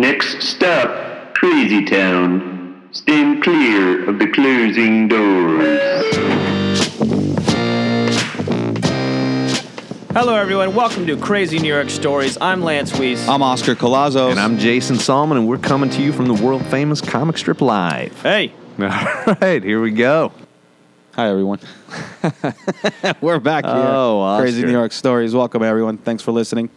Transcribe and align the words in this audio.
Next 0.00 0.42
stop, 0.42 1.34
Crazy 1.34 1.84
Town. 1.84 2.88
Stand 2.90 3.42
clear 3.42 4.08
of 4.08 4.18
the 4.18 4.28
closing 4.28 5.08
doors. 5.08 6.16
Hello, 10.14 10.36
everyone. 10.36 10.74
Welcome 10.74 11.06
to 11.06 11.18
Crazy 11.18 11.58
New 11.58 11.68
York 11.68 11.90
Stories. 11.90 12.38
I'm 12.40 12.62
Lance 12.62 12.98
Weiss. 12.98 13.28
I'm 13.28 13.42
Oscar 13.42 13.74
Colazos. 13.74 14.30
And 14.30 14.40
I'm 14.40 14.56
Jason 14.56 14.96
Solomon, 14.96 15.36
and 15.36 15.46
we're 15.46 15.58
coming 15.58 15.90
to 15.90 16.00
you 16.02 16.14
from 16.14 16.28
the 16.28 16.42
world 16.42 16.64
famous 16.68 17.02
Comic 17.02 17.36
Strip 17.36 17.60
Live. 17.60 18.22
hey, 18.22 18.54
All 18.80 19.36
right, 19.42 19.62
here 19.62 19.82
we 19.82 19.90
go. 19.90 20.32
Hi, 21.12 21.28
everyone. 21.28 21.58
We're 23.20 23.38
back 23.38 23.66
here. 23.66 23.74
Oh, 23.74 24.38
Crazy 24.40 24.62
New 24.62 24.72
York 24.72 24.92
Stories. 24.92 25.34
Welcome, 25.34 25.62
everyone. 25.62 25.98
Thanks 25.98 26.22
for 26.22 26.32
listening. 26.32 26.70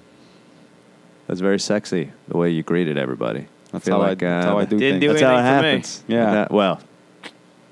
That's 1.28 1.40
very 1.40 1.60
sexy, 1.60 2.12
the 2.28 2.38
way 2.38 2.50
you 2.50 2.64
greeted 2.64 2.98
everybody. 2.98 3.48
That's, 3.72 3.86
feel 3.86 3.96
how, 3.96 4.08
like, 4.08 4.22
I, 4.24 4.28
that's 4.30 4.46
uh, 4.46 4.50
how 4.50 4.60
I 4.60 4.66
do 4.66 4.78
Didn't 4.78 5.00
things. 5.00 5.14
do 5.14 5.20
That's 5.20 5.22
how 5.22 5.36
it 5.36 5.40
anything 5.40 5.62
me. 5.62 5.68
happens. 5.70 6.04
Yeah. 6.08 6.32
That- 6.32 6.52
well, 6.52 6.80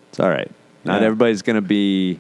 it's 0.10 0.20
all 0.20 0.30
right. 0.30 0.50
Not 0.84 1.00
Yeah. 1.02 1.06
everybody's 1.08 1.42
going 1.42 1.56
to 1.58 1.62
be 1.62 2.20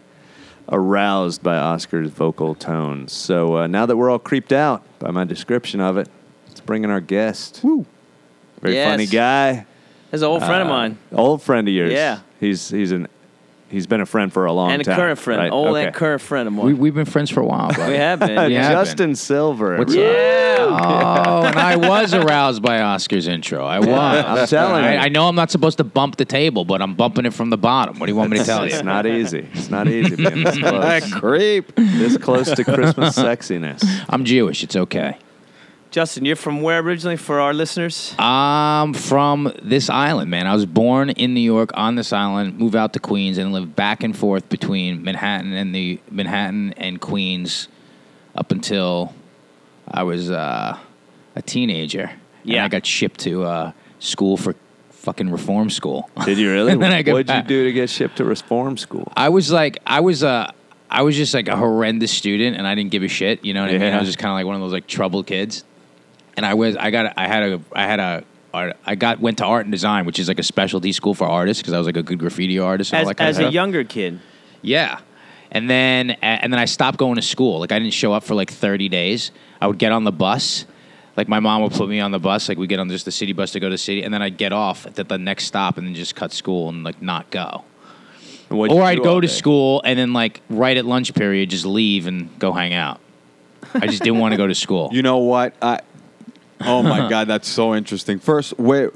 aroused 0.69 1.41
by 1.43 1.57
Oscar's 1.57 2.09
vocal 2.09 2.53
tones. 2.55 3.11
So 3.11 3.57
uh, 3.57 3.67
now 3.67 3.85
that 3.85 3.97
we're 3.97 4.09
all 4.09 4.19
creeped 4.19 4.53
out 4.53 4.83
by 4.99 5.11
my 5.11 5.23
description 5.23 5.79
of 5.81 5.97
it, 5.97 6.07
let's 6.47 6.61
bring 6.61 6.83
in 6.83 6.89
our 6.89 7.01
guest. 7.01 7.61
Woo. 7.63 7.85
Very 8.61 8.75
Yes. 8.75 8.91
funny 8.91 9.07
guy. 9.07 9.65
there's 10.11 10.21
an 10.21 10.27
old 10.27 10.43
friend 10.43 10.61
of 10.61 10.67
Uh, 10.67 10.71
mine 10.71 10.97
Old 11.11 11.41
friend 11.41 11.67
of 11.67 11.73
yours. 11.73 11.91
Yeah. 11.91 12.19
He's 12.39 12.69
he's 12.69 12.91
an 12.91 13.07
he's 13.71 13.87
been 13.87 14.01
a 14.01 14.05
friend 14.05 14.31
for 14.31 14.45
a 14.45 14.51
long 14.53 14.69
time. 14.69 14.79
and 14.81 14.87
a 14.87 14.95
current 14.95 15.17
friend, 15.19 15.39
right? 15.41 15.51
old 15.51 15.69
Okay. 15.69 15.85
and 15.87 15.95
current 15.95 16.21
friend 16.21 16.47
of 16.47 16.53
mine. 16.53 16.77
we've 16.77 16.93
been 16.93 17.05
friends 17.05 17.29
for 17.29 17.39
a 17.41 17.45
while, 17.45 17.69
buddy. 17.75 17.93
We 17.93 17.97
have 17.97 18.19
been. 18.19 18.29
Yeah. 18.31 18.47
yeah. 18.47 18.63
have 18.63 18.85
Justin 18.85 19.15
Silver. 19.15 19.77
What's 19.77 19.93
everybody. 19.93 20.07
Oh, 20.71 21.43
and 21.45 21.57
I 21.57 21.75
was 21.75 22.13
aroused 22.13 22.61
by 22.61 22.81
Oscar's 22.81 23.27
intro. 23.27 23.65
I 23.65 23.79
was. 23.79 23.87
I'm 23.89 24.47
telling 24.47 24.83
I, 24.83 24.93
you. 24.93 24.99
I 24.99 25.09
know 25.09 25.27
I'm 25.27 25.35
not 25.35 25.49
supposed 25.51 25.77
to 25.77 25.83
bump 25.83 26.17
the 26.17 26.25
table, 26.25 26.65
but 26.65 26.81
I'm 26.81 26.93
bumping 26.93 27.25
it 27.25 27.33
from 27.33 27.49
the 27.49 27.57
bottom. 27.57 27.97
What 27.99 28.05
do 28.05 28.11
you 28.11 28.15
want 28.17 28.29
me 28.31 28.37
to 28.39 28.43
tell 28.43 28.67
you? 28.67 28.73
It's 28.73 28.83
not 28.83 29.05
easy. 29.05 29.47
It's 29.53 29.69
not 29.69 29.87
easy 29.87 30.15
being 30.15 30.43
this 30.43 30.57
close. 30.59 31.13
Creep. 31.13 31.75
this 31.75 32.17
close 32.17 32.51
to 32.51 32.63
Christmas 32.63 33.17
sexiness. 33.17 33.83
I'm 34.09 34.25
Jewish. 34.25 34.63
It's 34.63 34.75
okay. 34.75 35.17
Justin, 35.91 36.23
you're 36.23 36.37
from 36.37 36.61
where 36.61 36.79
originally 36.79 37.17
for 37.17 37.41
our 37.41 37.53
listeners? 37.53 38.15
I'm 38.17 38.93
from 38.93 39.51
this 39.61 39.89
island, 39.89 40.31
man. 40.31 40.47
I 40.47 40.53
was 40.53 40.65
born 40.65 41.09
in 41.09 41.33
New 41.33 41.41
York 41.41 41.71
on 41.73 41.95
this 41.95 42.13
island, 42.13 42.57
moved 42.57 42.77
out 42.77 42.93
to 42.93 42.99
Queens, 42.99 43.37
and 43.37 43.51
lived 43.51 43.75
back 43.75 44.01
and 44.01 44.17
forth 44.17 44.47
between 44.47 45.03
Manhattan 45.03 45.51
and 45.51 45.75
the 45.75 45.99
Manhattan 46.09 46.71
and 46.77 47.01
Queens 47.01 47.67
up 48.35 48.53
until 48.53 49.13
I 49.85 50.03
was 50.03 50.31
uh, 50.31 50.77
a 51.35 51.41
teenager. 51.41 52.03
And 52.43 52.51
Yeah. 52.53 52.63
I 52.63 52.69
got 52.69 52.85
shipped 52.85 53.19
to 53.21 53.43
uh, 53.43 53.71
school 53.99 54.37
for 54.37 54.55
fucking 54.91 55.29
reform 55.29 55.69
school. 55.69 56.09
Did 56.23 56.37
you 56.37 56.53
really? 56.53 56.71
And 56.73 56.81
then 56.81 56.93
I 56.93 57.01
go 57.01 57.13
What'd 57.13 57.35
you 57.35 57.41
do 57.43 57.65
to 57.65 57.73
get 57.73 57.89
shipped 57.89 58.15
to 58.17 58.23
reform 58.23 58.77
school? 58.77 59.11
I 59.17 59.27
was 59.27 59.51
like, 59.51 59.79
I 59.85 59.99
was 59.99 60.23
uh, 60.23 60.51
I 60.89 61.01
was 61.01 61.17
just 61.17 61.33
like 61.33 61.49
a 61.49 61.57
horrendous 61.57 62.13
student, 62.13 62.55
and 62.55 62.65
I 62.65 62.75
didn't 62.75 62.91
give 62.91 63.03
a 63.03 63.09
shit. 63.09 63.43
You 63.43 63.53
know 63.53 63.61
what 63.63 63.71
I 63.71 63.77
mean? 63.77 63.93
I 63.93 63.99
was 63.99 64.07
just 64.07 64.19
kind 64.19 64.31
of 64.31 64.35
like 64.35 64.45
one 64.45 64.55
of 64.55 64.61
those 64.61 64.71
like 64.71 64.87
troubled 64.87 65.27
kids. 65.27 65.65
And 66.37 66.45
I 66.45 66.53
was, 66.53 66.75
I 66.77 66.91
got, 66.91 67.13
I 67.17 67.27
had 67.27 67.43
a, 67.43 67.61
I 67.73 67.83
had 67.85 67.99
a, 67.99 68.23
art, 68.53 68.77
I 68.85 68.95
got 68.95 69.19
went 69.19 69.37
to 69.39 69.45
art 69.45 69.65
and 69.65 69.71
design, 69.71 70.05
which 70.05 70.19
is 70.19 70.27
like 70.27 70.39
a 70.39 70.43
specialty 70.43 70.91
school 70.91 71.13
for 71.13 71.25
artists 71.27 71.61
because 71.61 71.73
I 71.73 71.77
was 71.77 71.87
like 71.87 71.97
a 71.97 72.03
good 72.03 72.19
graffiti 72.19 72.59
artist. 72.59 72.93
And 72.93 72.97
all 72.99 73.01
As, 73.03 73.07
that 73.09 73.17
kind 73.17 73.29
as 73.29 73.37
of 73.37 73.41
a 73.41 73.45
stuff. 73.45 73.53
younger 73.53 73.83
kid. 73.83 74.19
Yeah. 74.61 74.99
And 75.51 75.69
then 75.69 76.11
and 76.21 76.51
then 76.53 76.59
I 76.59 76.65
stopped 76.65 76.97
going 76.97 77.15
to 77.15 77.21
school. 77.21 77.59
Like 77.59 77.71
I 77.73 77.79
didn't 77.79 77.93
show 77.93 78.13
up 78.13 78.23
for 78.23 78.35
like 78.35 78.49
30 78.51 78.87
days. 78.89 79.31
I 79.59 79.67
would 79.67 79.77
get 79.77 79.91
on 79.91 80.03
the 80.05 80.11
bus. 80.11 80.65
Like 81.17 81.27
my 81.27 81.41
mom 81.41 81.61
would 81.63 81.73
put 81.73 81.89
me 81.89 81.99
on 81.99 82.11
the 82.11 82.19
bus. 82.19 82.47
Like 82.47 82.57
we 82.57 82.67
get 82.67 82.79
on 82.79 82.89
just 82.89 83.03
the 83.03 83.11
city 83.11 83.33
bus 83.33 83.51
to 83.51 83.59
go 83.59 83.67
to 83.67 83.73
the 83.73 83.77
city, 83.77 84.03
and 84.03 84.13
then 84.13 84.21
I'd 84.21 84.37
get 84.37 84.53
off 84.53 84.85
at 84.85 84.95
the 84.95 85.17
next 85.17 85.45
stop 85.45 85.77
and 85.77 85.85
then 85.85 85.93
just 85.93 86.15
cut 86.15 86.31
school 86.31 86.69
and 86.69 86.85
like 86.85 87.01
not 87.01 87.29
go. 87.31 87.65
What'd 88.47 88.73
you 88.75 88.81
Or 88.81 88.85
I'd 88.85 88.95
do 88.97 89.03
go 89.03 89.19
to 89.19 89.27
day? 89.27 89.33
school 89.33 89.81
and 89.83 89.99
then 89.99 90.13
like 90.13 90.41
right 90.49 90.75
at 90.77 90.85
lunch 90.85 91.13
period 91.13 91.49
just 91.49 91.65
leave 91.65 92.07
and 92.07 92.37
go 92.39 92.53
hang 92.53 92.73
out. 92.73 93.01
I 93.73 93.87
just 93.87 94.03
didn't 94.03 94.19
want 94.19 94.31
to 94.31 94.37
go 94.37 94.47
to 94.47 94.55
school. 94.55 94.89
You 94.93 95.01
know 95.01 95.17
what? 95.17 95.53
I. 95.61 95.79
Oh 96.65 96.83
my 96.83 97.09
God, 97.09 97.27
that's 97.27 97.47
so 97.47 97.75
interesting. 97.75 98.19
First, 98.19 98.57
where? 98.59 98.91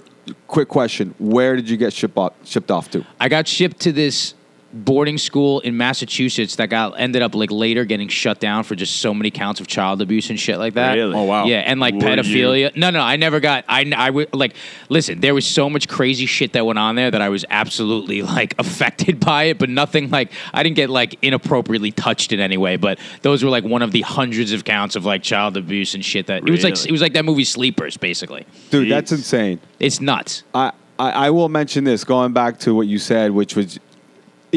Quick 0.48 0.70
question: 0.70 1.14
Where 1.20 1.56
did 1.56 1.70
you 1.70 1.78
get 1.78 1.94
shipped 1.94 2.18
off, 2.18 2.34
shipped 2.44 2.72
off 2.72 2.90
to? 2.92 3.06
I 3.20 3.30
got 3.30 3.48
shipped 3.48 3.80
to 3.82 3.92
this 3.92 4.35
boarding 4.76 5.18
school 5.18 5.62
in 5.62 5.78
Massachusetts 5.78 6.58
that 6.58 6.70
got 6.70 7.00
ended 7.00 7.22
up 7.22 7.34
like 7.34 7.50
later 7.50 7.86
getting 7.86 8.10
shut 8.10 8.40
down 8.42 8.64
for 8.64 8.76
just 8.76 8.98
so 8.98 9.14
many 9.14 9.32
counts 9.32 9.62
of 9.62 9.68
child 9.68 10.02
abuse 10.02 10.30
and 10.30 10.38
shit 10.38 10.60
like 10.60 10.74
that. 10.74 10.96
Really? 10.96 11.16
Oh, 11.16 11.24
wow. 11.24 11.46
Yeah, 11.46 11.60
and 11.60 11.80
like 11.80 11.94
Were 11.94 12.02
pedophilia. 12.02 12.76
No, 12.76 12.90
no, 12.90 13.00
I 13.00 13.16
never 13.16 13.40
got. 13.40 13.64
I 13.70 13.90
I 13.96 14.10
would 14.10 14.34
like 14.36 14.56
listen. 14.90 15.22
There 15.22 15.34
was 15.34 15.48
so 15.48 15.70
much 15.70 15.88
crazy 15.88 16.26
shit 16.26 16.54
that 16.54 16.66
went 16.66 16.78
on 16.78 16.96
there 16.96 17.10
that 17.10 17.22
I 17.22 17.30
was 17.30 17.46
absolutely 17.50 18.22
like 18.22 18.54
affected 18.60 19.20
by 19.20 19.44
it, 19.46 19.58
but 19.58 19.70
nothing 19.70 20.10
like 20.10 20.32
I 20.54 20.62
didn't 20.62 20.76
get 20.76 20.90
like 20.90 21.18
inappropriately 21.22 21.92
touched 21.92 22.34
in 22.34 22.42
any 22.42 22.58
way. 22.58 22.76
But 22.76 23.00
those 23.22 23.44
were 23.44 23.50
like 23.50 23.64
one 23.64 23.82
of 23.82 23.94
the 23.94 24.02
hundreds 24.02 24.52
of 24.52 24.66
counts 24.66 24.98
of 24.98 25.06
like 25.06 25.24
child 25.24 25.56
abuse 25.56 25.96
and 25.96 26.04
shit 26.04 26.28
that 26.28 26.48
it 26.48 26.52
was 26.52 26.64
like 26.64 26.86
it 26.86 26.92
was 26.92 27.02
like 27.02 27.14
that 27.14 27.24
movie 27.24 27.46
Sleepers 27.46 27.96
basically. 27.96 28.46
Dude, 28.72 28.92
that's 28.92 29.14
insane. 29.14 29.62
It's 29.80 30.02
nuts. 30.02 30.44
I, 30.54 30.74
I, 31.00 31.12
I 31.12 31.30
will 31.30 31.50
mention 31.50 31.84
this 31.86 32.04
going 32.04 32.34
back 32.34 32.60
to 32.60 32.74
what 32.74 32.88
you 32.88 33.00
said, 33.00 33.32
which 33.32 33.56
was 33.56 33.80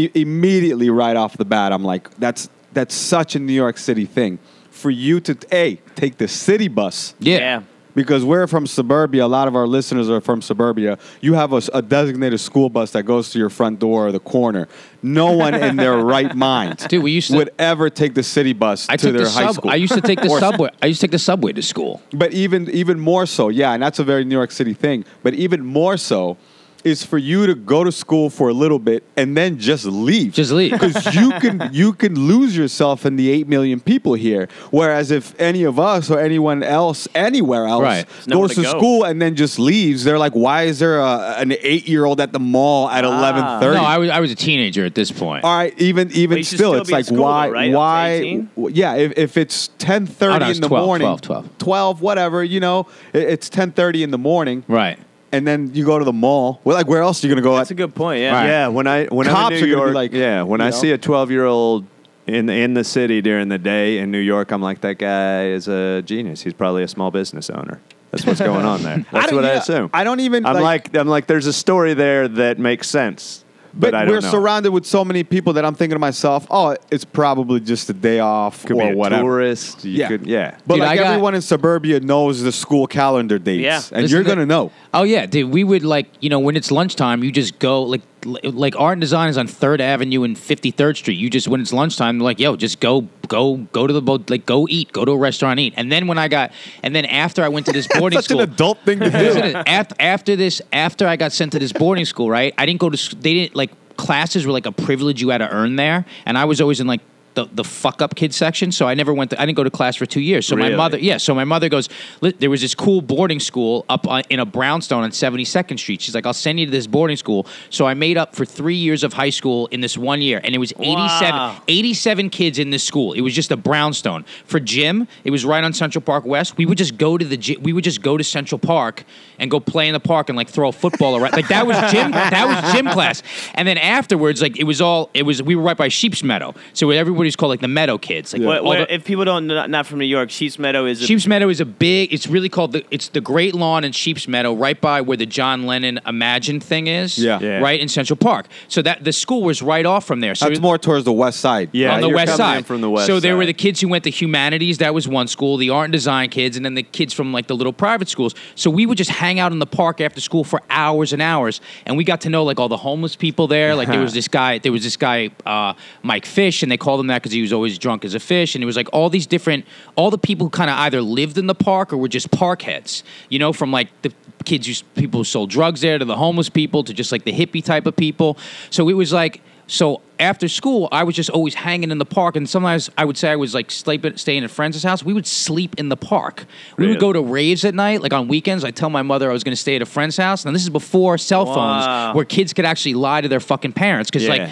i- 0.04 0.10
immediately 0.14 0.90
right 0.90 1.16
off 1.16 1.36
the 1.36 1.44
bat. 1.44 1.72
I'm 1.72 1.84
like, 1.84 2.10
that's 2.18 2.48
that's 2.72 2.94
such 2.94 3.34
a 3.34 3.38
New 3.38 3.52
York 3.54 3.78
City 3.78 4.04
thing 4.06 4.38
for 4.70 4.90
you 4.90 5.20
to 5.20 5.36
a 5.52 5.76
take 5.96 6.18
the 6.18 6.28
city 6.28 6.68
bus 6.68 7.14
Yeah. 7.18 7.62
because 7.94 8.24
we're 8.24 8.46
from 8.46 8.66
suburbia. 8.66 9.24
A 9.24 9.26
lot 9.26 9.48
of 9.48 9.56
our 9.56 9.66
listeners 9.66 10.08
are 10.08 10.20
from 10.20 10.40
suburbia. 10.40 10.98
You 11.20 11.34
have 11.34 11.52
a 11.52 11.82
designated 11.82 12.38
school 12.38 12.68
bus 12.68 12.92
that 12.92 13.02
goes 13.02 13.30
to 13.30 13.38
your 13.40 13.50
front 13.50 13.80
door 13.80 14.06
or 14.06 14.12
the 14.12 14.20
corner. 14.20 14.68
No 15.02 15.32
one 15.32 15.54
in 15.54 15.74
their 15.76 15.96
right 16.14 16.32
mind, 16.36 16.86
Dude, 16.88 17.02
we 17.02 17.10
used 17.10 17.30
to- 17.30 17.36
would 17.38 17.50
ever 17.58 17.90
take 17.90 18.14
the 18.14 18.22
city 18.22 18.52
bus 18.52 18.86
I 18.88 18.96
to 18.96 19.06
took 19.08 19.16
their 19.16 19.24
the 19.24 19.30
high 19.30 19.46
sub. 19.46 19.54
school. 19.56 19.70
I 19.72 19.76
used 19.76 19.94
to 19.94 20.00
take 20.00 20.20
the 20.20 20.28
subway. 20.38 20.70
I 20.80 20.86
used 20.86 21.00
to 21.00 21.06
take 21.06 21.12
the 21.12 21.18
subway 21.18 21.52
to 21.54 21.62
school. 21.62 22.00
But 22.12 22.32
even 22.32 22.70
even 22.70 23.00
more 23.00 23.26
so, 23.26 23.48
yeah, 23.48 23.72
and 23.72 23.82
that's 23.82 23.98
a 23.98 24.04
very 24.04 24.24
New 24.24 24.36
York 24.36 24.52
City 24.52 24.74
thing. 24.74 25.04
But 25.24 25.34
even 25.34 25.64
more 25.64 25.96
so 25.96 26.36
is 26.84 27.04
for 27.04 27.18
you 27.18 27.46
to 27.46 27.54
go 27.54 27.82
to 27.84 27.90
school 27.92 28.30
for 28.30 28.48
a 28.48 28.52
little 28.52 28.78
bit 28.78 29.02
and 29.16 29.36
then 29.36 29.58
just 29.58 29.84
leave. 29.84 30.32
Just 30.32 30.52
leave. 30.52 30.72
Because 30.78 31.14
you 31.14 31.30
can 31.40 31.70
you 31.72 31.92
can 31.92 32.14
lose 32.14 32.56
yourself 32.56 33.04
in 33.04 33.16
the 33.16 33.30
eight 33.30 33.48
million 33.48 33.80
people 33.80 34.14
here. 34.14 34.48
Whereas 34.70 35.10
if 35.10 35.38
any 35.40 35.64
of 35.64 35.78
us 35.78 36.10
or 36.10 36.20
anyone 36.20 36.62
else 36.62 37.08
anywhere 37.14 37.66
else 37.66 37.82
Right. 37.82 38.06
goes 38.28 38.50
to 38.50 38.56
to, 38.56 38.62
go. 38.62 38.68
school 38.78 39.04
and 39.04 39.20
then 39.20 39.34
just 39.34 39.58
leaves, 39.58 40.04
they're 40.04 40.18
like, 40.18 40.32
why 40.34 40.62
is 40.64 40.78
there 40.78 41.00
a, 41.00 41.34
an 41.38 41.52
eight 41.60 41.88
year 41.88 42.04
old 42.04 42.20
at 42.20 42.32
the 42.32 42.38
mall 42.38 42.88
at 42.90 43.04
ah. 43.04 43.08
eleven 43.18 43.60
thirty? 43.60 43.76
No, 43.80 43.84
I 43.84 43.98
was 43.98 44.10
I 44.10 44.20
was 44.20 44.30
a 44.30 44.36
teenager 44.36 44.84
at 44.84 44.94
this 44.94 45.10
point. 45.10 45.44
all 45.44 45.56
right, 45.56 45.74
even 45.78 46.10
even 46.12 46.42
still, 46.44 46.58
still 46.58 46.74
it's 46.74 46.90
like 46.90 47.04
school, 47.06 47.22
why 47.22 47.46
though, 47.48 47.52
right? 47.54 47.72
Why 47.72 48.46
yeah, 48.70 48.94
if, 48.94 49.12
if 49.18 49.36
it's 49.36 49.68
ten 49.78 50.02
Oh, 50.04 50.06
thirty 50.06 50.44
no, 50.44 50.50
in 50.50 50.60
the 50.60 50.68
12, 50.68 50.86
morning, 50.86 51.06
12, 51.06 51.20
12. 51.22 51.58
12, 51.58 52.00
whatever, 52.02 52.44
you 52.44 52.60
know, 52.60 52.86
it- 53.12 53.22
it's 53.28 53.48
ten 53.48 53.72
thirty 53.72 54.02
in 54.02 54.10
the 54.10 54.18
morning, 54.18 54.64
Right. 54.68 54.98
And 55.32 55.46
then 55.46 55.70
you 55.74 55.84
go 55.84 55.98
to 55.98 56.04
the 56.04 56.12
mall. 56.12 56.60
Well, 56.64 56.76
like 56.76 56.86
where 56.88 57.02
else 57.02 57.22
are 57.22 57.26
you 57.26 57.32
gonna 57.34 57.42
go? 57.42 57.56
That's 57.56 57.68
at? 57.70 57.72
a 57.72 57.74
good 57.74 57.94
point, 57.94 58.20
yeah. 58.20 58.32
Right. 58.32 58.46
Yeah, 58.46 58.68
when 58.68 58.86
I 58.86 59.06
when 59.06 59.26
Cops 59.26 59.38
I'm 59.38 59.52
in 59.52 59.58
are 59.62 59.66
New 59.66 59.72
gonna 59.72 59.82
be 59.82 59.86
York, 59.86 59.94
like, 59.94 60.12
yeah, 60.12 60.42
when 60.42 60.60
you 60.60 60.66
I 60.66 60.70
know? 60.70 60.76
see 60.76 60.90
a 60.92 60.98
12 60.98 61.30
year 61.30 61.44
old 61.44 61.86
in 62.26 62.48
in 62.48 62.74
the 62.74 62.84
city 62.84 63.20
during 63.20 63.48
the 63.48 63.58
day 63.58 63.98
in 63.98 64.10
New 64.10 64.18
York, 64.18 64.50
I'm 64.52 64.62
like, 64.62 64.80
that 64.82 64.98
guy 64.98 65.46
is 65.48 65.68
a 65.68 66.02
genius. 66.02 66.42
He's 66.42 66.52
probably 66.54 66.82
a 66.82 66.88
small 66.88 67.10
business 67.10 67.50
owner. 67.50 67.80
That's 68.10 68.24
what's 68.24 68.40
going 68.40 68.64
on 68.64 68.82
there. 68.82 69.04
That's 69.12 69.26
don't- 69.26 69.36
what 69.36 69.44
I 69.44 69.52
yeah, 69.52 69.58
assume. 69.58 69.90
I 69.92 70.02
don't 70.02 70.20
even, 70.20 70.46
I'm 70.46 70.54
like- 70.54 70.92
like, 70.92 70.96
I'm 70.96 71.08
like, 71.08 71.26
there's 71.26 71.46
a 71.46 71.52
story 71.52 71.92
there 71.92 72.26
that 72.26 72.58
makes 72.58 72.88
sense, 72.88 73.44
but, 73.78 73.92
But, 73.92 73.94
I 73.94 74.04
don't 74.04 74.14
we're 74.14 74.20
know. 74.20 74.30
surrounded 74.30 74.70
with 74.72 74.84
so 74.86 75.04
many 75.04 75.22
people 75.22 75.52
that 75.52 75.64
I'm 75.64 75.74
thinking 75.74 75.94
to 75.94 76.00
myself, 76.00 76.46
oh, 76.50 76.74
it's 76.90 77.04
probably 77.04 77.60
just 77.60 77.88
a 77.88 77.92
day 77.92 78.18
off 78.18 78.64
Could 78.66 78.76
or 78.76 78.82
be 78.82 78.88
a 78.92 78.96
whatever. 78.96 79.22
tourist. 79.22 79.84
You 79.84 79.92
Yeah. 79.92 80.08
could, 80.08 80.26
yeah. 80.26 80.56
But 80.66 80.74
Dude, 80.76 80.84
like 80.84 80.98
got- 80.98 81.06
everyone 81.06 81.34
in 81.34 81.40
suburbia 81.42 82.00
knows 82.00 82.42
the 82.42 82.50
school 82.52 82.86
calendar 82.88 83.38
dates, 83.38 83.62
Yeah. 83.62 83.80
and 83.92 84.02
Listen 84.02 84.16
you're 84.16 84.24
to- 84.24 84.28
gonna 84.28 84.46
know. 84.46 84.72
Oh 84.92 85.04
yeah, 85.04 85.26
dude. 85.26 85.50
We 85.52 85.62
would 85.64 85.84
like 85.84 86.08
you 86.20 86.28
know 86.28 86.40
when 86.40 86.56
it's 86.56 86.70
lunchtime, 86.70 87.22
you 87.22 87.30
just 87.30 87.58
go 87.60 87.82
like 87.82 88.02
like 88.28 88.78
art 88.78 88.94
and 88.94 89.00
design 89.00 89.28
is 89.28 89.38
on 89.38 89.46
Third 89.46 89.80
Avenue 89.80 90.22
and 90.22 90.38
Fifty 90.38 90.70
Third 90.70 90.96
Street. 90.96 91.18
You 91.18 91.30
just 91.30 91.48
when 91.48 91.60
it's 91.60 91.72
lunchtime, 91.72 92.18
like 92.20 92.38
yo, 92.38 92.56
just 92.56 92.80
go 92.80 93.02
go 93.28 93.56
go 93.72 93.86
to 93.86 93.92
the 93.92 94.02
boat, 94.02 94.30
like 94.30 94.46
go 94.46 94.66
eat, 94.68 94.92
go 94.92 95.04
to 95.04 95.12
a 95.12 95.16
restaurant, 95.16 95.60
eat. 95.60 95.74
And 95.76 95.90
then 95.90 96.06
when 96.06 96.18
I 96.18 96.28
got 96.28 96.52
and 96.82 96.94
then 96.94 97.04
after 97.04 97.42
I 97.42 97.48
went 97.48 97.66
to 97.66 97.72
this 97.72 97.86
boarding 97.98 98.20
school, 98.22 98.38
Such 98.38 98.48
an 98.48 98.52
adult 98.54 98.78
thing 98.84 99.00
to 99.00 99.10
do. 99.10 99.52
after, 99.66 99.94
after 99.98 100.36
this, 100.36 100.62
after 100.72 101.06
I 101.06 101.16
got 101.16 101.32
sent 101.32 101.52
to 101.52 101.58
this 101.58 101.72
boarding 101.72 102.04
school, 102.04 102.30
right? 102.30 102.54
I 102.58 102.66
didn't 102.66 102.80
go 102.80 102.90
to. 102.90 103.16
They 103.16 103.34
didn't 103.34 103.56
like 103.56 103.70
classes 103.96 104.46
were 104.46 104.52
like 104.52 104.66
a 104.66 104.72
privilege 104.72 105.20
you 105.20 105.30
had 105.30 105.38
to 105.38 105.50
earn 105.50 105.76
there, 105.76 106.04
and 106.24 106.38
I 106.38 106.44
was 106.44 106.60
always 106.60 106.80
in 106.80 106.86
like 106.86 107.00
the, 107.38 107.48
the 107.52 107.64
fuck 107.64 108.02
up 108.02 108.14
kid 108.16 108.34
section. 108.34 108.72
So 108.72 108.86
I 108.88 108.94
never 108.94 109.14
went. 109.14 109.30
To, 109.30 109.40
I 109.40 109.46
didn't 109.46 109.56
go 109.56 109.64
to 109.64 109.70
class 109.70 109.96
for 109.96 110.06
two 110.06 110.20
years. 110.20 110.46
So 110.46 110.56
Really? 110.56 110.70
my 110.70 110.76
mother, 110.76 110.98
yeah. 110.98 111.16
So 111.18 111.34
my 111.34 111.44
mother 111.44 111.68
goes. 111.68 111.88
There 112.20 112.50
was 112.50 112.60
this 112.60 112.74
cool 112.74 113.00
boarding 113.00 113.40
school 113.40 113.84
up 113.88 114.06
on, 114.08 114.22
in 114.30 114.40
a 114.40 114.46
brownstone 114.46 115.04
on 115.04 115.12
Seventy 115.12 115.44
Second 115.44 115.78
Street. 115.78 116.00
She's 116.02 116.14
like, 116.14 116.26
I'll 116.26 116.32
send 116.34 116.58
you 116.58 116.66
to 116.66 116.72
this 116.72 116.86
boarding 116.86 117.16
school. 117.16 117.46
So 117.70 117.86
I 117.86 117.94
made 117.94 118.16
up 118.18 118.34
for 118.34 118.44
three 118.44 118.74
years 118.74 119.04
of 119.04 119.12
high 119.12 119.30
school 119.30 119.66
in 119.68 119.80
this 119.80 119.96
one 119.96 120.20
year, 120.20 120.40
and 120.42 120.54
it 120.54 120.58
was 120.58 120.72
87, 120.78 121.34
Wow. 121.34 121.62
87 121.68 122.30
kids 122.30 122.58
in 122.58 122.70
this 122.70 122.82
school. 122.82 123.12
It 123.12 123.20
was 123.20 123.34
just 123.34 123.50
a 123.52 123.56
brownstone 123.56 124.24
for 124.44 124.58
gym. 124.60 125.06
It 125.24 125.30
was 125.30 125.44
right 125.44 125.62
on 125.62 125.72
Central 125.72 126.02
Park 126.02 126.24
West. 126.24 126.56
We 126.56 126.66
would 126.66 126.78
just 126.78 126.98
go 126.98 127.16
to 127.18 127.24
the 127.24 127.56
we 127.62 127.72
would 127.72 127.84
just 127.84 128.02
go 128.02 128.16
to 128.16 128.24
Central 128.24 128.58
Park 128.58 129.04
and 129.38 129.50
go 129.50 129.60
play 129.60 129.86
in 129.86 129.92
the 129.92 130.00
park 130.00 130.28
and 130.28 130.36
like 130.36 130.48
throw 130.48 130.68
a 130.68 130.72
football 130.72 131.16
around. 131.16 131.32
Like 131.32 131.48
that 131.48 131.66
was 131.66 131.76
gym. 131.92 132.10
that 132.10 132.46
was 132.46 132.72
gym 132.74 132.86
class. 132.88 133.22
And 133.54 133.66
then 133.68 133.78
afterwards, 133.78 134.42
like 134.42 134.58
it 134.58 134.64
was 134.64 134.80
all 134.80 135.10
it 135.14 135.22
was. 135.22 135.42
We 135.42 135.54
were 135.54 135.62
right 135.62 135.76
by 135.76 135.88
Sheep's 135.88 136.22
Meadow, 136.22 136.54
so 136.72 136.90
everybody's 137.28 137.36
called 137.36 137.50
like 137.50 137.60
the 137.60 137.68
Meadow 137.68 137.98
Kids. 137.98 138.32
Like 138.32 138.42
What, 138.42 138.58
all 138.60 138.64
what, 138.66 138.88
the- 138.88 138.94
if 138.94 139.04
people 139.04 139.24
don't 139.24 139.46
not, 139.46 139.70
not 139.70 139.86
from 139.86 139.98
New 139.98 140.04
York, 140.06 140.30
Sheep's 140.30 140.58
Meadow 140.58 140.86
is 140.86 141.02
a, 141.02 141.06
Sheep's 141.06 141.26
Meadow 141.26 141.48
is 141.48 141.60
a 141.60 141.64
big. 141.66 142.12
It's 142.12 142.26
really 142.26 142.48
called 142.48 142.72
the. 142.72 142.84
It's 142.90 143.08
the 143.08 143.20
Great 143.20 143.54
Lawn 143.54 143.84
in 143.84 143.92
Sheep's 143.92 144.26
Meadow, 144.26 144.54
right 144.54 144.80
by 144.80 145.00
where 145.00 145.16
the 145.16 145.26
John 145.26 145.66
Lennon 145.66 146.00
Imagine 146.06 146.60
thing 146.60 146.86
is. 146.86 147.18
Yeah. 147.18 147.38
Yeah. 147.40 147.60
Right 147.60 147.80
in 147.80 147.88
Central 147.88 148.16
Park. 148.16 148.46
So 148.68 148.82
that 148.82 149.04
the 149.04 149.12
school 149.12 149.42
was 149.42 149.62
right 149.62 149.84
off 149.86 150.04
from 150.06 150.20
there. 150.20 150.34
So 150.34 150.48
That's 150.48 150.60
more 150.60 150.78
towards 150.78 151.04
the 151.04 151.12
west 151.12 151.40
side. 151.40 151.70
Yeah, 151.72 151.94
on 151.94 152.00
the 152.00 152.08
you're 152.08 152.16
west 152.16 152.36
coming 152.36 152.56
in 152.56 152.62
side. 152.62 152.66
from 152.66 152.80
the 152.80 152.90
west 152.90 153.06
So 153.06 153.20
there 153.20 153.36
were 153.36 153.42
side. 153.42 153.48
the 153.48 153.54
kids 153.54 153.80
who 153.80 153.88
went 153.88 154.04
to 154.04 154.10
humanities. 154.10 154.78
That 154.78 154.94
was 154.94 155.06
one 155.06 155.28
school. 155.28 155.56
The 155.56 155.70
art 155.70 155.84
and 155.86 155.92
design 155.92 156.30
kids, 156.30 156.56
and 156.56 156.64
then 156.64 156.74
the 156.74 156.82
kids 156.82 157.12
from 157.12 157.32
like 157.32 157.46
the 157.46 157.56
little 157.56 157.72
private 157.72 158.08
schools. 158.08 158.34
So 158.54 158.70
we 158.70 158.86
would 158.86 158.98
just 158.98 159.10
hang 159.10 159.38
out 159.38 159.52
in 159.52 159.58
the 159.58 159.66
park 159.66 160.00
after 160.00 160.20
school 160.20 160.44
for 160.44 160.62
hours 160.70 161.12
and 161.12 161.20
hours, 161.22 161.60
and 161.86 161.96
we 161.96 162.04
got 162.04 162.22
to 162.22 162.30
know 162.30 162.44
like 162.44 162.58
all 162.58 162.68
the 162.68 162.76
homeless 162.76 163.16
people 163.16 163.46
there. 163.46 163.74
Like 163.74 163.88
there 163.88 164.00
was 164.00 164.12
this 164.18 164.28
guy. 164.28 164.58
There 164.58 164.72
was 164.72 164.82
this 164.82 164.96
guy, 164.96 165.30
uh, 165.46 165.74
Mike 166.02 166.26
Fish, 166.26 166.62
and 166.62 166.70
they 166.72 166.76
called 166.76 167.00
him 167.00 167.07
that 167.08 167.22
because 167.22 167.32
he 167.32 167.42
was 167.42 167.52
always 167.52 167.78
drunk 167.78 168.04
as 168.04 168.14
a 168.14 168.20
fish. 168.20 168.54
And 168.54 168.62
it 168.62 168.66
was 168.66 168.76
like 168.76 168.88
all 168.92 169.10
these 169.10 169.26
different, 169.26 169.64
all 169.96 170.10
the 170.10 170.18
people 170.18 170.46
who 170.46 170.50
kind 170.50 170.70
of 170.70 170.78
either 170.78 171.02
lived 171.02 171.38
in 171.38 171.46
the 171.46 171.54
park 171.54 171.92
or 171.92 171.96
were 171.96 172.08
just 172.08 172.30
park 172.30 172.62
heads. 172.62 173.04
You 173.28 173.38
know, 173.38 173.52
from 173.52 173.70
like 173.70 173.88
the 174.02 174.12
kids 174.44 174.66
who 174.66 174.74
people 174.94 175.20
who 175.20 175.24
sold 175.24 175.50
drugs 175.50 175.80
there 175.80 175.98
to 175.98 176.04
the 176.04 176.16
homeless 176.16 176.48
people 176.48 176.84
to 176.84 176.94
just 176.94 177.12
like 177.12 177.24
the 177.24 177.32
hippie 177.32 177.64
type 177.64 177.86
of 177.86 177.96
people. 177.96 178.38
So 178.70 178.88
it 178.88 178.94
was 178.94 179.12
like 179.12 179.42
so 179.68 180.00
after 180.18 180.48
school, 180.48 180.88
I 180.90 181.04
was 181.04 181.14
just 181.14 181.30
always 181.30 181.54
hanging 181.54 181.90
in 181.92 181.98
the 181.98 182.04
park, 182.04 182.34
and 182.34 182.48
sometimes 182.48 182.90
I 182.98 183.04
would 183.04 183.16
say 183.16 183.30
I 183.30 183.36
was 183.36 183.54
like 183.54 183.70
sleeping, 183.70 184.16
staying 184.16 184.42
at 184.42 184.50
friends' 184.50 184.82
house. 184.82 185.04
We 185.04 185.12
would 185.12 185.26
sleep 185.26 185.76
in 185.78 185.90
the 185.90 185.96
park. 185.96 186.46
We 186.76 186.86
would 186.86 186.94
Really? 186.96 187.00
go 187.00 187.12
to 187.12 187.20
raves 187.22 187.64
at 187.64 187.74
night, 187.74 188.00
like 188.02 188.12
on 188.12 188.26
weekends. 188.26 188.64
I 188.64 188.72
tell 188.72 188.90
my 188.90 189.02
mother 189.02 189.30
I 189.30 189.32
was 189.32 189.44
going 189.44 189.52
to 189.52 189.60
stay 189.60 189.76
at 189.76 189.82
a 189.82 189.86
friend's 189.86 190.16
house. 190.16 190.44
Now 190.44 190.50
this 190.50 190.62
is 190.64 190.70
before 190.70 191.18
cell 191.18 191.46
phones, 191.46 191.86
Wow. 191.86 192.14
where 192.14 192.24
kids 192.24 192.52
could 192.52 192.64
actually 192.64 192.94
lie 192.94 193.20
to 193.20 193.28
their 193.28 193.38
fucking 193.40 193.74
parents. 193.74 194.10
Because 194.10 194.24
Yeah. 194.26 194.30
like, 194.30 194.50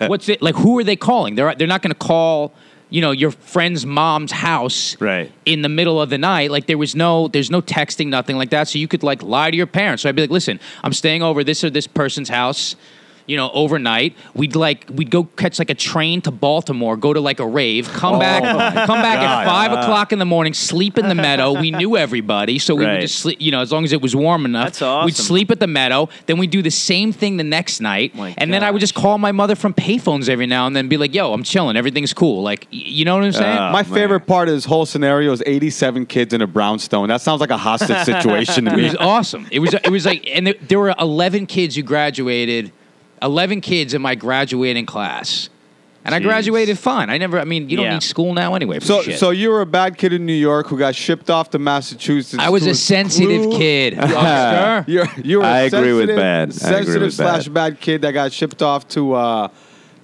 yo, 0.00 0.06
what's 0.08 0.28
it? 0.30 0.40
Like, 0.40 0.54
who 0.54 0.78
are 0.78 0.84
they 0.84 0.96
calling? 0.96 1.34
They're 1.34 1.54
they're 1.54 1.66
not 1.66 1.82
going 1.82 1.92
to 1.92 1.98
call. 1.98 2.54
You 2.88 3.00
know 3.00 3.10
your 3.10 3.32
friend's 3.32 3.84
mom's 3.84 4.30
house 4.30 4.96
Right. 5.00 5.32
in 5.44 5.62
the 5.62 5.68
middle 5.68 6.00
of 6.00 6.08
the 6.08 6.18
night. 6.18 6.52
Like 6.52 6.66
there 6.66 6.78
was 6.78 6.94
no, 6.94 7.26
there's 7.26 7.50
no 7.50 7.60
texting, 7.60 8.06
nothing 8.06 8.36
like 8.36 8.50
that. 8.50 8.68
So 8.68 8.78
you 8.78 8.86
could 8.86 9.02
like 9.02 9.24
lie 9.24 9.50
to 9.50 9.56
your 9.56 9.66
parents. 9.66 10.04
So 10.04 10.08
I'd 10.08 10.14
be 10.14 10.22
like, 10.22 10.30
listen, 10.30 10.60
I'm 10.84 10.92
staying 10.92 11.20
over 11.24 11.42
this 11.42 11.64
or 11.64 11.68
this 11.70 11.88
person's 11.88 12.28
house. 12.28 12.76
You 13.26 13.36
know, 13.36 13.50
overnight, 13.52 14.14
we'd 14.34 14.54
like 14.54 14.86
we'd 14.92 15.10
go 15.10 15.24
catch 15.24 15.58
like 15.58 15.70
a 15.70 15.74
train 15.74 16.20
to 16.22 16.30
Baltimore, 16.30 16.96
go 16.96 17.12
to 17.12 17.20
like 17.20 17.40
a 17.40 17.46
rave, 17.46 17.88
come 17.88 18.18
back, 18.18 18.42
come 18.42 19.00
back 19.02 19.18
at 19.18 19.44
five 19.46 19.72
o'clock 19.72 20.12
in 20.12 20.18
the 20.18 20.24
morning, 20.24 20.54
sleep 20.54 20.96
in 20.96 21.08
the 21.08 21.14
meadow. 21.14 21.58
We 21.58 21.70
knew 21.72 21.96
everybody, 21.96 22.58
so 22.58 22.74
we 22.74 22.84
Right. 22.84 22.92
would 22.94 23.00
just 23.02 23.16
sleep. 23.18 23.38
You 23.40 23.50
know, 23.50 23.60
as 23.60 23.72
long 23.72 23.84
as 23.84 23.92
it 23.92 24.00
was 24.00 24.14
warm 24.14 24.44
enough, 24.44 24.66
That's 24.66 24.82
awesome. 24.82 25.06
we'd 25.06 25.16
sleep 25.16 25.50
at 25.50 25.58
the 25.60 25.66
meadow. 25.66 26.08
Then 26.26 26.38
we'd 26.38 26.50
do 26.50 26.62
the 26.62 26.70
same 26.70 27.12
thing 27.12 27.36
the 27.36 27.44
next 27.44 27.80
night, 27.80 28.14
My 28.14 28.34
and 28.38 28.52
then 28.52 28.62
I 28.62 28.70
would 28.70 28.80
just 28.80 28.94
call 28.94 29.18
my 29.18 29.32
mother 29.32 29.56
from 29.56 29.74
payphones 29.74 30.28
every 30.28 30.46
now 30.46 30.66
and 30.66 30.76
then, 30.76 30.86
be 30.88 30.96
like, 30.96 31.14
"Yo, 31.14 31.32
I'm 31.32 31.42
chilling, 31.42 31.76
everything's 31.76 32.12
cool." 32.14 32.42
Like, 32.42 32.66
you 32.70 33.04
know 33.04 33.16
what 33.16 33.24
I'm 33.24 33.32
saying? 33.32 33.58
Uh, 33.58 33.72
My 33.72 33.82
man. 33.82 33.92
favorite 33.92 34.20
part 34.26 34.48
of 34.48 34.54
this 34.54 34.64
whole 34.66 34.86
scenario 34.86 35.32
is 35.32 35.42
87 35.46 36.06
kids 36.06 36.32
in 36.32 36.42
a 36.42 36.46
brownstone. 36.46 37.08
That 37.08 37.20
sounds 37.22 37.40
like 37.40 37.50
a 37.50 37.56
hostage 37.58 38.04
situation 38.04 38.66
to 38.66 38.70
me. 38.76 38.82
It 38.82 38.92
was 38.92 38.96
awesome. 39.00 39.46
It 39.50 39.58
was 39.58 39.74
it 39.74 39.90
was 39.90 40.06
like, 40.06 40.28
and 40.32 40.46
there, 40.46 40.54
there 40.68 40.78
were 40.78 40.94
eleven 40.98 41.46
kids 41.46 41.74
who 41.74 41.82
graduated, 41.82 42.70
eleven 43.22 43.60
kids 43.60 43.94
in 43.94 44.02
my 44.02 44.14
graduating 44.14 44.86
class, 44.86 45.48
and 46.04 46.14
I 46.14 46.20
graduated 46.20 46.78
fine. 46.78 47.10
I 47.10 47.18
never. 47.18 47.38
I 47.40 47.44
mean, 47.44 47.68
you 47.68 47.76
don't 47.76 47.86
Yeah. 47.86 47.92
need 47.94 48.02
school 48.02 48.32
now 48.34 48.54
anyway. 48.54 48.78
For 48.80 48.86
So, 48.86 49.02
shit. 49.02 49.18
so 49.18 49.30
you 49.30 49.50
were 49.50 49.60
a 49.60 49.66
bad 49.66 49.98
kid 49.98 50.12
in 50.12 50.24
New 50.26 50.32
York 50.32 50.68
who 50.68 50.78
got 50.78 50.94
shipped 50.94 51.30
off 51.30 51.50
to 51.50 51.58
Massachusetts. 51.58 52.42
I 52.42 52.50
was 52.50 52.66
a 52.66 52.74
sensitive 52.74 53.30
exclude- 53.44 53.58
kid. 53.58 53.98
Oscar. 53.98 54.84
You're, 54.90 55.08
you 55.24 55.38
were 55.38 55.44
a 55.44 55.48
I 55.48 55.58
agree 55.62 55.92
with 55.92 56.08
sensitive- 56.08 56.16
bad. 56.16 56.48
I 56.48 56.52
Sensitive 56.52 57.02
with 57.02 57.14
slash 57.14 57.44
bad. 57.48 57.54
bad 57.74 57.80
kid 57.80 58.02
that 58.02 58.12
got 58.12 58.32
shipped 58.32 58.62
off 58.62 58.86
to 58.88 59.14
uh, 59.14 59.48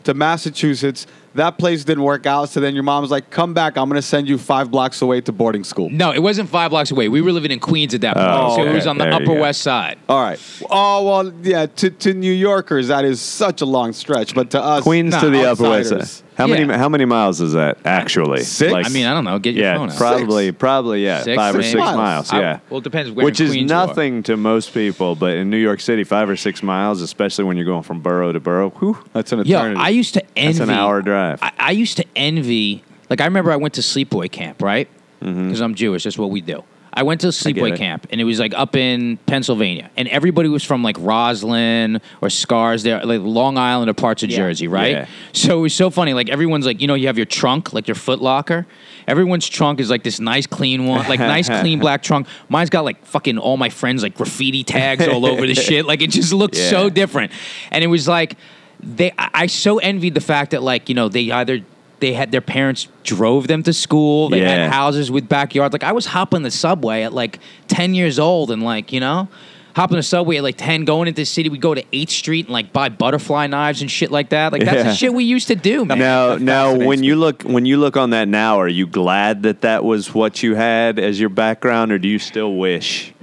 to 0.04 0.14
Massachusetts. 0.14 1.06
That 1.34 1.58
place 1.58 1.84
didn't 1.84 2.04
work 2.04 2.26
out. 2.26 2.48
So 2.50 2.60
then 2.60 2.74
your 2.74 2.82
mom 2.82 3.02
was 3.02 3.10
like, 3.10 3.30
"Come 3.30 3.54
back. 3.54 3.76
I'm 3.78 3.88
going 3.88 4.00
to 4.00 4.06
send 4.06 4.28
you 4.28 4.38
five 4.38 4.70
blocks 4.70 5.00
away 5.02 5.20
to 5.22 5.32
boarding 5.32 5.64
school." 5.64 5.88
No, 5.90 6.12
it 6.12 6.22
wasn't 6.22 6.48
five 6.48 6.70
blocks 6.70 6.90
away. 6.90 7.08
We 7.08 7.20
were 7.22 7.32
living 7.32 7.50
in 7.50 7.60
Queens 7.60 7.94
at 7.94 8.00
that 8.02 8.14
point, 8.16 8.28
Oh, 8.28 8.56
so 8.56 8.64
it 8.66 8.72
was 8.74 8.86
on 8.86 8.98
the 8.98 9.04
There 9.04 9.14
Upper. 9.14 9.34
West 9.34 9.62
Side. 9.62 9.98
All 10.08 10.20
right. 10.22 10.38
Oh 10.70 11.04
well, 11.04 11.32
yeah. 11.42 11.66
To 11.66 11.90
to 11.90 12.14
New 12.14 12.32
Yorkers, 12.32 12.88
that 12.88 13.04
is 13.04 13.20
such 13.20 13.60
a 13.60 13.66
long 13.66 13.92
stretch, 13.92 14.34
but 14.34 14.50
to 14.50 14.62
us, 14.62 14.82
Queens 14.82 15.12
Nah, 15.12 15.20
to 15.20 15.30
the 15.30 15.44
Upper 15.50 15.62
West. 15.64 15.88
Side. 15.90 16.24
How 16.34 16.46
many 16.46 16.64
how 16.72 16.88
many 16.88 17.04
miles 17.04 17.40
is 17.42 17.52
that 17.52 17.76
actually? 17.84 18.40
Six? 18.42 18.72
I 18.72 18.88
mean, 18.88 19.04
I 19.06 19.12
don't 19.12 19.24
know. 19.24 19.38
Get 19.38 19.54
your 19.54 19.64
yeah, 19.64 19.76
phone 19.76 19.90
out. 19.90 19.96
probably 19.98 20.50
probably 20.50 21.04
yeah, 21.04 21.22
Six, 21.22 21.36
five 21.36 21.54
or 21.54 21.62
six 21.62 21.74
Miles. 21.78 21.96
miles. 21.96 22.32
I- 22.32 22.40
yeah, 22.40 22.60
well, 22.70 22.78
it 22.78 22.84
depends 22.84 23.10
where 23.10 23.24
which 23.26 23.38
in 23.38 23.46
is 23.46 23.52
Queens 23.52 23.70
you 23.70 23.76
are. 23.76 23.82
Which 23.82 23.90
is 23.90 23.96
nothing 23.96 24.22
to 24.24 24.36
most 24.38 24.72
people, 24.72 25.14
but 25.14 25.36
in 25.36 25.50
New 25.50 25.58
York 25.58 25.80
City, 25.80 26.04
five 26.04 26.30
or 26.30 26.36
six 26.36 26.62
miles, 26.62 27.02
especially 27.02 27.44
when 27.44 27.58
you're 27.58 27.66
going 27.66 27.82
from 27.82 28.00
borough 28.00 28.32
to 28.32 28.40
borough, 28.40 28.70
whew, 28.70 28.96
That's 29.12 29.30
an 29.32 29.44
Yo, 29.44 29.58
eternity. 29.58 29.80
I 29.82 29.88
used 29.90 30.14
to 30.14 30.22
envy. 30.34 30.58
that's 30.58 30.68
an 30.70 30.74
hour 30.74 31.02
drive. 31.02 31.21
I, 31.40 31.52
I 31.58 31.70
used 31.72 31.96
to 31.98 32.04
envy. 32.16 32.82
Like 33.10 33.20
I 33.20 33.24
remember, 33.24 33.52
I 33.52 33.56
went 33.56 33.74
to 33.74 33.80
sleepaway 33.80 34.30
camp, 34.30 34.62
right? 34.62 34.88
Mm-hmm. 35.20 35.46
Because 35.46 35.60
I'm 35.60 35.74
Jewish. 35.74 36.04
That's 36.04 36.18
what 36.18 36.30
we 36.30 36.40
do. 36.40 36.64
I 36.94 37.04
went 37.04 37.22
to 37.22 37.28
sleepaway 37.28 37.74
camp, 37.74 38.06
and 38.10 38.20
it 38.20 38.24
was 38.24 38.38
like 38.38 38.52
up 38.52 38.76
in 38.76 39.16
Pennsylvania, 39.24 39.90
and 39.96 40.06
everybody 40.08 40.50
was 40.50 40.62
from 40.62 40.82
like 40.82 40.96
Roslyn 40.98 42.02
or 42.20 42.28
Scarsdale, 42.28 43.00
like 43.06 43.22
Long 43.22 43.56
Island 43.56 43.88
or 43.88 43.94
parts 43.94 44.22
of 44.22 44.28
Yeah. 44.30 44.36
Jersey, 44.36 44.68
right? 44.68 44.90
Yeah. 44.92 45.06
So 45.32 45.58
it 45.60 45.62
was 45.62 45.74
so 45.74 45.88
funny. 45.88 46.12
Like 46.12 46.28
everyone's 46.28 46.66
like, 46.66 46.82
you 46.82 46.86
know, 46.86 46.94
you 46.94 47.06
have 47.06 47.16
your 47.16 47.24
trunk, 47.24 47.72
like 47.72 47.88
your 47.88 47.94
Foot 47.94 48.20
Locker. 48.20 48.66
Everyone's 49.08 49.48
trunk 49.48 49.80
is 49.80 49.88
like 49.88 50.02
this 50.02 50.20
nice, 50.20 50.46
clean 50.46 50.84
one, 50.86 51.08
like 51.08 51.18
nice, 51.18 51.48
clean 51.60 51.78
black 51.78 52.02
trunk. 52.02 52.26
Mine's 52.50 52.68
got 52.68 52.84
like 52.84 53.02
fucking 53.06 53.38
all 53.38 53.56
my 53.56 53.70
friends 53.70 54.02
like 54.02 54.14
graffiti 54.14 54.62
tags 54.62 55.08
all 55.08 55.24
over 55.24 55.46
the 55.46 55.54
shit. 55.68 55.86
Like 55.86 56.02
it 56.02 56.10
just 56.10 56.34
looks 56.34 56.58
Yeah. 56.58 56.68
so 56.68 56.90
different. 56.90 57.32
And 57.70 57.82
it 57.82 57.86
was 57.88 58.06
like 58.06 58.36
they 58.82 59.12
I, 59.18 59.30
I 59.34 59.46
so 59.46 59.78
envied 59.78 60.14
the 60.14 60.20
fact 60.20 60.50
that 60.52 60.62
like, 60.62 60.88
you 60.88 60.94
know, 60.94 61.08
they 61.08 61.30
either 61.30 61.60
they 62.00 62.12
had 62.14 62.32
their 62.32 62.40
parents 62.40 62.88
drove 63.04 63.46
them 63.46 63.62
to 63.62 63.72
school, 63.72 64.28
they 64.28 64.40
Yeah. 64.40 64.64
had 64.64 64.70
houses 64.72 65.10
with 65.10 65.28
backyards. 65.28 65.72
Like 65.72 65.84
I 65.84 65.92
was 65.92 66.06
hopping 66.06 66.42
the 66.42 66.50
subway 66.50 67.02
at 67.02 67.12
like 67.12 67.38
10 67.68 67.94
years 67.94 68.18
old 68.18 68.50
and 68.50 68.62
like, 68.62 68.92
you 68.92 68.98
know, 68.98 69.28
hopping 69.76 69.96
the 69.98 70.02
subway 70.02 70.38
at 70.38 70.42
like 70.42 70.56
10 70.56 70.84
going 70.84 71.06
into 71.06 71.20
the 71.22 71.24
city, 71.24 71.48
we'd 71.48 71.60
go 71.60 71.74
to 71.74 71.82
8th 71.92 72.10
Street 72.10 72.46
and 72.46 72.52
like 72.52 72.72
buy 72.72 72.88
butterfly 72.88 73.46
knives 73.46 73.82
and 73.82 73.90
shit 73.90 74.10
like 74.10 74.30
that. 74.30 74.52
Like 74.52 74.64
that's 74.64 74.78
Yeah. 74.78 74.82
the 74.82 74.94
shit 74.94 75.14
we 75.14 75.22
used 75.24 75.46
to 75.48 75.54
do, 75.54 75.84
man. 75.84 76.00
Now, 76.00 76.30
that 76.30 76.40
now, 76.42 76.64
fascinates 76.70 76.88
when 76.88 77.04
you 77.04 77.14
look 77.16 77.42
when 77.44 77.66
you 77.66 77.76
look 77.76 77.96
on 77.96 78.10
that 78.10 78.26
now, 78.26 78.58
are 78.60 78.68
you 78.68 78.88
glad 78.88 79.44
that 79.44 79.60
that 79.60 79.84
was 79.84 80.12
what 80.12 80.42
you 80.42 80.56
had 80.56 80.98
as 80.98 81.20
your 81.20 81.30
background, 81.30 81.92
or 81.92 81.98
do 81.98 82.08
you 82.08 82.18
still 82.18 82.54
wish? 82.56 83.14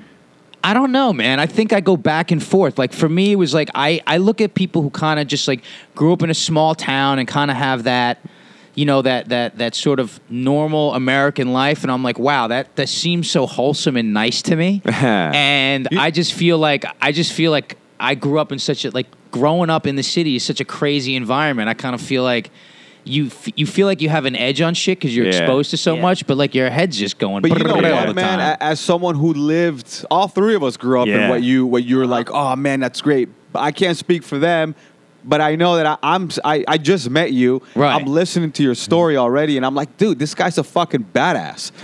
I 0.63 0.73
don't 0.73 0.91
know, 0.91 1.13
man. 1.13 1.39
I 1.39 1.45
think 1.45 1.73
I 1.73 1.79
go 1.79 1.95
back 1.95 2.31
and 2.31 2.43
forth. 2.43 2.77
Like 2.77 2.93
for 2.93 3.07
me, 3.07 3.31
it 3.31 3.35
was 3.35 3.53
like 3.53 3.69
I, 3.75 4.01
I 4.05 4.17
look 4.17 4.41
at 4.41 4.53
people 4.53 4.81
who 4.81 4.89
kind 4.89 5.19
of 5.19 5.27
just 5.27 5.47
like 5.47 5.63
grew 5.95 6.13
up 6.13 6.21
in 6.21 6.29
a 6.29 6.35
small 6.35 6.75
town 6.75 7.19
and 7.19 7.27
kind 7.27 7.49
of 7.49 7.57
have 7.57 7.83
that, 7.83 8.19
you 8.75 8.85
know, 8.85 9.01
that 9.01 9.29
that 9.29 9.57
that 9.57 9.75
sort 9.75 9.99
of 9.99 10.19
normal 10.29 10.93
American 10.93 11.53
life, 11.53 11.83
and 11.83 11.91
I'm 11.91 12.03
like, 12.03 12.19
wow, 12.19 12.47
that 12.47 12.75
that 12.75 12.89
seems 12.89 13.29
so 13.29 13.45
wholesome 13.45 13.95
and 13.95 14.13
nice 14.13 14.41
to 14.43 14.55
me. 14.55 14.81
and 14.85 15.87
I 15.97 16.11
just 16.11 16.33
feel 16.33 16.57
like 16.57 16.85
I 17.01 17.11
just 17.11 17.33
feel 17.33 17.51
like 17.51 17.77
I 17.99 18.15
grew 18.15 18.39
up 18.39 18.51
in 18.51 18.59
such 18.59 18.85
a 18.85 18.91
like 18.91 19.07
growing 19.31 19.69
up 19.69 19.87
in 19.87 19.95
the 19.95 20.03
city 20.03 20.35
is 20.35 20.43
such 20.43 20.59
a 20.59 20.65
crazy 20.65 21.15
environment. 21.15 21.69
I 21.69 21.73
kind 21.73 21.95
of 21.95 22.01
feel 22.01 22.23
like. 22.23 22.51
You, 23.09 23.25
f- 23.27 23.49
you 23.55 23.65
feel 23.65 23.87
like 23.87 24.01
you 24.01 24.09
have 24.09 24.25
an 24.25 24.35
edge 24.35 24.61
on 24.61 24.73
shit 24.73 24.99
because 24.99 25.15
you're 25.15 25.25
Yeah. 25.25 25.39
exposed 25.39 25.71
to 25.71 25.77
so 25.77 25.95
Yeah. 25.95 26.01
much, 26.01 26.25
but 26.27 26.37
like 26.37 26.53
your 26.55 26.69
head's 26.69 26.97
just 26.97 27.17
going. 27.17 27.41
But 27.41 27.57
you 27.57 27.63
know 27.63 27.75
all 27.75 27.81
the 27.81 27.89
what, 28.07 28.15
man? 28.15 28.39
time. 28.39 28.57
A- 28.59 28.63
As 28.63 28.79
someone 28.79 29.15
who 29.15 29.33
lived, 29.33 30.05
all 30.11 30.27
three 30.27 30.55
of 30.55 30.63
us 30.63 30.77
grew 30.77 31.01
up 31.01 31.07
in 31.07 31.13
Yeah. 31.13 31.29
what 31.29 31.43
you 31.43 31.65
what 31.65 31.83
you 31.83 31.97
were 31.97 32.07
like. 32.07 32.29
Oh 32.31 32.55
man, 32.55 32.79
that's 32.79 33.01
great. 33.01 33.29
But 33.51 33.59
I 33.61 33.71
can't 33.71 33.97
speak 33.97 34.23
for 34.23 34.37
them. 34.39 34.75
But 35.25 35.41
I 35.41 35.57
know 35.57 35.75
that 35.75 35.85
I, 35.85 35.97
I'm. 36.01 36.29
I, 36.45 36.63
I 36.65 36.77
just 36.77 37.09
met 37.09 37.33
you. 37.33 37.61
Right. 37.75 37.93
I'm 37.93 38.05
listening 38.05 38.53
to 38.53 38.63
your 38.63 38.73
story 38.73 39.17
already, 39.17 39.57
and 39.57 39.65
I'm 39.65 39.75
like, 39.75 39.97
dude, 39.97 40.17
this 40.17 40.33
guy's 40.33 40.57
a 40.57 40.63
fucking 40.63 41.07
badass. 41.13 41.71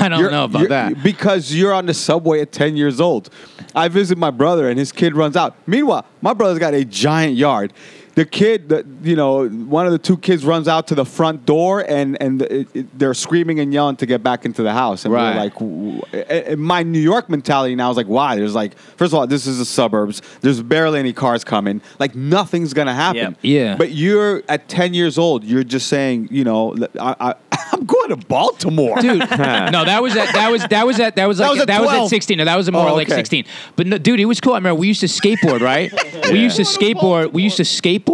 I 0.00 0.08
don't 0.08 0.20
You're- 0.20 0.30
know 0.30 0.44
about 0.44 0.60
you're- 0.60 0.68
that. 0.68 1.02
Because 1.02 1.52
you're 1.52 1.72
on 1.74 1.86
the 1.86 1.94
subway 1.94 2.40
at 2.40 2.52
10 2.52 2.76
years 2.76 3.00
old. 3.00 3.30
I 3.74 3.88
visit 3.88 4.16
my 4.16 4.30
brother 4.30 4.68
and 4.70 4.78
his 4.78 4.92
kid 4.92 5.16
runs 5.16 5.36
out. 5.36 5.56
Meanwhile, 5.66 6.04
my 6.22 6.32
brother's 6.34 6.60
got 6.60 6.72
a 6.72 6.84
giant 6.84 7.34
yard. 7.36 7.72
The 8.18 8.24
kid, 8.24 8.68
the, 8.68 8.84
you 9.04 9.14
know, 9.14 9.46
one 9.48 9.86
of 9.86 9.92
the 9.92 9.98
two 9.98 10.16
kids 10.16 10.44
runs 10.44 10.66
out 10.66 10.88
to 10.88 10.96
the 10.96 11.04
front 11.04 11.46
door, 11.46 11.84
and 11.88 12.20
and 12.20 12.42
it, 12.42 12.66
it, 12.74 12.98
they're 12.98 13.14
screaming 13.14 13.60
and 13.60 13.72
yelling 13.72 13.94
to 13.96 14.06
get 14.06 14.24
back 14.24 14.44
into 14.44 14.64
the 14.64 14.72
house. 14.72 15.04
And 15.04 15.14
Right. 15.14 15.34
we're 15.36 15.40
like, 15.44 15.54
w- 15.54 16.00
w- 16.00 16.52
in 16.52 16.58
my 16.58 16.82
New 16.82 16.98
York 16.98 17.30
mentality 17.30 17.76
now 17.76 17.90
is 17.92 17.96
like, 17.96 18.08
why? 18.08 18.34
There's 18.34 18.56
like, 18.56 18.76
first 18.96 19.12
of 19.12 19.18
all, 19.20 19.26
this 19.28 19.46
is 19.46 19.58
the 19.58 19.64
suburbs. 19.64 20.20
There's 20.40 20.60
barely 20.60 20.98
any 20.98 21.12
cars 21.12 21.44
coming. 21.44 21.80
Like 22.00 22.16
nothing's 22.16 22.74
gonna 22.74 22.92
happen. 22.94 23.36
Yeah. 23.40 23.58
Yeah. 23.68 23.76
But 23.76 23.92
you're 23.92 24.42
at 24.48 24.68
10 24.68 24.94
years 24.94 25.16
old. 25.16 25.44
You're 25.44 25.62
just 25.62 25.86
saying, 25.86 26.28
you 26.32 26.42
know, 26.42 26.74
I, 26.98 27.14
I, 27.20 27.34
I'm 27.72 27.84
going 27.84 28.08
to 28.10 28.16
Baltimore, 28.16 28.96
dude. 29.00 29.18
no, 29.30 29.84
that 29.84 30.02
was 30.02 30.16
at 30.16 30.32
that 30.34 30.50
was 30.50 30.66
that 30.66 30.84
was 30.86 30.98
at 30.98 31.14
that 31.16 31.28
was 31.28 31.38
like 31.38 31.50
was 31.56 31.66
that 31.66 31.80
was, 31.82 31.90
at 31.90 32.08
16. 32.08 32.38
No, 32.38 32.44
that 32.46 32.56
was 32.56 32.68
more 32.72 32.88
Oh, 32.88 32.94
like 32.94 33.08
16. 33.08 33.44
But 33.76 33.86
no, 33.86 33.98
dude, 33.98 34.18
it 34.18 34.24
was 34.24 34.40
cool. 34.40 34.54
I 34.54 34.56
remember 34.56 34.80
we 34.80 34.88
used 34.88 35.00
to 35.00 35.06
skateboard, 35.06 35.60
right? 35.60 35.92
We 36.32 36.40
used 36.40 36.56
to 36.56 36.62
skateboard. 36.62 37.32
We 37.32 37.42
used 37.42 37.56
to 37.56 37.62
skateboard 37.62 38.07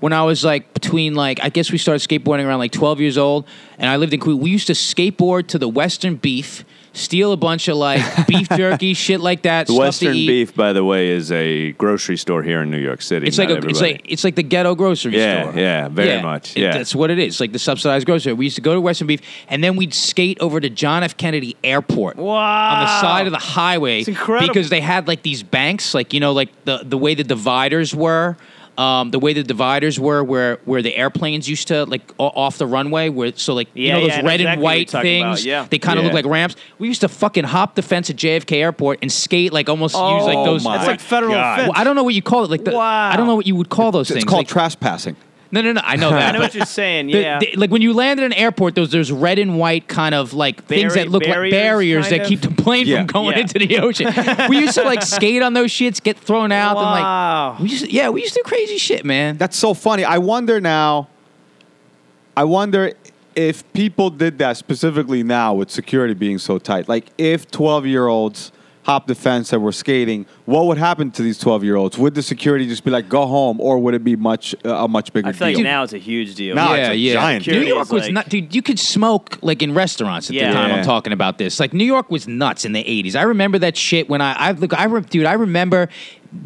when 0.00 0.12
I 0.12 0.22
was 0.22 0.44
like 0.44 0.72
between 0.74 1.14
like 1.14 1.38
I 1.42 1.48
guess 1.50 1.70
we 1.70 1.78
started 1.78 2.06
skateboarding 2.06 2.46
around 2.46 2.58
like 2.58 2.72
12 2.72 3.00
years 3.00 3.18
old, 3.18 3.46
and 3.78 3.88
I 3.88 3.96
lived 3.96 4.14
in 4.14 4.20
Queens. 4.20 4.40
We 4.40 4.50
used 4.50 4.66
to 4.68 4.72
skateboard 4.72 5.48
to 5.48 5.58
the 5.58 5.68
Western 5.68 6.16
Beef. 6.16 6.64
Steal 6.92 7.32
a 7.32 7.36
bunch 7.36 7.68
of 7.68 7.76
like 7.76 8.00
beef 8.26 8.48
jerky, 8.48 8.94
shit 8.94 9.20
like 9.20 9.42
that. 9.42 9.66
The 9.66 9.74
stuff 9.74 9.76
to 9.76 9.86
Western 10.06 10.14
eat. 10.14 10.26
Beef, 10.28 10.54
by 10.54 10.72
the 10.72 10.82
way, 10.82 11.10
is 11.10 11.30
a 11.30 11.72
grocery 11.72 12.16
store 12.16 12.42
here 12.42 12.62
in 12.62 12.70
New 12.70 12.78
York 12.78 13.02
City. 13.02 13.26
It's 13.26 13.36
like 13.36 13.50
Not 13.50 13.64
a, 13.64 13.68
it's 13.68 13.82
like 13.82 14.00
it's 14.06 14.24
like 14.24 14.34
the 14.34 14.42
ghetto 14.42 14.74
grocery 14.74 15.14
Yeah, 15.14 15.42
store. 15.50 15.60
yeah, 15.60 15.88
very 15.88 16.22
much, 16.22 16.56
It- 16.56 16.62
yeah. 16.62 16.72
that's 16.72 16.94
what 16.94 17.10
it 17.10 17.18
is. 17.18 17.38
Like 17.38 17.52
the 17.52 17.58
subsidized 17.58 18.06
grocery. 18.06 18.32
We 18.32 18.46
used 18.46 18.56
to 18.56 18.62
go 18.62 18.72
to 18.72 18.80
Western 18.80 19.08
Beef, 19.08 19.20
and 19.48 19.62
then 19.62 19.76
we'd 19.76 19.92
skate 19.92 20.38
over 20.40 20.58
to 20.58 20.70
John 20.70 21.02
F. 21.02 21.18
Kennedy 21.18 21.54
Airport 21.62 22.16
Wow. 22.16 22.32
on 22.76 22.80
the 22.84 23.00
side 23.02 23.26
of 23.26 23.32
the 23.32 23.38
highway 23.40 23.98
It's 23.98 24.08
incredible. 24.08 24.48
because 24.48 24.70
they 24.70 24.80
had 24.80 25.06
like 25.06 25.22
these 25.22 25.42
banks, 25.42 25.92
like 25.92 26.14
you 26.14 26.20
know, 26.20 26.32
like 26.32 26.48
the 26.64 26.78
the 26.82 26.96
way 26.96 27.14
the 27.14 27.24
dividers 27.24 27.94
were. 27.94 28.38
Um, 28.78 29.10
the 29.10 29.18
way 29.18 29.32
the 29.32 29.42
dividers 29.42 29.98
were, 29.98 30.22
where 30.22 30.58
where 30.66 30.82
the 30.82 30.94
airplanes 30.94 31.48
used 31.48 31.68
to 31.68 31.86
like 31.86 32.02
o- 32.18 32.26
off 32.26 32.58
the 32.58 32.66
runway, 32.66 33.08
where 33.08 33.32
so 33.34 33.54
like 33.54 33.68
you 33.72 33.90
know 33.90 34.00
those 34.00 34.08
yeah, 34.08 34.16
red 34.16 34.26
and 34.40 34.40
exactly 34.42 34.62
what 34.62 34.70
white 34.70 34.90
things, 34.90 35.46
yeah. 35.46 35.66
they 35.70 35.78
kind 35.78 35.98
of 35.98 36.04
Yeah. 36.04 36.08
look 36.12 36.24
like 36.24 36.30
ramps. 36.30 36.56
We 36.78 36.86
used 36.88 37.00
to 37.00 37.08
fucking 37.08 37.44
hop 37.44 37.74
the 37.74 37.80
fence 37.80 38.10
at 38.10 38.16
JFK 38.16 38.58
Airport 38.58 38.98
and 39.00 39.10
skate 39.10 39.52
like 39.52 39.70
almost 39.70 39.94
use 39.94 40.02
like 40.02 40.36
Oh 40.36 40.44
those. 40.44 40.62
my 40.64 40.76
It's 40.76 40.86
like 40.86 41.00
federal 41.00 41.32
God. 41.32 41.54
offense. 41.60 41.72
Well, 41.72 41.80
I 41.80 41.84
don't 41.84 41.96
know 41.96 42.04
what 42.04 42.14
you 42.14 42.20
call 42.20 42.44
it. 42.44 42.50
Like 42.50 42.64
the, 42.64 42.72
Wow. 42.72 43.10
I 43.10 43.16
don't 43.16 43.26
know 43.26 43.36
what 43.36 43.46
you 43.46 43.54
would 43.56 43.70
call 43.70 43.92
those 43.92 44.10
It's 44.10 44.14
things. 44.16 44.24
called 44.24 44.40
like, 44.40 44.48
trespassing. 44.48 45.16
No, 45.52 45.60
no, 45.60 45.72
no. 45.72 45.80
I 45.84 45.96
know 45.96 46.10
that. 46.16 46.30
I 46.30 46.32
know 46.32 46.40
what 46.40 46.54
you're 46.54 46.66
saying. 46.66 47.06
the- 47.06 47.12
Yeah. 47.20 47.38
the- 47.38 47.54
like 47.56 47.70
when 47.70 47.82
you 47.82 47.92
land 47.92 48.20
at 48.20 48.26
an 48.26 48.32
airport, 48.32 48.74
those 48.74 48.90
there's 48.90 49.12
red 49.12 49.38
and 49.38 49.58
white 49.58 49.88
kind 49.88 50.14
of 50.14 50.32
like 50.34 50.64
things 50.64 50.94
that 50.94 51.08
look 51.08 51.22
barriers, 51.24 51.52
like 51.52 51.60
barriers 51.62 52.08
that 52.10 52.20
of? 52.22 52.26
keep 52.26 52.40
the 52.40 52.50
plane 52.50 52.86
Yeah. 52.86 52.98
from 52.98 53.06
going 53.06 53.32
Yeah. 53.36 53.42
into 53.42 53.58
the 53.58 53.78
ocean. 53.80 54.12
we 54.48 54.58
used 54.58 54.74
to 54.74 54.82
like 54.82 55.02
skate 55.02 55.42
on 55.42 55.54
those 55.54 55.70
shits, 55.70 56.02
get 56.02 56.18
thrown 56.18 56.52
out, 56.52 56.76
Wow. 56.76 56.82
and 56.82 56.90
like 57.54 57.60
we 57.62 57.68
used 57.70 57.84
to, 57.84 57.92
yeah, 57.92 58.08
we 58.10 58.22
used 58.22 58.34
to 58.34 58.40
do 58.44 58.48
crazy 58.48 58.78
shit, 58.78 59.04
man. 59.04 59.36
That's 59.36 59.56
so 59.56 59.74
funny. 59.74 60.04
I 60.04 60.18
wonder 60.18 60.60
now. 60.60 61.08
I 62.36 62.44
wonder 62.44 62.92
if 63.34 63.70
people 63.72 64.10
did 64.10 64.38
that 64.38 64.56
specifically 64.56 65.22
now 65.22 65.54
with 65.54 65.70
security 65.70 66.14
being 66.14 66.38
so 66.38 66.58
tight. 66.58 66.88
Like 66.88 67.06
if 67.18 67.50
12 67.50 67.86
year 67.86 68.06
olds 68.08 68.52
hopped 68.86 69.08
the 69.08 69.14
fence 69.16 69.52
and 69.52 69.60
were 69.64 69.72
skating, 69.72 70.24
what 70.44 70.66
would 70.66 70.78
happen 70.78 71.10
to 71.10 71.20
these 71.20 71.38
12 71.40 71.64
year 71.64 71.74
olds? 71.74 71.98
Would 71.98 72.14
the 72.14 72.22
security 72.22 72.68
just 72.68 72.84
be 72.84 72.92
like, 72.92 73.08
go 73.08 73.26
home, 73.26 73.60
or 73.60 73.80
would 73.80 73.94
it 73.94 74.04
be 74.04 74.14
much 74.14 74.54
uh, 74.64 74.84
a 74.84 74.88
much 74.88 75.12
bigger 75.12 75.24
deal? 75.24 75.28
I 75.30 75.32
feel 75.32 75.48
like 75.48 75.56
deal? 75.56 75.64
now 75.64 75.82
it's 75.82 75.92
a 75.92 75.98
huge 75.98 76.36
deal. 76.36 76.54
Now 76.54 76.72
yeah, 76.74 76.80
it's 76.82 76.90
a 76.90 76.96
yeah. 76.96 77.12
giant 77.14 77.46
New 77.48 77.52
deal. 77.54 77.64
York 77.64 77.90
was 77.90 78.04
Like- 78.04 78.12
not, 78.12 78.28
dude. 78.28 78.54
You 78.54 78.62
could 78.62 78.78
smoke 78.78 79.38
like 79.42 79.60
in 79.60 79.74
restaurants 79.74 80.30
at 80.30 80.36
Yeah. 80.36 80.48
the 80.48 80.54
time. 80.54 80.70
Yeah. 80.70 80.76
I'm 80.76 80.84
talking 80.84 81.12
about 81.12 81.36
this. 81.36 81.58
Like 81.58 81.72
New 81.74 81.84
York 81.84 82.12
was 82.12 82.28
nuts 82.28 82.64
in 82.64 82.72
the 82.72 82.84
'80s. 82.84 83.16
I 83.16 83.22
remember 83.22 83.58
that 83.58 83.76
shit 83.76 84.08
when 84.08 84.20
I, 84.20 84.32
I 84.34 84.52
look, 84.52 84.72
I, 84.72 84.84
re- 84.84 85.00
dude, 85.00 85.26
I 85.26 85.32
remember 85.32 85.88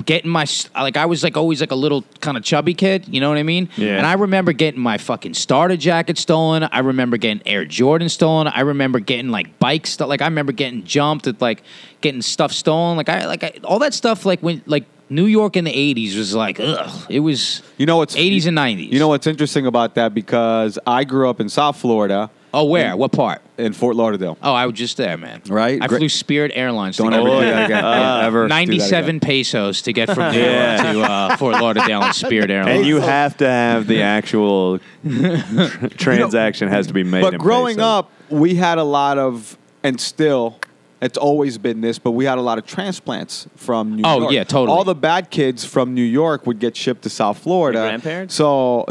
getting 0.07 0.31
my 0.31 0.47
like 0.75 0.97
I 0.97 1.07
was 1.07 1.23
like 1.23 1.37
always 1.37 1.61
like 1.61 1.71
a 1.71 1.75
little 1.77 2.05
kind 2.21 2.37
of 2.37 2.43
chubby 2.43 2.75
kid. 2.75 3.07
You 3.09 3.21
know 3.21 3.29
what 3.29 3.39
I 3.39 3.43
mean? 3.43 3.69
Yeah. 3.77 3.97
And 3.97 4.07
I 4.07 4.15
remember 4.15 4.53
getting 4.53 4.81
my 4.81 4.99
fucking 4.99 5.35
starter 5.35 5.77
jacket 5.77 6.19
stolen. 6.19 6.65
I 6.65 6.81
remember 6.81 7.17
getting 7.17 7.43
Air 7.47 7.65
Jordan 7.65 8.09
stolen. 8.09 8.47
I 8.49 8.61
remember 8.61 9.01
getting 9.01 9.31
like 9.31 9.59
bikes. 9.59 9.91
st- 9.91 10.09
Like 10.09 10.23
I 10.23 10.27
remember 10.27 10.53
getting 10.53 10.85
jumped 10.85 11.27
at 11.27 11.41
like 11.41 11.63
getting 12.01 12.23
stuff 12.23 12.53
stolen. 12.53 12.97
Like 12.97 13.09
I 13.09 13.27
like 13.27 13.45
I, 13.45 13.53
all 13.65 13.79
that 13.81 13.95
stuff. 13.95 14.25
Like 14.25 14.41
when 14.41 14.63
like. 14.67 14.85
New 15.13 15.27
York 15.27 15.57
in 15.57 15.65
the 15.65 15.73
'80s 15.73 16.17
was 16.17 16.37
like, 16.37 16.61
ugh. 16.61 17.07
It 17.11 17.19
was 17.19 17.63
You 17.79 17.85
know 17.85 17.97
what's 17.97 18.15
80s 18.15 18.47
and 18.47 18.57
90s. 18.57 18.93
You 18.93 19.01
know 19.01 19.09
what's 19.09 19.27
interesting 19.27 19.67
about 19.67 19.97
that 19.97 20.15
because 20.15 20.79
I 20.87 21.03
grew 21.03 21.29
up 21.29 21.41
in 21.41 21.49
South 21.49 21.77
Florida 21.79 22.31
Oh, 22.53 22.65
where? 22.65 22.97
What 22.97 23.13
part? 23.13 23.43
in 23.59 23.75
Fort 23.75 23.95
Lauderdale. 23.95 24.39
Oh, 24.43 24.55
I 24.55 24.65
was 24.65 24.75
just 24.75 24.97
there, 24.97 25.19
man. 25.19 25.43
Right? 25.47 25.83
I 25.83 25.87
Great- 25.87 25.99
flew 25.99 26.09
Spirit 26.09 26.51
Airlines. 26.55 26.97
to 26.97 27.03
Don't 27.03 27.13
get 27.13 27.21
ever 27.21 27.29
from 27.29 27.39
do 27.41 27.45
there. 27.45 27.55
that 27.55 27.65
again. 27.67 27.85
Uh, 27.85 28.21
ever 28.25 28.45
do 28.45 28.49
that 28.49 28.63
again. 28.63 28.69
97 28.79 29.21
pesos 29.21 29.83
to 29.83 29.93
get 29.93 30.15
from 30.15 30.33
New 30.35 30.41
Yeah. 30.41 30.93
To 30.95 31.01
uh, 31.03 31.37
Fort 31.37 31.61
Lauderdale 31.61 32.01
on 32.01 32.15
Spirit 32.15 32.51
Airlines. 32.51 32.79
And 32.79 32.87
you 32.87 33.01
have 33.01 33.37
to 33.37 33.47
have 33.47 33.87
the 33.87 34.01
actual 34.03 34.79
tr- 34.79 35.87
transaction 35.99 36.69
has 36.69 36.87
to 36.87 36.95
be 36.95 37.05
made. 37.05 37.21
But 37.21 37.35
in 37.35 37.41
growing 37.41 37.77
pesos. 37.77 37.87
up, 37.87 38.11
we 38.31 38.55
had 38.55 38.79
a 38.79 38.85
lot 38.85 39.19
of, 39.19 39.59
and 39.83 40.01
still, 40.01 40.59
it's 41.03 41.19
always 41.19 41.59
been 41.59 41.83
this, 41.83 41.99
but 41.99 42.13
we 42.13 42.25
had 42.25 42.39
a 42.39 42.43
lot 42.43 42.57
of 42.57 42.65
transplants 42.67 43.47
from 43.57 43.97
New 43.97 44.03
Oh, 44.07 44.21
York. 44.21 44.33
yeah, 44.33 44.45
totally. 44.45 44.77
All 44.77 44.85
the 44.85 44.95
bad 44.95 45.31
kids 45.31 45.65
from 45.67 45.93
New 45.95 46.03
York 46.03 46.47
would 46.47 46.59
get 46.59 46.77
shipped 46.77 47.03
to 47.03 47.11
South 47.11 47.39
Florida. 47.39 47.79
Your 47.81 47.89
grandparents? 47.89 48.35
So, 48.35 48.87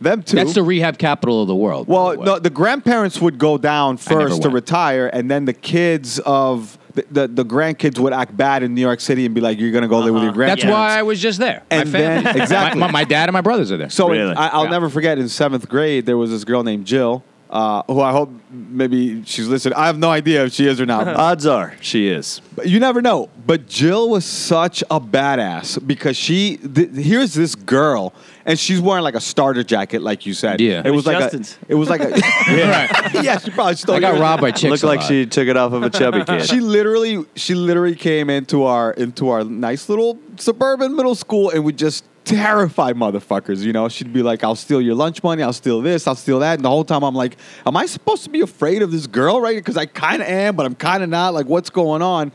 them 0.00 0.22
too. 0.22 0.36
That's 0.36 0.54
the 0.54 0.62
rehab 0.62 0.98
capital 0.98 1.42
of 1.42 1.48
the 1.48 1.54
world. 1.54 1.88
well, 1.88 2.10
the 2.16 2.24
no, 2.24 2.38
the 2.38 2.50
grandparents 2.50 3.20
would 3.20 3.38
go 3.38 3.58
down 3.58 3.96
first 3.96 4.42
to 4.42 4.48
went. 4.48 4.54
retire, 4.54 5.08
and 5.12 5.30
then 5.30 5.44
the 5.44 5.52
kids 5.52 6.18
of 6.20 6.78
the, 6.94 7.04
the, 7.10 7.28
the 7.28 7.44
grandkids 7.44 7.98
would 7.98 8.12
act 8.12 8.36
bad 8.36 8.62
in 8.62 8.74
New 8.74 8.80
York 8.80 9.00
City 9.00 9.26
and 9.26 9.34
be 9.34 9.40
like, 9.40 9.58
"You're 9.58 9.72
gonna 9.72 9.88
go 9.88 9.98
live 9.98 10.14
with 10.14 10.22
your 10.22 10.30
Uh-huh. 10.30 10.36
grandparents." 10.36 10.64
That's 10.64 10.72
why 10.72 10.98
I 10.98 11.02
was 11.02 11.20
just 11.20 11.38
there. 11.40 11.62
And 11.70 11.92
my 11.92 11.98
family. 11.98 12.24
then- 12.24 12.36
exactly. 12.42 12.80
My, 12.80 12.86
my, 12.86 12.92
my 12.92 13.04
dad 13.04 13.28
and 13.28 13.32
my 13.32 13.40
brothers 13.40 13.72
are 13.72 13.76
there. 13.76 13.90
So 13.90 14.08
Really? 14.10 14.34
I, 14.34 14.48
I'll 14.48 14.64
Yeah. 14.64 14.70
never 14.70 14.88
forget 14.88 15.18
in 15.18 15.28
seventh 15.28 15.68
grade 15.68 16.06
there 16.06 16.16
was 16.16 16.30
this 16.30 16.44
girl 16.44 16.62
named 16.62 16.86
Jill, 16.86 17.24
uh, 17.50 17.82
who 17.88 18.00
I 18.00 18.12
hope 18.12 18.30
maybe 18.50 19.24
she's 19.24 19.48
listening. 19.48 19.74
I 19.74 19.86
have 19.86 19.98
no 19.98 20.10
idea 20.10 20.44
if 20.44 20.52
she 20.52 20.66
is 20.68 20.80
or 20.80 20.86
not. 20.86 21.08
odds 21.16 21.46
are 21.46 21.74
she 21.80 22.06
is. 22.08 22.40
But 22.54 22.68
you 22.68 22.78
never 22.78 23.02
know. 23.02 23.28
But 23.44 23.66
Jill 23.66 24.08
was 24.10 24.24
such 24.24 24.82
a 24.90 25.00
badass 25.00 25.84
because 25.84 26.16
she 26.16 26.58
th- 26.58 26.90
here's 26.92 27.34
this 27.34 27.54
girl 27.56 28.12
and 28.46 28.58
she's 28.58 28.80
wearing 28.80 29.04
like 29.04 29.14
a 29.14 29.20
starter 29.20 29.62
jacket, 29.64 30.02
like 30.02 30.26
you 30.26 30.34
said. 30.34 30.60
Yeah. 30.60 30.80
it 30.80 30.86
It 30.86 30.90
was 30.90 31.04
was 31.04 31.06
like 31.06 31.18
Justin's. 31.18 31.58
a. 31.68 31.72
It 31.72 31.74
was 31.74 31.88
like 31.90 32.00
a. 32.02 32.10
yeah, 32.48 33.22
yeah. 33.22 33.38
She 33.38 33.50
probably 33.50 33.76
stole. 33.76 33.96
I 33.96 34.00
got 34.00 34.10
yours. 34.10 34.20
robbed 34.20 34.42
by 34.42 34.50
chicks. 34.50 34.70
Looked 34.70 34.82
a 34.82 34.86
like 34.86 35.00
lot. 35.00 35.08
she 35.08 35.26
took 35.26 35.48
it 35.48 35.56
off 35.56 35.72
of 35.72 35.82
a 35.82 35.90
chubby 35.90 36.24
kid. 36.24 36.46
She 36.46 36.60
literally, 36.60 37.24
she 37.36 37.54
literally 37.54 37.94
came 37.94 38.28
into 38.30 38.64
our 38.64 38.92
into 38.92 39.28
our 39.30 39.44
nice 39.44 39.88
little 39.88 40.18
suburban 40.36 40.94
middle 40.96 41.14
school 41.14 41.50
and 41.50 41.64
would 41.64 41.78
just 41.78 42.04
terrify 42.24 42.92
motherfuckers. 42.92 43.58
You 43.62 43.72
know, 43.72 43.88
she'd 43.88 44.12
be 44.12 44.22
like, 44.22 44.42
"I'll 44.44 44.54
steal 44.56 44.80
your 44.80 44.94
lunch 44.94 45.22
money. 45.22 45.42
I'll 45.42 45.52
steal 45.52 45.80
this. 45.80 46.06
I'll 46.06 46.14
steal 46.14 46.38
that." 46.40 46.54
And 46.54 46.64
the 46.64 46.70
whole 46.70 46.84
time, 46.84 47.02
I'm 47.02 47.14
like, 47.14 47.36
"Am 47.66 47.76
I 47.76 47.86
supposed 47.86 48.24
to 48.24 48.30
be 48.30 48.40
afraid 48.40 48.82
of 48.82 48.90
this 48.90 49.06
girl, 49.06 49.40
right? 49.40 49.56
Because 49.56 49.76
I 49.76 49.86
kind 49.86 50.20
of 50.22 50.28
am, 50.28 50.56
but 50.56 50.66
I'm 50.66 50.74
kind 50.74 51.02
of 51.02 51.08
not. 51.08 51.34
Like, 51.34 51.46
what's 51.46 51.70
going 51.70 52.02
on?" 52.02 52.32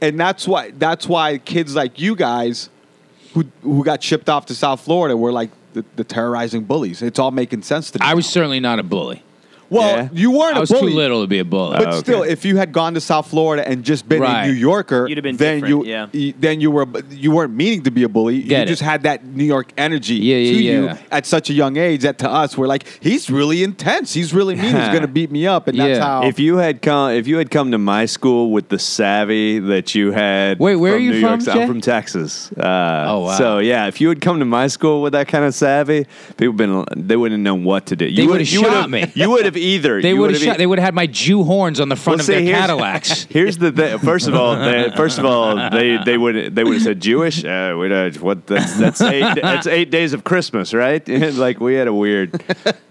And 0.00 0.18
that's 0.20 0.46
why 0.46 0.72
that's 0.76 1.06
why 1.08 1.38
kids 1.38 1.74
like 1.74 1.98
you 2.00 2.14
guys, 2.16 2.68
who 3.34 3.44
who 3.62 3.84
got 3.84 4.02
shipped 4.02 4.28
off 4.28 4.46
to 4.46 4.54
South 4.54 4.80
Florida, 4.80 5.16
were 5.16 5.32
like 5.32 5.50
the, 5.74 5.84
the 5.96 6.04
terrorizing 6.04 6.64
bullies. 6.64 7.02
It's 7.02 7.18
all 7.18 7.30
making 7.30 7.62
sense 7.62 7.90
to 7.92 7.98
me. 7.98 8.06
I 8.06 8.14
was 8.14 8.26
certainly 8.26 8.60
not 8.60 8.78
a 8.78 8.82
bully. 8.82 9.22
Well, 9.70 9.96
Yeah. 9.96 10.08
you 10.12 10.30
weren't 10.30 10.56
I 10.56 10.60
was 10.60 10.70
a 10.70 10.74
bully. 10.74 10.92
too 10.92 10.96
little 10.96 11.20
to 11.22 11.26
be 11.26 11.38
a 11.38 11.44
bully. 11.44 11.76
But 11.78 11.86
Oh, 11.86 11.90
okay. 11.90 11.98
still, 11.98 12.22
if 12.22 12.44
you 12.44 12.56
had 12.56 12.72
gone 12.72 12.94
to 12.94 13.00
South 13.00 13.28
Florida 13.28 13.66
and 13.66 13.82
just 13.84 14.08
been 14.08 14.20
Right. 14.22 14.44
a 14.44 14.46
New 14.48 14.52
Yorker, 14.54 15.06
You'd 15.08 15.18
have 15.18 15.22
been 15.22 15.36
then 15.36 15.60
different, 15.60 15.86
you, 15.86 15.90
yeah. 15.90 16.06
y- 16.12 16.34
then 16.38 16.60
you 16.60 16.70
were 16.70 16.86
you 17.10 17.30
weren't 17.30 17.54
meaning 17.54 17.82
to 17.82 17.90
be 17.90 18.02
a 18.02 18.08
bully. 18.08 18.42
Get 18.42 18.58
you 18.58 18.62
it. 18.62 18.66
just 18.66 18.82
had 18.82 19.02
that 19.04 19.24
New 19.24 19.44
York 19.44 19.72
energy 19.76 20.14
Yeah, 20.16 20.36
yeah, 20.36 20.52
to 20.52 20.62
yeah. 20.62 20.72
you 20.92 20.98
at 21.10 21.26
such 21.26 21.50
a 21.50 21.52
young 21.52 21.76
age 21.76 22.02
that 22.02 22.18
to 22.18 22.30
us 22.30 22.56
we're 22.58 22.66
like, 22.66 22.84
he's 23.00 23.30
really 23.30 23.62
intense. 23.62 24.12
He's 24.14 24.32
really 24.34 24.54
mean. 24.54 24.64
he's 24.64 24.72
gonna 24.94 25.06
beat 25.08 25.30
me 25.30 25.46
up, 25.46 25.68
and 25.68 25.78
that's 25.78 25.98
Yeah. 25.98 26.04
how. 26.04 26.24
If 26.26 26.38
you 26.38 26.56
had 26.58 26.82
come, 26.82 27.10
if 27.12 27.26
you 27.26 27.38
had 27.38 27.50
come 27.50 27.70
to 27.72 27.78
my 27.78 28.06
school 28.06 28.50
with 28.50 28.68
the 28.68 28.78
savvy 28.78 29.58
that 29.58 29.94
you 29.94 30.12
had, 30.12 30.58
Wait, 30.58 30.76
where 30.76 30.94
are 30.94 30.98
you 30.98 31.12
New 31.12 31.20
from, 31.20 31.40
York, 31.40 31.42
Jay? 31.42 31.62
I'm 31.62 31.68
from 31.68 31.80
Texas. 31.80 32.50
Uh, 32.52 33.04
Oh, 33.06 33.20
wow. 33.20 33.38
So 33.38 33.58
yeah, 33.58 33.86
if 33.86 34.00
you 34.00 34.08
had 34.08 34.20
come 34.20 34.38
to 34.38 34.44
my 34.44 34.66
school 34.66 35.02
with 35.02 35.12
that 35.12 35.28
kind 35.28 35.44
of 35.44 35.54
savvy, 35.54 36.06
people 36.36 36.52
been 36.54 36.84
they 36.96 37.16
wouldn't 37.16 37.38
have 37.38 37.44
known 37.44 37.64
what 37.64 37.86
to 37.86 37.96
do. 37.96 38.06
You 38.06 38.16
They 38.16 38.22
you 38.22 38.28
would've- 38.30 38.46
shot 38.48 38.90
me. 38.90 39.06
You 39.14 39.30
would 39.30 39.44
have 39.44 39.53
either. 39.56 40.00
They 40.02 40.14
would 40.14 40.32
have 40.32 40.40
shot. 40.42 40.58
They 40.58 40.66
would 40.66 40.78
have 40.78 40.84
had 40.86 40.94
my 40.94 41.06
Jew 41.06 41.42
horns 41.44 41.80
on 41.80 41.88
the 41.88 41.96
front 41.96 42.18
Well, 42.18 42.20
of 42.20 42.26
see, 42.26 42.32
their 42.34 42.42
here's- 42.42 42.60
Cadillacs. 42.60 43.24
Here's 43.30 43.58
the 43.58 43.72
thing. 43.72 43.98
First 43.98 44.28
of 44.28 44.34
all, 44.34 44.56
they, 44.64 44.90
first 44.96 45.18
of 45.18 45.24
all, 45.24 45.56
they 45.70 45.98
they 46.04 46.16
would 46.18 46.54
they 46.54 46.64
would 46.64 46.74
have 46.74 46.82
said 46.82 47.00
Jewish. 47.00 47.44
Uh, 47.44 47.76
we 47.78 47.92
uh, 47.92 48.10
what 48.20 48.46
that's 48.46 48.76
that's 48.78 49.00
eight 49.00 49.34
that's 49.42 49.66
eight 49.66 49.90
days 49.90 50.12
of 50.12 50.24
Christmas, 50.24 50.72
right? 50.74 51.06
like 51.08 51.60
we 51.60 51.74
had 51.74 51.88
a 51.88 51.94
weird. 51.94 52.42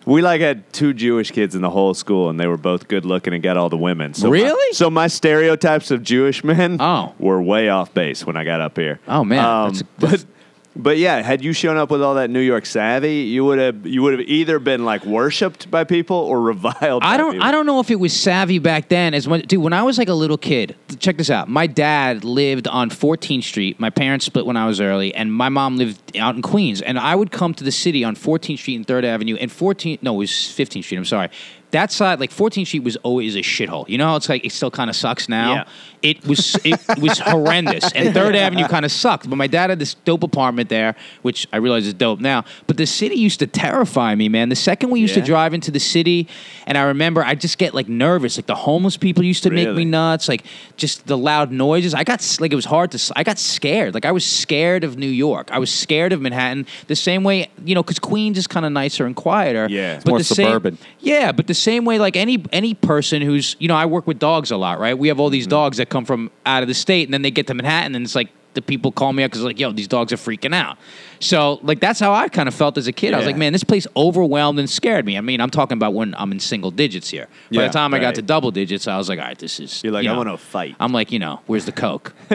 We 0.06 0.22
like 0.22 0.42
had 0.42 0.72
two 0.74 0.94
Jewish 0.94 1.32
kids 1.32 1.56
in 1.56 1.62
the 1.62 1.70
whole 1.70 1.94
school, 1.94 2.30
and 2.30 2.38
they 2.38 2.48
were 2.48 2.58
both 2.58 2.90
good 2.90 3.06
looking 3.06 3.34
and 3.34 3.42
got 3.42 3.56
all 3.56 3.70
the 3.70 3.78
women. 3.78 4.14
So 4.14 4.28
my- 4.28 4.34
Really? 4.34 4.74
so 4.74 4.90
my 4.90 5.08
stereotypes 5.08 5.92
of 5.92 6.04
Jewish 6.04 6.44
men 6.44 6.76
Oh. 6.82 7.14
were 7.20 7.42
way 7.42 7.70
off 7.70 7.94
base 7.94 8.26
when 8.26 8.36
I 8.36 8.44
got 8.44 8.60
up 8.60 8.78
here. 8.78 9.00
Oh, 9.08 9.24
man. 9.24 9.40
Um, 9.40 9.74
That's- 9.74 9.84
but 10.00 10.26
But 10.76 10.98
yeah, 10.98 11.22
had 11.22 11.44
you 11.44 11.54
shown 11.54 11.78
up 11.78 11.92
with 11.92 12.02
all 12.02 12.16
that 12.16 12.30
New 12.32 12.40
York 12.40 12.66
savvy, 12.66 13.18
you 13.18 13.46
would 13.46 13.60
have 13.60 13.86
you 13.86 14.02
would 14.02 14.18
have 14.18 14.28
either 14.28 14.58
been 14.58 14.86
like 14.86 15.06
worshipped 15.06 15.70
by 15.70 15.84
people 15.84 16.16
or 16.18 16.42
reviled. 16.54 17.04
I 17.04 17.14
by 17.14 17.18
don't. 17.18 17.32
people. 17.34 17.48
I 17.48 17.52
don't 17.52 17.66
know 17.66 17.80
if 17.80 17.92
it 17.92 18.00
was 18.00 18.12
savvy 18.20 18.58
back 18.58 18.90
then. 18.90 19.14
As 19.14 19.28
much, 19.28 19.46
dude. 19.46 19.62
When 19.62 19.74
I 19.74 19.84
was 19.84 19.98
like 20.00 20.10
a 20.10 20.14
little 20.14 20.38
kid, 20.38 20.76
check 21.00 21.18
this 21.18 21.30
out. 21.30 21.48
My 21.48 21.68
dad 21.68 22.24
lived 22.24 22.68
on 22.68 22.90
14th 22.90 23.44
Street. 23.44 23.80
My 23.80 23.92
parents 23.92 24.26
split 24.26 24.46
when 24.48 24.58
I 24.58 24.66
was 24.66 24.82
early, 24.82 25.14
and 25.14 25.32
my 25.32 25.50
mom 25.50 25.78
lived 25.78 26.18
out 26.18 26.36
in 26.36 26.42
Queens. 26.42 26.82
And 26.82 26.98
I 26.98 27.14
would 27.14 27.32
come 27.32 27.54
to 27.54 27.64
the 27.64 27.72
city 27.72 28.04
on 28.04 28.16
14th 28.16 28.58
Street 28.58 28.76
and 28.76 28.88
Third 28.88 29.06
Avenue. 29.06 29.36
And 29.36 29.52
14. 29.52 30.00
No, 30.02 30.16
it 30.16 30.18
was 30.18 30.32
15th 30.32 30.84
Street. 30.86 30.98
I'm 30.98 31.06
sorry. 31.06 31.30
That 31.74 31.92
side, 31.92 32.20
like 32.20 32.32
14th 32.32 32.68
Street, 32.68 32.84
was 32.84 32.96
always 32.98 33.36
a 33.36 33.40
shithole. 33.40 33.88
You 33.90 33.98
know 33.98 34.06
how 34.08 34.16
it's 34.16 34.30
like 34.30 34.46
it 34.46 34.52
still 34.52 34.72
kind 34.72 34.90
of 34.90 34.96
sucks 34.96 35.28
now. 35.28 35.54
Yeah. 35.54 35.64
It 36.04 36.28
was 36.28 36.58
it 36.66 36.80
was 37.00 37.18
horrendous, 37.32 37.90
and 37.94 38.14
Third 38.14 38.36
Avenue 38.36 38.68
kind 38.68 38.84
of 38.84 38.92
sucked. 38.92 39.30
But 39.30 39.38
my 39.38 39.48
dad 39.48 39.70
had 39.70 39.80
this 39.80 39.94
dope 39.94 40.24
apartment 40.24 40.68
there, 40.70 40.96
which 41.22 41.48
I 41.54 41.58
realize 41.58 41.88
is 41.88 41.94
dope 41.94 42.20
now. 42.20 42.44
But 42.68 42.76
the 42.76 42.86
city 42.86 43.16
used 43.16 43.40
to 43.40 43.48
terrify 43.48 44.14
me, 44.16 44.28
man. 44.28 44.50
The 44.50 44.56
second 44.58 44.90
we 44.90 45.00
used 45.00 45.16
Yeah. 45.16 45.22
to 45.22 45.28
drive 45.28 45.54
into 45.54 45.72
the 45.72 45.80
city, 45.80 46.28
and 46.68 46.78
I 46.78 46.82
remember 46.84 47.24
I 47.24 47.36
just 47.36 47.58
get 47.58 47.74
like 47.74 47.88
nervous. 47.88 48.38
Like 48.38 48.48
the 48.48 48.56
homeless 48.56 48.98
people 48.98 49.24
used 49.24 49.44
to 49.44 49.50
make 49.50 49.70
me 49.74 49.86
nuts. 49.86 50.28
Like 50.28 50.44
just 50.76 51.08
the 51.08 51.18
loud 51.18 51.52
noises. 51.54 51.94
I 51.94 52.04
got 52.04 52.20
like 52.42 52.52
it 52.52 52.56
was 52.56 52.66
hard 52.66 52.92
to. 52.92 53.14
I 53.16 53.24
got 53.24 53.40
scared. 53.40 53.94
Like 53.94 54.04
I 54.06 54.12
was 54.12 54.26
scared 54.26 54.84
of 54.84 54.98
New 54.98 55.08
York. 55.08 55.50
I 55.54 55.60
was 55.60 55.72
scared 55.74 56.12
of 56.12 56.20
Manhattan. 56.20 56.66
The 56.88 56.98
same 56.98 57.24
way, 57.24 57.48
you 57.64 57.76
know, 57.76 57.82
because 57.84 58.00
Queens 58.00 58.38
is 58.38 58.46
kind 58.46 58.66
of 58.66 58.74
nicer 58.74 59.06
and 59.06 59.16
quieter. 59.16 59.68
Yeah. 59.70 60.02
But 60.04 60.08
more 60.10 60.18
the 60.18 60.24
same- 60.26 60.48
suburban. 60.48 60.78
yeah, 61.00 61.32
but 61.32 61.48
the 61.48 61.54
same 61.64 61.84
way, 61.86 61.98
like 62.00 62.16
any 62.16 62.44
any 62.52 62.74
person 62.74 63.22
who's 63.22 63.56
you 63.60 63.68
know, 63.68 63.76
I 63.76 63.86
work 63.86 64.06
with 64.08 64.20
dogs 64.20 64.52
a 64.52 64.58
lot, 64.58 64.80
right? 64.80 64.98
We 64.98 65.08
have 65.08 65.20
all 65.20 65.30
these 65.30 65.46
Mm-hmm. 65.46 65.50
dogs 65.64 65.78
that 65.78 65.90
come 65.90 66.06
from 66.06 66.30
out 66.46 66.62
of 66.64 66.68
the 66.68 66.74
state, 66.74 67.08
and 67.08 67.14
then 67.14 67.22
they 67.22 67.32
get 67.32 67.48
to 67.48 67.54
Manhattan, 67.54 67.96
and 67.96 68.06
it's 68.06 68.16
like 68.16 68.30
the 68.54 68.62
people 68.62 68.92
call 68.92 69.14
me 69.14 69.24
up 69.24 69.32
because 69.32 69.44
like, 69.44 69.60
yo, 69.60 69.72
these 69.72 69.88
dogs 69.88 70.12
are 70.14 70.18
freaking 70.18 70.54
out. 70.54 70.78
So 71.20 71.60
like 71.64 71.80
that's 71.80 72.00
how 72.00 72.14
I 72.14 72.28
kind 72.28 72.48
of 72.48 72.54
felt 72.54 72.78
as 72.78 72.88
a 72.88 72.92
kid. 72.92 73.14
I 73.14 73.18
was 73.18 73.24
Yeah. 73.24 73.28
like, 73.32 73.38
man, 73.38 73.54
this 73.54 73.64
place 73.64 73.88
overwhelmed 73.96 74.60
and 74.60 74.70
scared 74.70 75.06
me. 75.06 75.18
I 75.18 75.22
mean, 75.22 75.40
I'm 75.42 75.50
talking 75.50 75.78
about 75.78 75.94
when 75.94 76.14
I'm 76.18 76.32
in 76.32 76.40
single 76.40 76.70
digits 76.72 77.10
here. 77.10 77.28
By 77.52 77.62
Yeah, 77.62 77.68
the 77.68 77.74
time 77.74 77.94
I 77.94 78.00
got 78.00 78.08
right. 78.08 78.16
to 78.16 78.22
double 78.22 78.52
digits, 78.52 78.88
I 78.88 78.98
was 78.98 79.08
like, 79.10 79.20
all 79.20 79.26
right, 79.26 79.38
this 79.40 79.60
is. 79.60 79.82
You're 79.84 79.94
like, 79.94 80.04
you 80.04 80.10
I 80.10 80.14
know, 80.14 80.18
want 80.24 80.30
to 80.30 80.38
fight. 80.38 80.76
I'm 80.80 80.92
like, 80.92 81.12
you 81.12 81.20
know, 81.20 81.40
where's 81.48 81.66
the 81.66 81.72
coke? 81.72 82.14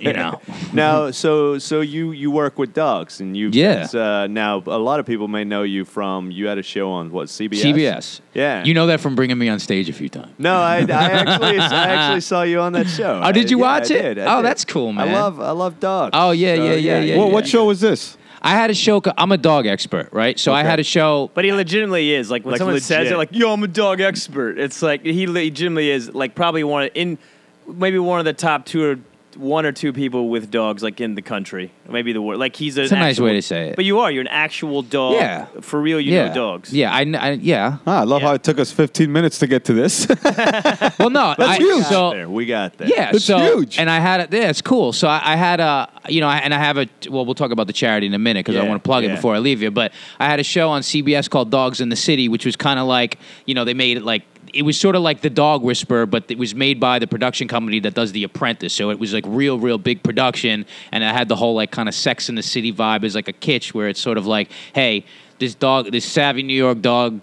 you 0.00 0.12
know. 0.12 0.40
now, 0.72 1.10
so 1.12 1.58
so 1.58 1.80
you 1.80 2.12
you 2.12 2.30
work 2.30 2.58
with 2.58 2.74
dogs, 2.74 3.20
and 3.20 3.36
you 3.36 3.50
Yeah. 3.52 3.86
Uh, 3.94 4.26
now 4.28 4.62
a 4.66 4.78
lot 4.78 4.98
of 5.00 5.06
people 5.06 5.28
may 5.28 5.44
know 5.44 5.62
you 5.62 5.84
from 5.84 6.30
you 6.30 6.46
had 6.48 6.58
a 6.58 6.62
show 6.62 6.90
on 6.90 7.10
what 7.12 7.28
CBS. 7.28 7.62
CBS. 7.62 8.20
Yeah. 8.34 8.64
You 8.64 8.74
know 8.74 8.86
that 8.88 9.00
from 9.00 9.14
bringing 9.14 9.38
me 9.38 9.48
on 9.48 9.58
stage 9.58 9.88
a 9.88 9.92
few 9.92 10.08
times. 10.08 10.32
No, 10.38 10.54
I, 10.56 10.78
I 10.78 11.10
actually 11.12 11.58
I 11.58 11.86
actually 11.94 12.20
saw 12.22 12.42
you 12.42 12.60
on 12.60 12.72
that 12.72 12.88
show. 12.88 13.20
Oh, 13.22 13.30
did 13.32 13.46
I- 13.46 13.50
you 13.50 13.58
yeah, 13.58 13.62
watch 13.62 13.90
I 13.90 13.94
it? 13.94 14.14
did, 14.14 14.18
I 14.18 14.34
Oh, 14.34 14.36
did. 14.42 14.46
that's 14.46 14.64
cool, 14.64 14.92
man. 14.92 15.08
I 15.08 15.12
love 15.12 15.40
I 15.40 15.50
love 15.62 15.80
dogs. 15.80 16.10
Oh, 16.14 16.30
yeah, 16.32 16.56
So, 16.56 16.64
yeah, 16.64 16.72
yeah, 16.74 16.98
yeah, 17.00 17.16
What, 17.18 17.26
yeah. 17.28 17.32
what 17.32 17.46
show 17.46 17.64
was 17.66 17.80
this? 17.80 18.16
I 18.44 18.50
had 18.50 18.70
a 18.70 18.74
show. 18.74 19.00
co- 19.00 19.12
I'm 19.16 19.30
a 19.30 19.38
dog 19.38 19.66
expert, 19.66 20.08
right? 20.12 20.36
So 20.38 20.52
I 20.52 20.64
had 20.64 20.80
a 20.80 20.82
show. 20.82 21.30
But 21.34 21.44
he 21.44 21.52
legitimately 21.52 22.12
is. 22.12 22.28
Like 22.30 22.44
when 22.44 22.52
Like 22.52 22.58
someone 22.58 22.80
says 22.80 23.08
it, 23.10 23.16
like, 23.16 23.28
"Yo, 23.32 23.52
I'm 23.52 23.62
a 23.62 23.68
dog 23.68 24.00
expert." 24.00 24.58
It's 24.58 24.82
like 24.82 25.04
he 25.04 25.28
legitimately 25.28 25.90
is. 25.90 26.12
Like 26.12 26.34
probably 26.34 26.64
one 26.64 26.84
of, 26.84 26.90
in 26.94 27.18
maybe 27.68 28.00
one 28.00 28.18
of 28.18 28.24
the 28.24 28.32
top 28.32 28.66
two 28.66 28.82
or 28.84 28.98
one 29.36 29.66
or 29.66 29.72
two 29.72 29.92
people 29.92 30.28
with 30.28 30.50
dogs 30.50 30.82
like 30.82 31.00
in 31.00 31.14
the 31.14 31.22
country. 31.22 31.72
Maybe 31.88 32.12
the 32.12 32.22
world. 32.22 32.40
Like 32.40 32.56
he's 32.56 32.76
a. 32.78 32.82
It's 32.82 32.92
a 32.92 32.96
nice 32.96 33.18
way 33.20 33.32
to 33.34 33.42
say 33.42 33.68
it. 33.68 33.76
But 33.76 33.84
you 33.84 34.00
are. 34.00 34.10
You're 34.10 34.22
an 34.22 34.28
actual 34.28 34.82
dog. 34.82 35.14
Yeah. 35.14 35.46
For 35.60 35.80
real, 35.80 36.00
you 36.00 36.12
yeah. 36.12 36.28
know 36.28 36.34
dogs. 36.34 36.72
Yeah, 36.72 36.94
I, 36.94 37.04
kn- 37.04 37.14
I 37.16 37.32
yeah. 37.32 37.78
Ah, 37.86 38.00
I 38.00 38.04
love 38.04 38.22
Yeah. 38.22 38.28
how 38.28 38.34
it 38.34 38.42
took 38.42 38.58
us 38.58 38.70
15 38.72 39.10
minutes 39.12 39.38
to 39.40 39.46
get 39.46 39.64
to 39.66 39.72
this. 39.72 40.06
Well, 40.98 41.10
no, 41.10 41.34
I, 41.38 41.56
huge. 41.56 41.84
So 41.86 42.10
there. 42.10 42.28
We 42.28 42.46
got 42.46 42.76
there. 42.78 42.88
yeah, 42.88 43.10
It's 43.12 43.24
so 43.24 43.38
huge. 43.38 43.78
and 43.78 43.90
I 43.90 43.98
had 43.98 44.20
it. 44.20 44.32
yeah, 44.32 44.50
it's 44.50 44.62
cool. 44.62 44.92
So 44.92 45.08
I, 45.08 45.20
I 45.32 45.36
had 45.36 45.58
a, 45.58 45.88
you 46.08 46.20
know, 46.20 46.28
I, 46.28 46.38
and 46.38 46.54
I 46.54 46.58
have 46.58 46.76
a. 46.78 46.86
Well, 47.10 47.24
we'll 47.24 47.34
talk 47.34 47.50
about 47.50 47.66
the 47.66 47.72
charity 47.72 48.06
in 48.06 48.14
a 48.14 48.18
minute 48.18 48.44
because 48.46 48.60
I 48.60 48.66
want 48.68 48.82
to 48.82 48.86
plug 48.86 49.04
it 49.04 49.08
before 49.08 49.34
I 49.34 49.38
leave 49.38 49.62
you. 49.62 49.70
But 49.70 49.92
I 50.20 50.26
had 50.26 50.38
a 50.38 50.44
show 50.44 50.68
on 50.68 50.82
CBS 50.82 51.28
called 51.28 51.50
Dogs 51.50 51.80
in 51.80 51.88
the 51.88 51.96
City, 51.96 52.28
which 52.28 52.44
was 52.46 52.54
kind 52.56 52.78
of 52.78 52.86
like, 52.86 53.18
you 53.46 53.54
know, 53.54 53.64
they 53.64 53.74
made 53.74 53.96
it 53.96 54.04
like. 54.04 54.22
It 54.52 54.62
was 54.62 54.78
sort 54.78 54.96
of 54.96 55.02
like 55.02 55.22
the 55.22 55.30
Dog 55.30 55.62
Whisperer, 55.62 56.06
but 56.06 56.30
it 56.30 56.38
was 56.38 56.54
made 56.54 56.78
by 56.78 56.98
the 56.98 57.06
production 57.06 57.48
company 57.48 57.80
that 57.80 57.94
does 57.94 58.12
The 58.12 58.24
Apprentice. 58.24 58.74
So 58.74 58.90
it 58.90 58.98
was 58.98 59.14
like 59.14 59.24
real, 59.26 59.58
real 59.58 59.78
big 59.78 60.02
production, 60.02 60.66
and 60.90 61.02
it 61.02 61.06
had 61.06 61.28
the 61.28 61.36
whole 61.36 61.54
like 61.54 61.70
kind 61.70 61.88
of 61.88 61.94
Sex 61.94 62.28
in 62.28 62.34
the 62.34 62.42
City 62.42 62.72
vibe 62.72 63.04
as 63.04 63.14
like 63.14 63.28
a 63.28 63.32
kitsch, 63.32 63.72
where 63.72 63.88
it's 63.88 64.00
sort 64.00 64.18
of 64.18 64.26
like, 64.26 64.50
hey, 64.74 65.04
this 65.38 65.54
dog, 65.54 65.90
this 65.90 66.04
savvy 66.04 66.42
New 66.42 66.54
York 66.54 66.80
dog 66.80 67.20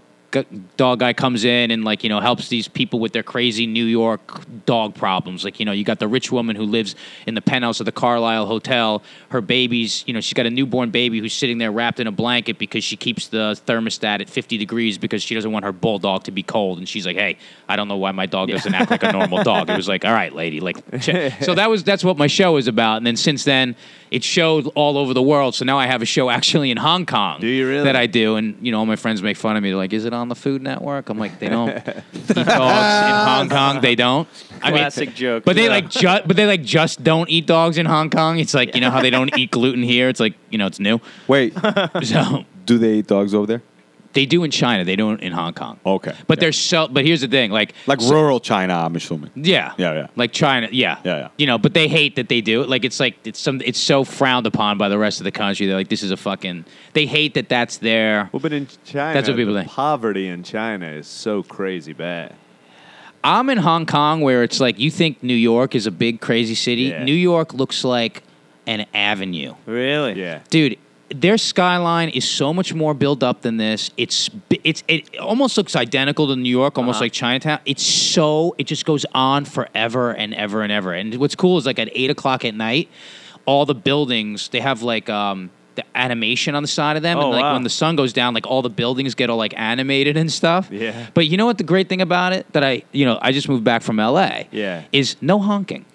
dog 0.78 1.00
guy 1.00 1.14
comes 1.14 1.44
in 1.44 1.72
and 1.72 1.84
like 1.84 2.04
you 2.04 2.10
know 2.10 2.20
helps 2.20 2.50
these 2.50 2.68
people 2.68 3.00
with 3.00 3.14
their 3.14 3.24
crazy 3.24 3.66
New 3.66 3.86
York 3.86 4.44
dog 4.66 4.96
problems. 4.96 5.44
Like 5.44 5.60
you 5.60 5.66
know 5.66 5.72
you 5.72 5.84
got 5.84 6.00
the 6.00 6.08
rich 6.08 6.32
woman 6.32 6.56
who 6.56 6.64
lives 6.64 6.96
in 7.26 7.36
the 7.36 7.42
penthouse 7.42 7.80
of 7.80 7.86
the 7.86 7.92
Carlyle 7.92 8.46
Hotel. 8.46 9.02
Her 9.30 9.42
baby's 9.42 10.04
you 10.08 10.14
know 10.14 10.22
she's 10.22 10.34
got 10.34 10.46
a 10.46 10.50
newborn 10.50 10.92
baby 10.92 11.20
who's 11.20 11.34
sitting 11.34 11.58
there 11.58 11.72
wrapped 11.72 12.00
in 12.00 12.08
a 12.08 12.12
blanket 12.12 12.58
because 12.58 12.84
she 12.84 12.96
keeps 12.96 13.28
the 13.28 13.60
thermostat 13.66 14.22
at 14.22 14.30
50 14.30 14.58
degrees 14.58 14.98
because 14.98 15.24
she 15.24 15.36
doesn't 15.36 15.52
want 15.52 15.66
her 15.66 15.72
bulldog 15.72 16.24
to 16.26 16.32
be 16.32 16.44
cold. 16.44 16.78
And 16.78 16.88
she's 16.88 17.06
like, 17.06 17.16
hey, 17.16 17.38
I 17.68 17.76
don't 17.76 17.88
know 17.88 17.98
why 17.98 18.12
my 18.12 18.26
dog 18.26 18.50
doesn't 18.50 18.74
act 18.74 18.92
like 18.92 19.04
a 19.04 19.12
normal 19.12 19.44
dog. 19.44 19.70
It 19.70 19.78
was 19.78 19.88
like, 19.88 20.06
all 20.06 20.14
right, 20.14 20.34
lady, 20.34 20.60
like 20.60 20.78
so 21.02 21.56
that 21.56 21.70
was 21.70 21.84
that's 21.84 22.04
what 22.04 22.18
my 22.18 22.28
show 22.28 22.58
is 22.58 22.68
about. 22.68 22.98
And 22.98 23.08
then 23.08 23.16
since 23.16 23.44
then. 23.44 23.76
It 24.12 24.24
showed 24.24 24.66
all 24.74 24.98
over 24.98 25.14
the 25.14 25.22
world, 25.22 25.54
so 25.54 25.66
now 25.66 25.78
I 25.78 25.86
have 25.86 26.02
a 26.02 26.06
show 26.06 26.30
actually 26.38 26.72
in 26.72 26.78
Hong 26.78 27.06
Kong. 27.06 27.40
Do 27.40 27.48
you 27.48 27.68
really? 27.68 27.84
That 27.84 27.96
I 27.96 28.08
do, 28.08 28.38
and 28.38 28.58
you 28.62 28.72
know, 28.72 28.80
all 28.80 28.86
my 28.86 28.96
friends 28.96 29.22
make 29.22 29.38
fun 29.38 29.56
of 29.56 29.62
me. 29.64 29.70
They're 29.70 29.78
like, 29.78 29.94
"Is 29.94 30.06
it 30.06 30.14
on 30.14 30.30
the 30.30 30.36
Food 30.36 30.62
Network?" 30.64 31.10
I'm 31.10 31.20
like, 31.20 31.40
"They 31.40 31.50
don't 31.50 31.70
eat 32.14 32.26
dogs 32.36 32.36
in 32.36 32.46
Hong 32.46 33.50
Kong. 33.50 33.82
They 33.82 33.96
don't." 33.96 34.28
I 34.62 34.72
mean, 34.72 34.80
Classic 34.80 35.14
joke. 35.14 35.44
But 35.46 35.56
they 35.56 35.66
Yeah. 35.66 35.70
like 35.70 35.90
just, 35.90 36.28
but 36.28 36.36
they 36.36 36.46
like 36.48 36.64
just 36.64 37.04
don't 37.04 37.30
eat 37.30 37.46
dogs 37.46 37.78
in 37.78 37.86
Hong 37.86 38.10
Kong. 38.10 38.40
It's 38.40 38.54
like 38.54 38.74
you 38.76 38.82
know 38.82 38.90
how 38.90 39.02
they 39.02 39.10
don't 39.12 39.32
eat 39.38 39.52
gluten 39.52 39.84
here. 39.84 40.10
It's 40.10 40.20
like 40.20 40.34
you 40.50 40.58
know 40.58 40.66
it's 40.68 40.80
new. 40.80 41.00
Wait, 41.28 41.54
So 42.04 42.46
do 42.66 42.78
they 42.78 42.96
eat 42.96 43.08
dogs 43.08 43.34
over 43.34 43.46
there? 43.46 43.62
They 44.14 44.26
do 44.26 44.44
in 44.44 44.52
China. 44.52 44.84
They 44.84 44.96
don't 44.96 45.20
in 45.22 45.32
Hong 45.32 45.54
Kong. 45.54 45.80
Okay. 45.86 46.14
But 46.28 46.40
they're 46.40 46.52
so. 46.52 46.88
But 46.88 47.06
here's 47.06 47.22
the 47.22 47.28
thing, 47.28 47.52
like 47.52 47.74
Like 47.88 48.02
so- 48.02 48.12
rural 48.12 48.40
China, 48.40 48.74
I'm 48.74 48.96
assuming. 48.96 49.30
Yeah. 49.36 49.74
Yeah, 49.78 49.94
yeah. 49.94 50.08
Like 50.16 50.32
China, 50.32 50.68
yeah. 50.72 50.98
Yeah, 51.04 51.18
yeah. 51.18 51.28
You 51.38 51.46
know, 51.48 51.58
but 51.58 51.74
they 51.74 51.88
hate 51.88 52.16
that 52.16 52.28
they 52.30 52.42
do 52.42 52.62
it. 52.62 52.70
Like 52.70 52.86
it's 52.86 53.00
like 53.00 53.18
it's 53.24 53.40
some 53.40 53.62
it's 53.64 53.80
so 53.80 54.04
frowned 54.04 54.48
upon 54.48 54.78
by 54.78 54.90
the 54.90 54.98
rest 54.98 55.20
of 55.20 55.26
the 55.26 55.32
country. 55.32 55.68
They're 55.68 55.76
like 55.76 55.90
this 55.90 56.02
is 56.04 56.12
a 56.12 56.18
fucking 56.18 56.66
they 56.94 57.06
hate 57.06 57.36
that 57.36 57.50
that's 57.50 57.78
their 57.78 58.30
Well, 58.32 58.40
but 58.40 58.52
in 58.54 58.68
China, 58.86 59.14
That's 59.14 59.28
what 59.30 59.38
people 59.38 59.54
the 59.54 59.62
think. 59.62 59.72
poverty 59.72 60.28
in 60.28 60.44
China 60.44 60.88
is 60.88 61.08
so 61.08 61.44
crazy 61.44 61.94
bad. 61.94 62.34
I'm 63.24 63.50
in 63.50 63.58
Hong 63.58 63.86
Kong 63.86 64.22
where 64.22 64.44
it's 64.44 64.60
like 64.60 64.80
you 64.80 64.90
think 64.90 65.22
New 65.22 65.34
York 65.36 65.76
is 65.76 65.86
a 65.88 65.92
big 65.92 66.22
crazy 66.22 66.56
city. 66.56 66.84
Yeah. 66.84 67.04
New 67.04 67.14
York 67.14 67.54
looks 67.54 67.84
like 67.84 68.24
an 68.66 68.86
avenue. 68.94 69.56
really. 69.66 70.14
Yeah. 70.14 70.40
Dude, 70.50 70.78
their 71.10 71.38
skyline 71.38 72.10
is 72.10 72.28
so 72.30 72.54
much 72.54 72.74
more 72.74 72.94
built 72.94 73.24
up 73.24 73.42
than 73.42 73.58
this. 73.58 73.90
It's 73.98 74.30
it's 74.64 74.84
it 74.88 75.18
almost 75.18 75.58
looks 75.58 75.76
identical 75.76 76.28
to 76.28 76.36
New 76.36 76.50
York, 76.50 76.78
almost 76.78 76.98
Uh-huh. 76.98 77.06
like 77.06 77.12
Chinatown. 77.14 77.60
It's 77.66 77.84
so 77.86 78.56
it 78.58 78.68
just 78.68 78.86
goes 78.86 79.06
on 79.14 79.46
forever 79.46 80.12
and 80.12 80.34
ever 80.34 80.62
and 80.62 80.72
ever. 80.72 80.94
And 80.94 81.16
what's 81.16 81.36
cool 81.36 81.58
is 81.58 81.66
like 81.66 81.80
at 81.80 81.90
eight 81.94 82.10
o'clock 82.12 82.46
at 82.46 82.54
night, 82.56 82.90
all 83.46 83.66
the 83.66 83.76
buildings 83.76 84.50
they 84.50 84.60
have 84.60 84.82
like 84.84 85.10
um 85.10 85.50
the 85.76 85.84
animation 85.96 86.56
on 86.56 86.62
the 86.64 86.68
side 86.68 86.98
of 86.98 87.04
them, 87.04 87.18
Oh, 87.18 87.22
and 87.22 87.32
like 87.32 87.42
wow. 87.44 87.54
when 87.54 87.64
the 87.64 87.70
sun 87.70 87.96
goes 87.96 88.12
down, 88.12 88.34
like 88.34 88.46
all 88.46 88.62
the 88.62 88.70
buildings 88.70 89.16
get 89.16 89.30
all 89.30 89.38
like 89.38 89.54
animated 89.58 90.18
and 90.18 90.30
stuff. 90.32 90.70
Yeah. 90.72 91.08
But 91.14 91.28
you 91.28 91.38
know 91.38 91.46
what 91.46 91.58
the 91.58 91.64
great 91.64 91.88
thing 91.90 92.02
about 92.02 92.34
it 92.34 92.52
that 92.54 92.64
I 92.64 92.84
you 92.92 93.06
know 93.06 93.18
I 93.22 93.32
just 93.32 93.48
moved 93.50 93.64
back 93.64 93.82
from 93.82 94.00
L.A. 94.00 94.48
Yeah. 94.52 94.84
is 94.92 95.16
no 95.22 95.40
honking. 95.40 95.86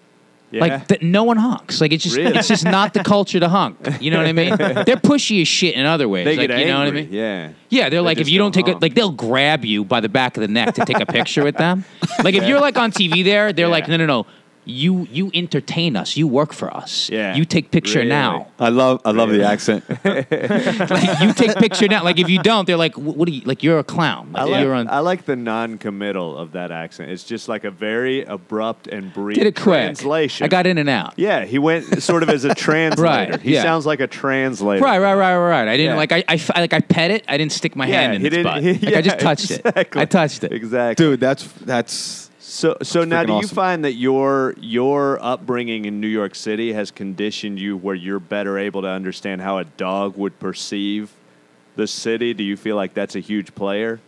Yeah. 0.54 0.60
Like 0.60 0.88
th- 0.88 1.02
no 1.02 1.24
one 1.24 1.36
honks. 1.36 1.80
Like 1.80 1.92
it's 1.92 2.04
just 2.04 2.16
Really? 2.16 2.36
it's 2.38 2.48
just 2.48 2.64
not 2.64 2.94
the 2.94 3.02
culture 3.02 3.40
to 3.40 3.48
honk. 3.48 3.76
You 4.00 4.10
know 4.10 4.18
what 4.18 4.26
I 4.26 4.32
mean? 4.32 4.56
They're 4.58 4.96
pushy 4.96 5.42
as 5.42 5.48
shit 5.48 5.74
in 5.74 5.84
other 5.84 6.08
ways. 6.08 6.24
they 6.24 6.36
like, 6.36 6.48
get 6.48 6.58
you 6.60 6.66
know 6.66 6.78
what 6.78 6.82
I 6.82 6.86
angry, 6.86 7.02
mean? 7.02 7.12
Yeah. 7.12 7.50
Yeah, 7.70 7.88
they're 7.88 8.02
like 8.02 8.18
if 8.18 8.28
you 8.28 8.38
don't 8.38 8.52
take 8.52 8.68
it, 8.68 8.72
honk. 8.72 8.82
like 8.82 8.94
they'll 8.94 9.10
grab 9.10 9.64
you 9.64 9.84
by 9.84 9.98
the 10.00 10.08
back 10.08 10.36
of 10.36 10.42
the 10.42 10.48
neck 10.48 10.74
to 10.76 10.84
take 10.84 11.00
a 11.00 11.06
picture 11.06 11.42
with 11.42 11.56
them. 11.56 11.84
Like 12.22 12.34
if 12.36 12.44
you're 12.46 12.60
like 12.60 12.78
on 12.78 12.92
TV 12.92 13.24
there, 13.24 13.52
they're 13.52 13.66
like, 13.76 13.88
no, 13.88 13.96
no, 13.96 14.06
no. 14.06 14.26
You 14.66 15.06
you 15.10 15.30
entertain 15.34 15.96
us. 15.96 16.16
You 16.16 16.26
work 16.26 16.52
for 16.52 16.74
us. 16.74 17.10
Yeah. 17.10 17.34
You 17.34 17.44
take 17.44 17.70
picture 17.70 17.98
Really? 18.00 18.08
now. 18.10 18.48
I 18.58 18.70
love 18.70 19.00
I 19.04 19.10
love 19.10 19.30
the 19.30 19.44
accent. 19.44 19.84
Like 20.04 21.20
you 21.20 21.32
take 21.32 21.56
picture 21.56 21.88
now. 21.88 22.02
Like 22.04 22.18
if 22.18 22.28
you 22.28 22.42
don't, 22.42 22.66
they're 22.66 22.76
like, 22.76 22.96
what 22.96 23.28
are 23.28 23.32
you? 23.32 23.42
Like 23.44 23.62
you're 23.62 23.78
a 23.78 23.84
clown. 23.84 24.30
I 24.34 24.42
Like, 24.44 24.50
like, 24.52 24.62
you're 24.62 24.74
on. 24.74 24.88
I 24.88 24.98
like 25.00 25.24
the 25.26 25.36
non-committal 25.36 26.36
of 26.36 26.52
that 26.52 26.70
accent. 26.70 27.10
It's 27.10 27.24
just 27.24 27.48
like 27.48 27.64
a 27.64 27.70
very 27.70 28.24
abrupt 28.24 28.86
and 28.88 29.12
brief 29.12 29.36
Did 29.38 29.46
it 29.46 29.56
quick. 29.56 29.64
translation. 29.96 30.44
I 30.44 30.48
got 30.48 30.66
in 30.66 30.78
and 30.78 30.88
out. 30.88 31.14
Yeah, 31.16 31.44
he 31.44 31.58
went 31.58 32.02
sort 32.02 32.22
of 32.22 32.28
as 32.30 32.44
a 32.44 32.54
translator. 32.66 33.32
Right, 33.32 33.40
He 33.40 33.54
yeah. 33.54 33.62
sounds 33.62 33.86
like 33.86 34.00
a 34.00 34.06
translator. 34.06 34.82
Right, 34.84 34.98
right, 34.98 35.14
right, 35.14 35.36
right, 35.36 35.48
right. 35.50 35.68
I 35.68 35.76
didn't 35.76 35.92
Yeah. 35.92 35.96
like. 35.96 36.12
I 36.12 36.60
like. 36.60 36.72
I 36.72 36.80
pet 36.80 37.10
it. 37.10 37.24
I 37.28 37.36
didn't 37.36 37.52
stick 37.52 37.76
my 37.76 37.86
Yeah, 37.86 38.00
hand 38.00 38.14
in 38.14 38.20
he 38.20 38.26
its 38.28 38.36
didn't. 38.36 38.52
butt. 38.52 38.62
he- 38.62 38.72
Like, 38.84 38.94
I 38.96 39.02
just 39.02 39.16
yeah, 39.16 39.22
touched 39.22 39.50
it. 39.50 39.96
I 39.96 40.04
touched 40.04 40.44
it. 40.44 40.52
Exactly. 40.52 41.04
Dude, 41.04 41.20
that's 41.20 41.44
that's 41.64 42.23
So, 42.54 42.76
so 42.82 43.02
now, 43.02 43.24
freaking 43.24 43.26
do 43.26 43.32
you 43.32 43.38
awesome. 43.40 43.56
find 43.56 43.84
that 43.84 43.94
your 43.94 44.54
your 44.60 45.18
upbringing 45.20 45.86
in 45.86 46.00
New 46.00 46.06
York 46.06 46.36
City 46.36 46.72
has 46.72 46.92
conditioned 46.92 47.58
you 47.58 47.76
where 47.76 47.96
you're 47.96 48.20
better 48.20 48.60
able 48.60 48.82
to 48.82 48.88
understand 48.88 49.40
how 49.40 49.58
a 49.58 49.64
dog 49.64 50.16
would 50.16 50.38
perceive 50.38 51.12
the 51.74 51.88
city? 51.88 52.32
Do 52.32 52.44
you 52.44 52.56
feel 52.56 52.76
like 52.76 52.94
that's 52.94 53.16
a 53.16 53.20
huge 53.20 53.56
player? 53.56 53.98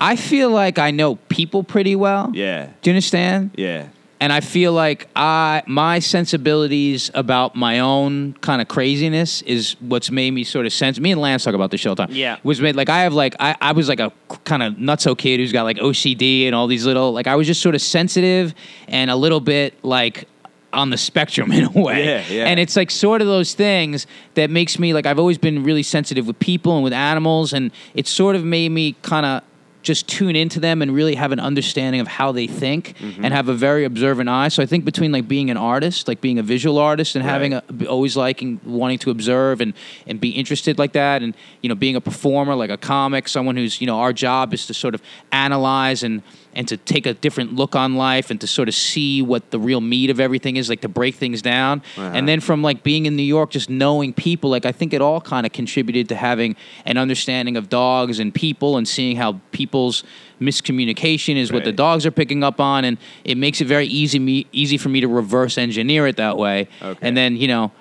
I 0.00 0.16
feel 0.16 0.50
like 0.50 0.80
I 0.80 0.90
know 0.90 1.16
people 1.28 1.62
pretty 1.62 1.94
well. 1.94 2.32
Yeah, 2.34 2.70
Do 2.82 2.90
you 2.90 2.94
understand? 2.94 3.52
yeah, 3.54 3.86
and 4.20 4.32
I 4.32 4.40
feel 4.40 4.72
like 4.72 5.08
I 5.16 5.62
my 5.66 5.98
sensibilities 5.98 7.10
about 7.14 7.56
my 7.56 7.80
own 7.80 8.34
kind 8.34 8.60
of 8.60 8.68
craziness 8.68 9.40
is 9.42 9.76
what's 9.80 10.10
made 10.10 10.32
me 10.32 10.44
sort 10.44 10.66
of 10.66 10.72
sense. 10.74 11.00
Me 11.00 11.10
and 11.12 11.20
Lance 11.20 11.44
talk 11.44 11.54
about 11.54 11.70
this 11.70 11.80
show 11.80 11.90
all 11.90 11.96
the 11.96 12.06
time. 12.06 12.14
Yeah. 12.14 12.36
was 12.42 12.60
made 12.60 12.76
like 12.76 12.90
I 12.90 13.00
have 13.02 13.14
like 13.14 13.34
I, 13.40 13.56
I 13.60 13.72
was 13.72 13.88
like 13.88 13.98
a 13.98 14.12
kind 14.44 14.62
of 14.62 14.74
nutso 14.74 15.16
kid 15.16 15.40
who's 15.40 15.52
got 15.52 15.62
like 15.62 15.78
OCD 15.78 16.44
and 16.44 16.54
all 16.54 16.66
these 16.66 16.84
little 16.84 17.12
like 17.12 17.26
I 17.26 17.34
was 17.34 17.46
just 17.46 17.62
sort 17.62 17.74
of 17.74 17.80
sensitive 17.80 18.54
and 18.88 19.10
a 19.10 19.16
little 19.16 19.40
bit 19.40 19.82
like 19.82 20.28
on 20.72 20.90
the 20.90 20.98
spectrum 20.98 21.50
in 21.52 21.64
a 21.64 21.70
way. 21.70 22.04
Yeah, 22.04 22.24
yeah. 22.28 22.44
And 22.44 22.60
it's 22.60 22.76
like 22.76 22.90
sort 22.90 23.22
of 23.22 23.26
those 23.26 23.54
things 23.54 24.06
that 24.34 24.50
makes 24.50 24.78
me 24.78 24.92
like 24.92 25.06
I've 25.06 25.18
always 25.18 25.38
been 25.38 25.64
really 25.64 25.82
sensitive 25.82 26.26
with 26.26 26.38
people 26.38 26.74
and 26.74 26.84
with 26.84 26.92
animals 26.92 27.54
and 27.54 27.70
it 27.94 28.06
sort 28.06 28.36
of 28.36 28.44
made 28.44 28.70
me 28.70 28.92
kind 29.02 29.24
of 29.24 29.42
just 29.82 30.08
tune 30.08 30.36
into 30.36 30.60
them 30.60 30.82
and 30.82 30.94
really 30.94 31.14
have 31.14 31.32
an 31.32 31.40
understanding 31.40 32.00
of 32.00 32.06
how 32.08 32.32
they 32.32 32.46
think 32.46 32.94
Mm-hmm. 33.00 33.24
and 33.24 33.32
have 33.34 33.48
a 33.48 33.54
very 33.54 33.84
observant 33.84 34.28
eye. 34.28 34.48
So 34.48 34.62
I 34.62 34.66
think 34.66 34.84
between 34.84 35.10
like 35.12 35.26
being 35.26 35.50
an 35.50 35.56
artist, 35.56 36.08
like 36.08 36.20
being 36.20 36.38
a 36.38 36.42
visual 36.42 36.78
artist 36.78 37.16
and 37.16 37.24
having 37.24 37.54
a 37.54 37.62
always 37.88 38.16
liking 38.16 38.60
wanting 38.64 38.98
to 38.98 39.10
observe 39.10 39.60
and 39.60 39.72
and 40.06 40.20
be 40.20 40.30
interested 40.30 40.78
like 40.78 40.92
that 40.92 41.22
and 41.22 41.34
you 41.62 41.68
know 41.68 41.74
being 41.74 41.96
a 41.96 42.00
performer 42.00 42.54
like 42.54 42.70
a 42.70 42.76
comic, 42.76 43.28
someone 43.28 43.56
who's, 43.56 43.80
you 43.80 43.86
know, 43.86 43.98
our 44.00 44.12
job 44.12 44.52
is 44.52 44.66
to 44.66 44.74
sort 44.74 44.94
of 44.94 45.02
analyze 45.32 46.02
and 46.02 46.22
and 46.54 46.66
to 46.68 46.76
take 46.76 47.06
a 47.06 47.14
different 47.14 47.54
look 47.54 47.76
on 47.76 47.94
life 47.94 48.30
and 48.30 48.40
to 48.40 48.46
sort 48.46 48.68
of 48.68 48.74
see 48.74 49.22
what 49.22 49.50
the 49.50 49.58
real 49.58 49.80
meat 49.80 50.10
of 50.10 50.18
everything 50.18 50.56
is, 50.56 50.68
like 50.68 50.80
to 50.80 50.88
break 50.88 51.14
things 51.14 51.42
down. 51.42 51.82
And 51.96 52.28
then 52.28 52.40
from 52.40 52.62
like 52.62 52.82
being 52.82 53.06
in 53.06 53.16
New 53.16 53.22
York, 53.22 53.50
just 53.50 53.70
knowing 53.70 54.12
people, 54.12 54.50
like 54.50 54.66
I 54.66 54.72
think 54.72 54.92
it 54.92 55.00
all 55.00 55.20
kind 55.20 55.46
of 55.46 55.52
contributed 55.52 56.08
to 56.08 56.16
having 56.16 56.56
an 56.84 56.96
understanding 56.96 57.56
of 57.56 57.68
dogs 57.68 58.18
and 58.18 58.34
people 58.34 58.76
and 58.76 58.86
seeing 58.86 59.16
how 59.16 59.40
people's 59.52 60.04
miscommunication 60.40 61.36
is 61.36 61.52
what 61.52 61.64
the 61.64 61.72
dogs 61.72 62.06
are 62.06 62.10
picking 62.10 62.42
up 62.42 62.60
on, 62.60 62.84
and 62.84 62.98
it 63.24 63.36
makes 63.36 63.60
it 63.60 63.66
very 63.66 63.86
easy 63.86 64.18
me 64.18 64.46
easy 64.52 64.78
for 64.78 64.88
me 64.88 65.00
to 65.00 65.08
reverse 65.08 65.58
engineer 65.58 66.06
it 66.06 66.16
that 66.16 66.36
way. 66.36 66.68
Okay. 66.82 66.98
And 67.02 67.16
then 67.16 67.36
you 67.36 67.46
know, 67.46 67.72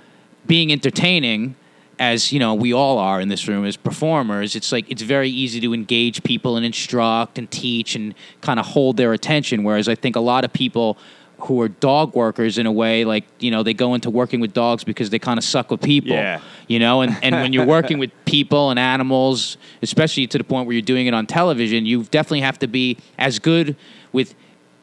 being 0.46 0.72
entertaining 0.72 1.56
as 2.00 2.32
you 2.32 2.40
know 2.40 2.54
we 2.54 2.74
all 2.74 2.98
are 2.98 3.20
in 3.22 3.28
this 3.28 3.48
room 3.48 3.66
as 3.66 3.76
performers 3.76 4.56
it's 4.56 4.72
like 4.72 4.90
it's 4.90 5.02
very 5.02 5.30
easy 5.30 5.60
to 5.60 5.74
engage 5.74 6.24
people 6.24 6.56
and 6.56 6.66
instruct 6.66 7.38
and 7.38 7.52
teach 7.52 7.94
and 7.96 8.16
kind 8.42 8.60
of 8.60 8.66
hold 8.66 8.96
their 8.98 9.12
attention 9.14 9.64
whereas 9.64 9.88
i 9.90 9.96
think 9.96 10.16
a 10.16 10.20
lot 10.20 10.44
of 10.46 10.52
people 10.54 10.98
who 11.44 11.62
are 11.62 11.70
dog 11.70 12.16
workers 12.16 12.58
in 12.58 12.66
a 12.66 12.72
way 12.72 13.06
like 13.06 13.26
you 13.40 13.52
know 13.52 13.64
they 13.64 13.74
go 13.74 13.94
into 13.94 14.10
working 14.10 14.40
with 14.40 14.54
dogs 14.54 14.84
because 14.84 15.10
they 15.10 15.20
kind 15.20 15.38
of 15.38 15.44
suck 15.44 15.70
with 15.72 15.82
people 15.82 16.12
Yeah. 16.12 16.42
you 16.68 16.80
know 16.80 17.02
and, 17.02 17.18
and 17.22 17.36
when 17.36 17.54
you're 17.54 17.66
working 17.66 17.98
with 18.00 18.12
people 18.26 18.70
and 18.72 18.80
animals 18.80 19.58
especially 19.82 20.28
to 20.28 20.38
the 20.38 20.44
point 20.44 20.68
where 20.68 20.74
you're 20.74 20.82
doing 20.82 21.08
it 21.08 21.14
on 21.14 21.26
television 21.28 21.86
you 21.86 22.04
definitely 22.04 22.42
have 22.42 22.60
to 22.60 22.68
be 22.68 22.98
as 23.18 23.40
good 23.40 23.76
with 24.12 24.36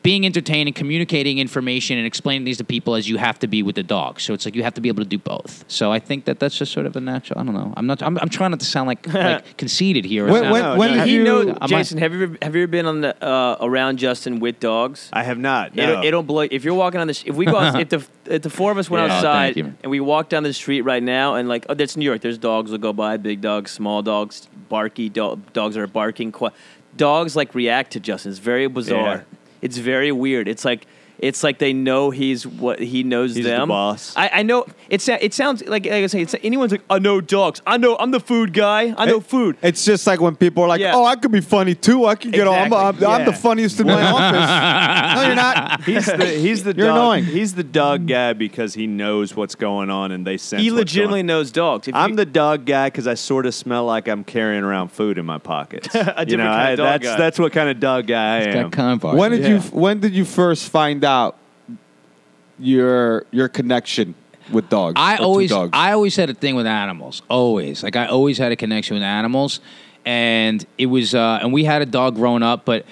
being 0.06 0.24
entertaining, 0.24 0.72
communicating 0.72 1.38
information, 1.40 1.98
and 1.98 2.06
explaining 2.06 2.44
these 2.44 2.58
to 2.58 2.64
people 2.64 2.94
as 2.94 3.08
you 3.08 3.16
have 3.18 3.40
to 3.40 3.48
be 3.48 3.60
with 3.64 3.74
the 3.74 3.82
dog. 3.82 4.20
So 4.20 4.32
it's 4.34 4.44
like 4.44 4.54
you 4.54 4.62
have 4.62 4.74
to 4.74 4.80
be 4.80 4.88
able 4.88 5.02
to 5.02 5.08
do 5.08 5.18
both. 5.18 5.64
So 5.66 5.90
I 5.90 5.98
think 5.98 6.26
that 6.26 6.38
that's 6.38 6.56
just 6.56 6.70
sort 6.72 6.86
of 6.86 6.94
a 6.94 7.00
natural. 7.00 7.40
I 7.40 7.42
don't 7.42 7.54
know. 7.54 7.74
I'm 7.76 7.88
not. 7.88 8.04
I'm, 8.04 8.16
I'm 8.18 8.28
trying 8.28 8.52
not 8.52 8.60
to 8.60 8.66
sound 8.66 8.86
like 8.86 9.04
like 9.12 9.56
conceited 9.56 10.04
here. 10.04 10.24
When, 10.30 10.48
when, 10.52 10.62
no, 10.62 10.76
when 10.76 10.90
no. 10.92 10.96
did 10.98 11.08
He 11.08 11.14
you? 11.16 11.24
knows, 11.24 11.46
I 11.48 11.66
might- 11.66 11.68
Jason. 11.70 11.98
Have 11.98 12.12
you 12.14 12.22
ever, 12.22 12.38
have 12.40 12.54
you 12.54 12.62
ever 12.62 12.70
been 12.70 12.86
on 12.86 13.00
the 13.00 13.12
uh, 13.24 13.56
around 13.60 13.98
Justin 13.98 14.38
with 14.38 14.60
dogs? 14.60 15.10
I 15.12 15.24
have 15.24 15.38
not. 15.38 15.74
No. 15.74 15.82
It'll, 15.82 16.04
it'll 16.04 16.22
blow. 16.22 16.42
If 16.48 16.62
you're 16.62 16.74
walking 16.74 17.00
on 17.00 17.08
the, 17.08 17.14
sh- 17.14 17.24
if 17.26 17.34
we 17.34 17.44
go, 17.44 17.56
out, 17.56 17.80
if 17.80 17.88
the 17.88 18.06
if 18.36 18.42
the 18.42 18.50
four 18.50 18.70
of 18.70 18.78
us 18.78 18.88
went 18.88 19.08
Yeah. 19.08 19.12
Oh, 19.12 19.16
outside 19.16 19.54
thank 19.54 19.66
you. 19.66 19.74
and 19.82 19.90
we 19.90 19.98
walk 19.98 20.28
down 20.28 20.44
the 20.44 20.52
street 20.52 20.82
right 20.82 21.02
now, 21.02 21.34
and 21.34 21.48
like, 21.48 21.66
oh, 21.68 21.74
that's 21.74 21.96
New 21.96 22.04
York. 22.04 22.20
There's 22.20 22.38
dogs 22.38 22.70
that 22.70 22.80
go 22.80 22.92
by, 22.92 23.16
big 23.16 23.40
dogs, 23.40 23.72
small 23.72 24.02
dogs, 24.02 24.48
barky 24.68 25.08
do- 25.08 25.42
dogs 25.52 25.76
are 25.76 25.88
barking. 25.88 26.30
Qu- 26.30 26.50
dogs 26.96 27.34
like 27.34 27.56
react 27.56 27.90
to 27.92 28.00
Justin. 28.00 28.30
It's 28.30 28.38
very 28.38 28.68
bizarre. 28.68 29.24
It's 29.66 29.78
very 29.78 30.12
weird. 30.12 30.46
It's 30.48 30.64
like. 30.64 30.86
It's 31.18 31.42
like 31.42 31.58
they 31.58 31.72
know 31.72 32.10
he's 32.10 32.46
what 32.46 32.78
he 32.78 33.02
knows 33.02 33.34
He's 33.34 33.44
the 33.44 33.50
them. 33.52 33.68
boss. 33.68 34.12
I, 34.16 34.28
I 34.34 34.42
know. 34.42 34.66
It 34.90 35.06
it 35.08 35.32
sounds 35.34 35.62
like, 35.64 35.84
like 35.86 35.92
I 35.92 36.06
say. 36.08 36.20
It's 36.20 36.34
anyone's 36.42 36.72
like 36.72 36.82
I 36.90 36.98
know 36.98 37.20
dogs. 37.20 37.62
I 37.66 37.76
know. 37.78 37.96
I'm 37.96 38.10
the 38.10 38.20
food 38.20 38.52
guy. 38.52 38.94
I 38.98 39.06
know 39.06 39.16
It- 39.18 39.24
food. 39.24 39.56
It's 39.62 39.84
just 39.84 40.06
like 40.06 40.20
when 40.20 40.36
people 40.36 40.62
are 40.64 40.68
like, 40.68 40.80
Yeah. 40.80 40.92
"Oh, 40.94 41.04
I 41.04 41.16
could 41.16 41.32
be 41.32 41.40
funny 41.40 41.74
too. 41.74 42.04
I 42.06 42.14
can 42.16 42.30
get 42.32 42.46
on. 42.46 42.54
I'm, 42.54 42.72
I'm, 42.72 42.94
Exactly. 42.94 43.06
I'm 43.06 43.24
the 43.24 43.32
funniest 43.32 43.80
in 43.80 43.86
my 43.86 44.02
office." 44.12 45.16
No, 45.16 45.26
you're 45.26 45.34
not. 45.36 45.84
He's 45.84 46.06
the 46.06 46.26
he's 46.26 46.64
the 46.64 46.74
You're 46.76 46.88
dog. 46.88 46.96
annoying. 46.96 47.24
He's 47.24 47.54
the 47.54 47.64
dog 47.64 48.06
guy 48.06 48.32
because 48.34 48.74
he 48.74 48.86
knows 48.86 49.34
what's 49.34 49.54
going 49.54 49.90
on 49.90 50.12
and 50.12 50.26
they 50.26 50.36
sense. 50.36 50.62
he 50.62 50.70
what's 50.70 50.80
legitimately 50.80 51.18
going 51.20 51.26
knows 51.26 51.50
dogs. 51.50 51.88
If 51.88 51.94
I'm 51.94 52.10
you- 52.10 52.16
the 52.16 52.26
dog 52.26 52.64
guy 52.66 52.88
because 52.88 53.06
I 53.06 53.14
sort 53.14 53.46
of 53.46 53.54
smell 53.54 53.86
like 53.86 54.06
I'm 54.08 54.22
carrying 54.24 54.64
around 54.64 54.88
food 54.92 55.16
in 55.18 55.24
my 55.26 55.38
pockets. 55.38 55.88
A 55.94 55.98
you 55.98 56.04
different 56.04 56.30
know, 56.30 56.44
kind 56.44 56.52
I, 56.52 56.70
of 56.72 56.76
dog 56.78 56.86
that's 56.86 57.04
guy. 57.04 57.16
that's 57.16 57.38
what 57.38 57.52
kind 57.52 57.68
of 57.70 57.80
dog 57.80 58.06
guy 58.06 58.36
I 58.36 58.38
It's 58.40 58.56
am. 58.56 58.70
got 58.70 59.00
convo. 59.00 59.16
When 59.16 59.30
did 59.32 59.46
you 59.46 59.60
When 59.70 60.00
did 60.00 60.12
you 60.14 60.24
first 60.24 60.68
find 60.68 61.00
out 61.06 61.36
your 62.58 63.24
your 63.30 63.48
connection 63.48 64.14
with 64.52 64.68
dogs? 64.68 64.94
I 64.96 65.16
always, 65.16 65.50
dogs? 65.50 65.70
I 65.72 65.92
always 65.92 66.16
had 66.16 66.28
a 66.28 66.34
thing 66.34 66.54
with 66.54 66.66
animals. 66.66 67.22
Always, 67.30 67.82
like 67.82 67.96
I 67.96 68.06
always 68.06 68.36
had 68.36 68.52
a 68.52 68.56
connection 68.56 68.94
with 68.94 69.02
animals, 69.02 69.60
and 70.04 70.64
it 70.76 70.86
was, 70.86 71.14
uh, 71.14 71.38
and 71.40 71.52
we 71.52 71.64
had 71.64 71.80
a 71.80 71.86
dog 71.86 72.16
growing 72.16 72.42
up, 72.42 72.64
but. 72.66 72.84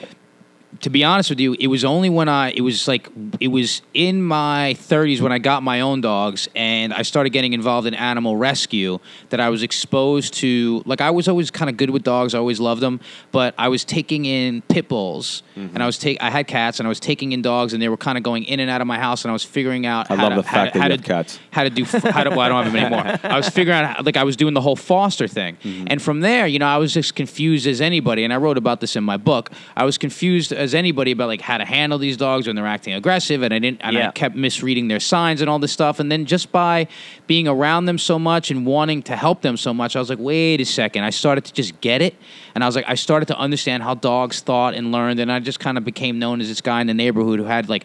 To 0.81 0.91
be 0.91 1.05
honest 1.05 1.31
with 1.31 1.41
you, 1.41 1.55
it 1.61 1.69
was 1.69 1.85
only 1.85 2.11
when 2.11 2.29
I 2.29 2.51
it 2.51 2.61
was 2.63 2.89
like 2.89 3.09
it 3.41 3.49
was 3.49 3.81
in 3.95 4.23
my 4.23 4.75
30s 4.79 5.21
when 5.21 5.31
I 5.33 5.39
got 5.39 5.63
my 5.63 5.81
own 5.81 6.01
dogs 6.01 6.49
and 6.57 6.93
I 6.93 7.03
started 7.03 7.31
getting 7.31 7.53
involved 7.53 7.87
in 7.87 7.95
animal 7.95 8.37
rescue 8.37 8.99
that 9.31 9.41
I 9.41 9.51
was 9.51 9.63
exposed 9.63 10.35
to 10.35 10.83
like 10.85 11.01
I 11.01 11.11
was 11.11 11.29
always 11.29 11.51
kind 11.51 11.71
of 11.71 11.77
good 11.77 11.91
with 11.91 12.03
dogs, 12.03 12.35
I 12.35 12.39
always 12.39 12.61
loved 12.61 12.81
them, 12.83 13.01
but 13.31 13.55
I 13.57 13.69
was 13.69 13.85
taking 13.85 14.25
in 14.25 14.63
pit 14.63 14.89
bulls 14.89 15.43
and 15.55 15.83
I 15.83 15.87
was 15.87 15.97
take 15.99 16.21
I 16.23 16.31
had 16.31 16.47
cats 16.49 16.81
and 16.81 16.87
I 16.87 16.91
was 16.91 16.99
taking 17.01 17.33
in 17.33 17.41
dogs 17.43 17.73
and 17.73 17.81
they 17.81 17.89
were 17.89 17.97
kind 17.97 18.19
of 18.19 18.25
going 18.25 18.45
in 18.45 18.59
and 18.61 18.69
out 18.71 18.81
of 18.81 18.87
my 18.87 18.99
house 18.99 19.25
and 19.25 19.31
I 19.31 19.33
was 19.33 19.45
figuring 19.45 19.87
out 19.87 20.11
I 20.11 20.17
how 20.17 20.23
love 20.25 20.33
to, 20.33 20.37
the 20.37 20.43
fact 20.49 20.73
to, 20.73 20.79
that 20.81 20.83
how 20.85 20.91
you 20.91 20.97
to, 20.97 21.03
cats. 21.03 21.39
how 21.51 21.63
to 21.65 21.71
do 21.71 21.85
how 21.85 22.25
to 22.25 22.31
well 22.31 22.41
I 22.41 22.49
don't 22.49 22.65
have 22.65 22.73
them 22.73 22.83
anymore. 22.83 23.19
I 23.33 23.37
was 23.37 23.49
figuring 23.49 23.79
out 23.79 23.97
how, 23.97 24.03
like 24.03 24.17
I 24.17 24.25
was 24.25 24.37
doing 24.37 24.55
the 24.55 24.61
whole 24.61 24.77
foster 24.77 25.29
thing, 25.29 25.57
Mm-hmm. 25.63 25.87
and 25.89 26.03
from 26.03 26.21
there, 26.21 26.47
you 26.47 26.59
know, 26.59 26.67
I 26.67 26.79
was 26.79 26.93
just 26.93 27.15
confused 27.15 27.67
as 27.67 27.81
anybody, 27.81 28.25
and 28.25 28.33
I 28.33 28.37
wrote 28.39 28.59
about 28.59 28.81
this 28.81 28.97
in 28.97 29.05
my 29.05 29.17
book. 29.17 29.51
I 29.77 29.85
was 29.85 29.99
confused 29.99 30.53
as 30.65 30.75
anybody 30.75 31.13
about 31.13 31.29
like 31.29 31.41
how 31.41 31.59
to 31.59 31.65
handle 31.65 31.99
these 31.99 32.17
dogs 32.17 32.47
when 32.49 32.57
they're 32.57 32.67
acting 32.67 32.95
aggressive, 32.95 33.43
and 33.43 33.55
I 33.55 33.61
didn't, 33.61 33.81
and 33.83 33.97
I 33.97 34.11
kept 34.11 34.35
misreading 34.35 34.89
their 34.89 34.99
signs 34.99 35.41
and 35.41 35.49
all 35.49 35.61
this 35.61 35.73
stuff, 35.73 36.01
and 36.01 36.11
then 36.11 36.27
just 36.27 36.51
by 36.51 36.89
being 37.29 37.47
around 37.47 37.85
them 37.85 37.99
so 37.99 38.19
much 38.19 38.51
and 38.51 38.67
wanting 38.67 39.03
to 39.05 39.15
help 39.17 39.43
them 39.43 39.57
so 39.57 39.73
much, 39.73 39.95
I 39.95 40.01
was 40.01 40.11
like, 40.11 40.19
wait 40.19 40.61
a 40.61 40.65
second, 40.65 41.05
I 41.05 41.11
started 41.11 41.45
to 41.45 41.53
just 41.53 41.81
get 41.81 42.03
it, 42.03 42.17
and 42.55 42.65
I 42.65 42.67
was 42.67 42.75
like, 42.75 42.89
I 42.89 42.97
started 42.97 43.27
to 43.27 43.39
understand 43.39 43.85
how 43.85 43.95
dogs 43.95 44.41
thought 44.41 44.75
and 44.75 44.91
learned, 44.91 45.21
and 45.21 45.31
I 45.31 45.39
just 45.39 45.61
kind 45.61 45.79
of 45.79 45.85
became 45.85 46.19
known 46.19 46.41
as 46.41 46.49
this 46.49 46.61
guy 46.61 46.81
in 46.81 46.89
the 46.89 46.95
neighborhood 46.95 47.39
who 47.39 47.45
had 47.45 47.69
like 47.69 47.85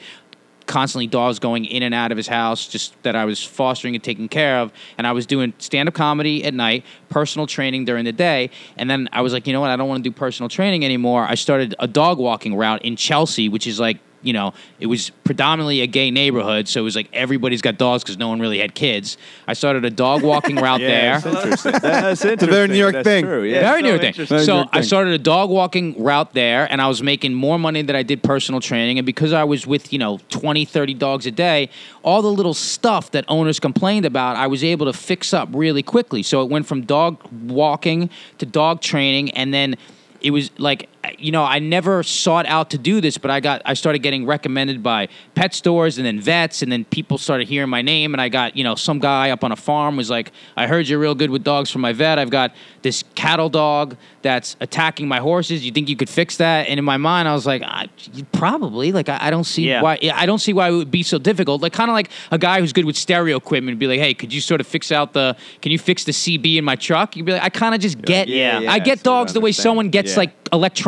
constantly 0.70 1.08
dogs 1.08 1.40
going 1.40 1.66
in 1.66 1.82
and 1.84 1.94
out 1.96 2.12
of 2.12 2.18
his 2.18 2.28
house 2.28 2.68
just 2.68 2.94
that 3.04 3.16
I 3.16 3.26
was 3.26 3.44
fostering 3.44 3.96
and 3.96 4.04
taking 4.04 4.30
care 4.30 4.60
of. 4.60 4.72
And 4.98 5.08
I 5.08 5.12
was 5.12 5.26
doing 5.26 5.54
stand-up 5.58 5.96
comedy 5.96 6.46
at 6.46 6.54
night 6.54 6.86
personal 7.10 7.48
training 7.48 7.86
during 7.86 8.06
the 8.06 8.14
day. 8.14 8.52
And 8.78 8.90
then 8.90 9.10
I 9.12 9.22
was 9.22 9.34
like 9.34 9.48
you 9.48 9.54
know 9.54 9.62
what? 9.62 9.72
I 9.72 9.76
don't 9.76 9.90
want 9.90 10.04
to 10.04 10.10
do 10.10 10.16
personal 10.16 10.48
training 10.48 10.86
anymore. 10.86 11.26
I 11.28 11.36
started 11.36 11.76
a 11.80 11.88
dog 11.88 12.20
walking 12.20 12.56
route 12.56 12.86
in 12.86 12.96
Chelsea 12.96 13.50
which 13.50 13.68
is 13.68 13.80
like 13.80 13.98
you 14.22 14.34
know, 14.34 14.54
it 14.80 14.88
was 14.88 15.10
predominantly 15.24 15.82
a 15.82 15.88
gay 15.88 16.12
neighborhood, 16.12 16.68
so 16.68 16.82
it 16.82 16.84
was 16.84 16.96
like 16.96 17.10
everybody's 17.14 17.62
got 17.62 17.78
dogs 17.78 18.04
because 18.04 18.18
no 18.18 18.28
one 18.28 18.40
really 18.40 18.60
had 18.60 18.76
kids. 18.76 19.18
I 19.48 19.54
started 19.54 19.86
a 19.86 19.90
dog 19.90 20.24
walking 20.24 20.56
route 20.66 20.82
yeah, 20.82 21.20
there. 21.20 21.20
that's 21.20 21.36
interesting. 21.46 21.72
That's 21.72 22.26
interesting. 22.26 22.50
very 22.50 22.68
New 22.68 22.76
York 22.76 22.94
That's 22.94 23.08
thing. 23.08 23.24
True. 23.26 23.44
Yeah. 23.44 23.62
Very 23.62 23.82
so 23.82 23.88
new 23.88 23.98
thing. 23.98 24.14
Very 24.14 24.28
So 24.28 24.54
New 24.54 24.58
York 24.60 24.70
I 24.72 24.78
thing. 24.78 24.84
started 24.84 25.14
a 25.14 25.18
dog 25.18 25.50
walking 25.50 26.02
route 26.04 26.34
there, 26.34 26.70
and 26.72 26.82
I 26.82 26.88
was 26.88 27.02
making 27.02 27.34
more 27.34 27.58
money 27.58 27.82
than 27.82 27.96
I 27.96 28.04
did 28.04 28.24
personal 28.24 28.60
training. 28.62 29.00
And 29.00 29.06
because 29.06 29.34
I 29.34 29.44
was 29.44 29.66
with, 29.66 29.94
you 29.94 30.00
know, 30.00 30.20
20, 30.30 30.66
30 30.66 30.94
dogs 30.96 31.26
a 31.26 31.32
day, 31.32 31.70
all 32.04 32.22
the 32.22 32.32
little 32.32 32.54
stuff 32.54 33.12
that 33.12 33.26
owners 33.28 33.60
complained 33.60 34.06
about, 34.06 34.36
I 34.36 34.48
was 34.48 34.64
able 34.64 34.86
to 34.86 34.94
fix 34.94 35.34
up 35.34 35.50
really 35.54 35.84
quickly. 35.84 36.24
So 36.24 36.42
it 36.44 36.50
went 36.50 36.66
from 36.66 36.82
dog 36.82 37.22
walking 37.32 38.10
to 38.40 38.46
dog 38.46 38.82
training, 38.82 39.32
and 39.32 39.54
then 39.54 39.76
it 40.22 40.32
was 40.32 40.52
like 40.58 40.90
you 41.18 41.32
know 41.32 41.44
i 41.44 41.60
never 41.60 42.04
sought 42.04 42.46
out 42.46 42.70
to 42.70 42.78
do 42.78 43.00
this 43.00 43.18
but 43.18 43.32
i 43.32 43.40
got 43.40 43.62
i 43.66 43.74
started 43.74 44.00
getting 44.00 44.26
recommended 44.26 44.84
by 44.84 45.08
pet 45.34 45.54
stores 45.54 45.98
and 45.98 46.06
then 46.06 46.20
vets 46.20 46.62
and 46.62 46.70
then 46.72 46.84
people 46.86 47.18
started 47.18 47.48
hearing 47.48 47.70
my 47.70 47.82
name 47.82 48.14
and 48.14 48.22
i 48.22 48.28
got 48.28 48.56
you 48.58 48.64
know 48.66 48.76
some 48.76 49.00
guy 49.00 49.30
up 49.32 49.44
on 49.44 49.52
a 49.52 49.56
farm 49.56 49.96
was 49.96 50.10
like 50.10 50.32
i 50.58 50.68
heard 50.68 50.88
you're 50.88 51.00
real 51.00 51.16
good 51.16 51.30
with 51.30 51.44
dogs 51.44 51.72
from 51.72 51.82
my 51.82 51.94
vet. 51.94 52.20
I've 52.20 52.30
got 52.30 52.54
this 52.82 53.04
cattle 53.16 53.50
dog 53.50 53.96
that's 54.22 54.56
attacking 54.60 55.08
my 55.08 55.20
horses. 55.20 55.66
You 55.66 55.72
think 55.72 55.88
you 55.90 55.96
could 55.96 56.10
fix 56.10 56.38
that? 56.38 56.68
And 56.68 56.78
in 56.78 56.84
my 56.86 56.98
mind 56.98 57.28
i 57.28 57.34
was 57.34 57.46
like 57.46 57.62
I, 57.64 57.88
probably. 58.32 58.92
Like 58.92 59.10
I, 59.10 59.18
I 59.28 59.30
don't 59.30 59.44
see 59.44 59.68
Yeah. 59.70 59.82
why 59.82 59.98
i 60.14 60.26
don't 60.26 60.40
see 60.40 60.54
why 60.54 60.70
it 60.70 60.74
would 60.74 60.92
be 60.92 61.04
so 61.04 61.18
difficult. 61.18 61.62
Like 61.62 61.74
kind 61.74 61.90
of 61.90 61.94
like 61.94 62.10
a 62.32 62.38
guy 62.38 62.60
who's 62.60 62.74
good 62.74 62.86
with 62.86 62.98
stereo 62.98 63.38
equipment 63.38 63.76
would 63.76 63.80
be 63.80 63.88
like 63.88 64.00
hey 64.00 64.14
could 64.14 64.34
you 64.34 64.42
sort 64.42 64.62
of 64.62 64.68
fix 64.68 64.92
out 64.92 65.14
the 65.14 65.36
can 65.62 65.72
you 65.72 65.80
fix 65.80 66.04
the 66.04 66.12
cb 66.12 66.58
in 66.58 66.66
my 66.66 66.76
truck? 66.76 67.16
You'd 67.16 67.26
be 67.26 67.34
like 67.34 67.44
i 67.44 67.50
kind 67.50 67.74
of 67.76 67.82
just 67.82 68.02
get 68.02 68.28
Yeah, 68.28 68.60
yeah, 68.60 68.72
i 68.72 68.80
get 68.80 69.04
dogs 69.04 69.34
the 69.34 69.40
way 69.42 69.52
someone 69.52 69.90
gets 69.90 70.12
Yeah. 70.14 70.20
like 70.20 70.32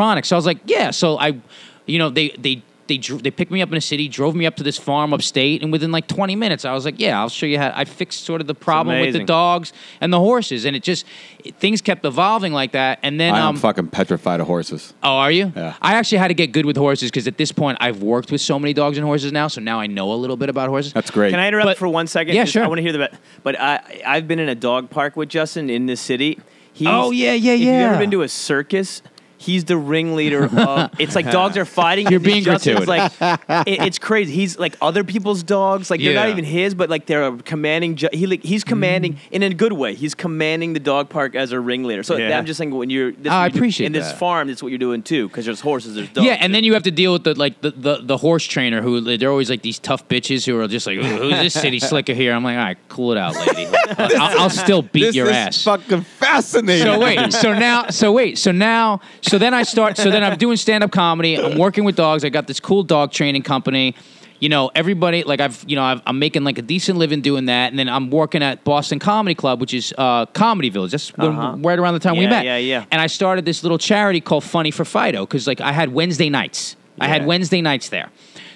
electronics. 0.02 0.28
So 0.30 0.36
I 0.36 0.38
was 0.38 0.46
like, 0.46 0.60
yeah. 0.66 0.92
So 0.92 1.18
I, 1.20 1.40
you 1.86 2.00
know, 2.00 2.10
they 2.10 2.30
they 2.38 2.62
They 2.88 2.98
dr- 2.98 3.24
they 3.24 3.32
picked 3.32 3.52
me 3.52 3.62
up 3.62 3.70
in 3.72 3.78
a 3.78 3.82
city, 3.82 4.10
drove 4.10 4.36
me 4.36 4.46
up 4.46 4.56
to 4.58 4.64
this 4.64 4.78
farm 4.78 5.14
upstate, 5.14 5.64
and 5.64 5.72
within 5.72 5.92
like 5.94 6.08
20 6.08 6.36
minutes, 6.36 6.66
I 6.66 6.74
was 6.74 6.84
like, 6.84 7.00
"Yeah, 7.00 7.22
I'll 7.22 7.30
show 7.30 7.46
you 7.46 7.58
how." 7.58 7.72
I 7.74 7.86
fixed 7.86 8.26
sort 8.26 8.42
of 8.42 8.48
the 8.48 8.56
problem 8.56 9.00
with 9.00 9.14
the 9.14 9.24
dogs 9.24 9.72
and 10.02 10.12
the 10.12 10.20
horses, 10.20 10.66
and 10.66 10.76
it 10.76 10.84
just 10.84 11.06
it, 11.46 11.56
things 11.56 11.80
kept 11.82 12.04
evolving 12.06 12.52
like 12.52 12.74
that. 12.74 13.00
And 13.02 13.18
then, 13.18 13.34
I 13.34 13.40
am 13.40 13.46
um, 13.50 13.56
fucking 13.56 13.88
petrified 13.92 14.42
of 14.42 14.48
horses. 14.48 14.94
oh, 15.04 15.16
are 15.24 15.32
you? 15.32 15.54
Yeah. 15.56 15.76
I 15.82 15.94
actually 15.94 16.18
had 16.18 16.30
to 16.30 16.34
get 16.34 16.52
good 16.52 16.66
with 16.66 16.76
horses 16.76 17.12
because 17.12 17.28
at 17.28 17.38
this 17.38 17.54
point, 17.54 17.78
I've 17.80 18.02
worked 18.04 18.30
with 18.30 18.42
so 18.42 18.60
many 18.60 18.74
dogs 18.74 18.98
and 18.98 19.06
horses 19.06 19.32
now, 19.32 19.48
so 19.48 19.62
now 19.62 19.80
I 19.80 19.88
know 19.88 20.12
a 20.12 20.20
little 20.24 20.36
bit 20.38 20.50
about 20.50 20.68
horses. 20.68 20.92
That's 20.92 21.12
great. 21.12 21.30
Can 21.32 21.40
I 21.40 21.48
interrupt 21.48 21.68
But- 21.68 21.78
for 21.78 21.88
one 21.88 22.08
second? 22.08 22.36
Yeah, 22.36 22.44
'Cause 22.44 22.52
sure. 22.52 22.64
I 22.66 22.68
want 22.68 22.80
to 22.80 22.84
hear 22.84 22.92
the. 22.94 23.10
But 23.44 23.56
I 23.58 23.80
I've 24.06 24.28
been 24.28 24.40
in 24.40 24.50
a 24.50 24.56
dog 24.70 24.90
park 24.90 25.16
with 25.16 25.30
Justin 25.30 25.70
in 25.70 25.86
this 25.86 26.02
city. 26.02 26.40
He's, 26.74 26.88
Oh, 26.90 27.12
yeah, 27.12 27.34
yeah, 27.34 27.54
If 27.54 27.60
you've 27.62 27.70
yeah. 27.70 27.90
ever 27.92 28.00
been 28.00 28.12
to 28.12 28.22
a 28.24 28.28
circus. 28.28 29.02
He's 29.42 29.66
the 29.66 29.78
ringleader 29.78 30.44
of. 30.46 30.92
It's 31.00 31.16
like 31.16 31.32
dogs 31.32 31.58
are 31.58 31.66
fighting. 31.66 32.08
You're 32.10 32.20
being 32.20 32.44
Justin's 32.44 32.86
gratuitous. 32.86 33.20
like, 33.22 33.42
it- 33.68 33.82
it's 33.82 33.98
crazy. 34.00 34.32
He's 34.34 34.60
like 34.60 34.76
other 34.82 35.04
people's 35.04 35.42
dogs. 35.44 35.90
Like 35.90 36.00
they're 36.00 36.14
not 36.14 36.30
even 36.30 36.46
his, 36.46 36.76
but 36.76 36.90
like 36.90 37.06
they're 37.08 37.32
commanding. 37.38 37.96
Ju- 37.96 38.10
he 38.14 38.28
like 38.28 38.44
he's 38.44 38.64
commanding 38.64 39.14
Mm. 39.16 39.18
in 39.32 39.44
a 39.44 39.54
good 39.54 39.74
way. 39.74 39.96
He's 39.96 40.14
commanding 40.16 40.74
the 40.74 40.80
dog 40.80 41.10
park 41.10 41.36
as 41.36 41.52
a 41.52 41.60
ringleader. 41.60 42.04
So 42.04 42.16
Yeah. 42.18 42.38
I'm 42.38 42.46
just 42.46 42.58
saying 42.60 42.72
when 42.76 42.90
you're. 42.90 43.12
This 43.12 43.22
is 43.22 43.28
Oh, 43.28 43.30
I 43.32 43.42
what 43.42 43.46
you 43.46 43.52
do- 43.54 43.58
appreciate 43.60 43.86
in 43.88 43.92
this 43.94 44.08
that. 44.10 44.18
farm. 44.20 44.48
That's 44.48 44.62
what 44.62 44.70
you're 44.70 44.78
doing 44.78 45.02
too, 45.02 45.28
because 45.28 45.46
there's 45.46 45.62
horses, 45.62 45.96
there's 45.96 46.10
dogs. 46.10 46.26
Yeah, 46.28 46.34
and 46.40 46.54
then 46.54 46.64
you 46.64 46.74
have 46.74 46.84
to 46.84 46.92
deal 46.92 47.14
with 47.14 47.24
the 47.24 47.34
like 47.34 47.62
the, 47.62 47.72
the, 47.72 48.00
the 48.04 48.18
horse 48.18 48.46
trainer 48.46 48.82
who 48.82 49.02
they're 49.18 49.30
always 49.32 49.50
like 49.50 49.62
these 49.64 49.80
tough 49.80 50.08
bitches 50.08 50.46
who 50.46 50.60
are 50.60 50.68
just 50.68 50.86
like, 50.88 51.00
who's 51.00 51.34
this 51.40 51.54
city 51.54 51.80
slicker 51.80 52.14
here? 52.14 52.34
I'm 52.34 52.44
like, 52.44 52.58
all 52.58 52.64
right, 52.64 52.78
cool 52.90 53.12
it 53.12 53.18
out, 53.18 53.36
lady. 53.36 53.68
I'll, 53.98 54.42
I'll 54.42 54.50
still 54.50 54.82
beat 54.84 55.02
this 55.08 55.16
your 55.16 55.28
is 55.28 55.32
ass. 55.36 55.64
fucking 55.64 56.02
fascinating. 56.02 56.86
So 56.86 57.00
wait, 57.00 57.34
so 57.34 57.54
now, 57.58 57.88
so 57.90 58.12
wait, 58.12 58.38
so 58.38 58.52
now, 58.52 59.02
so 59.32 59.38
then 59.38 59.54
I 59.54 59.64
start, 59.64 59.98
so 59.98 60.10
then 60.12 60.24
I'm 60.24 60.38
doing 60.38 60.58
stand 60.58 60.84
up 60.84 60.92
comedy. 60.92 61.36
I'm 61.38 61.58
working 61.58 61.84
with 61.84 61.96
dogs. 61.96 62.24
I 62.26 62.30
got 62.30 62.48
this 62.48 62.60
cool 62.60 62.84
dog 62.84 63.12
training 63.12 63.44
company. 63.44 63.96
You 64.40 64.50
know, 64.50 64.72
everybody, 64.74 65.24
like 65.24 65.40
I've, 65.40 65.64
you 65.68 65.76
know, 65.76 65.84
I've, 65.84 66.02
I'm 66.08 66.18
making 66.18 66.44
like 66.44 66.58
a 66.58 66.64
decent 66.64 66.98
living 66.98 67.22
doing 67.22 67.46
that. 67.46 67.70
And 67.72 67.78
then 67.78 67.88
I'm 67.88 68.10
working 68.10 68.42
at 68.42 68.64
Boston 68.64 68.98
Comedy 68.98 69.36
Club, 69.36 69.62
which 69.62 69.74
is 69.74 69.94
uh, 69.98 70.26
Comedy 70.28 70.70
Village. 70.70 70.92
That's 70.92 71.10
when- 71.16 71.30
Uh-huh. 71.38 71.56
right 71.60 71.78
around 71.78 71.94
the 71.94 72.00
time 72.00 72.18
we 72.18 72.26
met. 72.28 72.44
yeah, 72.46 72.58
yeah. 72.58 72.86
And 72.92 73.00
I 73.00 73.06
started 73.08 73.46
this 73.46 73.62
little 73.64 73.78
charity 73.78 74.20
called 74.20 74.44
Funny 74.44 74.72
for 74.72 74.84
Fido 74.84 75.26
because 75.28 75.46
like 75.46 75.62
I 75.62 75.72
had 75.72 75.94
Wednesday 75.94 76.30
nights. 76.30 76.76
I 77.00 77.08
had 77.08 77.26
Wednesday 77.26 77.62
nights 77.62 77.90
there. 77.90 78.10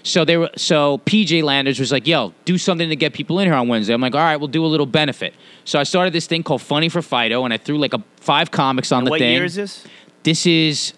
So 0.03 0.23
they 0.25 0.37
were 0.37 0.49
so 0.55 0.99
PJ 1.05 1.41
Landers 1.43 1.79
was 1.79 1.91
like, 1.91 2.05
"Yo, 2.05 2.31
do 2.45 2.57
something 2.59 2.89
to 2.89 2.95
get 2.95 3.13
people 3.13 3.39
in 3.39 3.47
here 3.47 3.55
on 3.55 3.67
Wednesday." 3.67 3.91
I'm 3.93 4.01
like, 4.01 4.13
"All 4.13 4.21
right, 4.21 4.37
we'll 4.37 4.47
do 4.59 4.63
a 4.63 4.67
little 4.67 4.85
benefit." 4.85 5.33
So 5.63 5.79
I 5.79 5.83
started 5.83 6.13
this 6.13 6.27
thing 6.27 6.43
called 6.43 6.61
Funny 6.61 6.89
for 6.89 7.01
Fido, 7.01 7.43
and 7.43 7.51
I 7.51 7.57
threw 7.57 7.79
like 7.79 7.93
a 7.95 8.03
five 8.17 8.51
comics 8.51 8.91
on 8.91 9.03
the 9.03 9.09
what 9.09 9.19
thing. 9.19 9.33
year 9.33 9.45
is 9.45 9.55
this? 9.55 9.83
This 10.25 10.47
is 10.47 10.93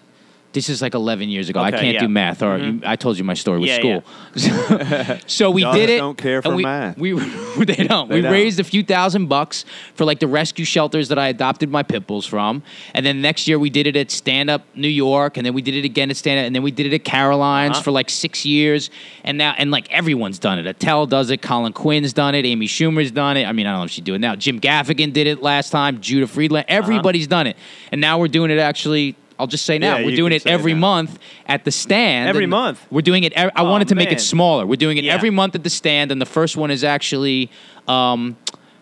this 0.58 0.68
is 0.68 0.82
like 0.82 0.94
11 0.94 1.28
years 1.28 1.48
ago. 1.48 1.60
I 1.60 1.70
can't 1.70 1.84
yeah. 1.84 1.92
Mm-hmm. 1.92 2.04
do 2.06 2.08
math. 2.08 2.42
Or 2.42 2.58
you, 2.58 2.80
I 2.84 2.96
told 2.96 3.16
you 3.16 3.22
my 3.22 3.34
story 3.34 3.60
with 3.60 3.68
Yeah, 3.68 3.76
school. 3.78 5.18
so 5.28 5.52
we 5.52 5.62
Dogs 5.62 5.78
did 5.78 5.88
it. 5.88 5.98
don't 5.98 6.18
care 6.18 6.42
for 6.42 6.56
we, 6.56 6.64
math. 6.64 6.98
We 6.98 7.12
they 7.64 7.84
don't. 7.84 8.08
we 8.10 8.20
don't. 8.22 8.32
raised 8.32 8.58
a 8.58 8.64
few 8.64 8.82
thousand 8.82 9.26
bucks 9.26 9.64
for 9.94 10.04
like 10.04 10.18
the 10.18 10.26
rescue 10.26 10.64
shelters 10.64 11.10
that 11.10 11.18
I 11.18 11.28
adopted 11.28 11.70
my 11.70 11.84
pit 11.84 12.08
bulls 12.08 12.26
from. 12.26 12.64
And 12.92 13.06
then 13.06 13.22
next 13.22 13.46
year 13.46 13.56
we 13.56 13.70
did 13.70 13.86
it 13.86 13.94
at 13.94 14.10
Stand 14.10 14.50
Up 14.50 14.62
New 14.74 14.88
York, 14.88 15.36
and 15.36 15.46
then 15.46 15.54
we 15.54 15.62
did 15.62 15.76
it 15.76 15.84
again 15.84 16.10
at 16.10 16.16
Stand 16.16 16.40
Up, 16.40 16.46
and 16.46 16.54
then 16.56 16.64
we 16.64 16.72
did 16.72 16.86
it 16.86 16.92
at 16.92 17.04
Caroline's 17.04 17.76
Uh-huh. 17.76 17.82
for 17.84 17.90
like 17.92 18.10
six 18.10 18.44
years. 18.44 18.90
And 19.22 19.38
now 19.38 19.54
and 19.56 19.70
like 19.70 19.88
everyone's 19.92 20.40
done 20.40 20.58
it. 20.58 20.66
Attell 20.66 21.06
does 21.06 21.30
it. 21.30 21.40
Colin 21.40 21.72
Quinn's 21.72 22.12
done 22.12 22.34
it. 22.34 22.44
Amy 22.44 22.66
Schumer's 22.66 23.12
done 23.12 23.36
it. 23.36 23.44
I 23.44 23.52
mean, 23.52 23.66
I 23.66 23.70
don't 23.70 23.78
know 23.80 23.84
if 23.84 23.92
she's 23.92 24.04
doing 24.04 24.16
it 24.22 24.26
now. 24.26 24.34
Jim 24.34 24.58
Gaffigan 24.60 25.12
did 25.12 25.28
it 25.28 25.40
last 25.40 25.70
time. 25.70 26.00
Judah 26.00 26.26
Friedlander. 26.26 26.66
Uh-huh. 26.68 26.78
Everybody's 26.78 27.28
done 27.28 27.46
it. 27.46 27.56
And 27.92 28.00
now 28.00 28.18
we're 28.18 28.26
doing 28.26 28.50
it 28.50 28.58
actually. 28.58 29.14
I'll 29.38 29.46
just 29.46 29.64
say 29.64 29.78
now 29.78 29.98
Yeah, 29.98 30.04
we're 30.06 30.16
doing 30.16 30.32
it 30.32 30.46
every 30.46 30.74
now. 30.74 30.80
month 30.80 31.18
at 31.46 31.64
the 31.64 31.70
stand. 31.70 32.28
Every 32.28 32.46
month? 32.46 32.84
We're 32.90 33.02
doing 33.02 33.24
it. 33.24 33.32
I 33.36 33.50
Oh, 33.56 33.64
wanted 33.70 33.88
to 33.88 33.94
make 33.94 34.10
it 34.12 34.20
smaller. 34.20 34.66
We're 34.66 34.76
doing 34.76 34.96
it 34.98 35.04
Yeah. 35.04 35.14
every 35.14 35.30
month 35.30 35.54
at 35.54 35.62
the 35.64 35.70
stand, 35.70 36.10
and 36.10 36.20
the 36.20 36.26
first 36.26 36.56
one 36.56 36.70
is 36.70 36.82
actually. 36.84 37.50
Um, 37.86 38.36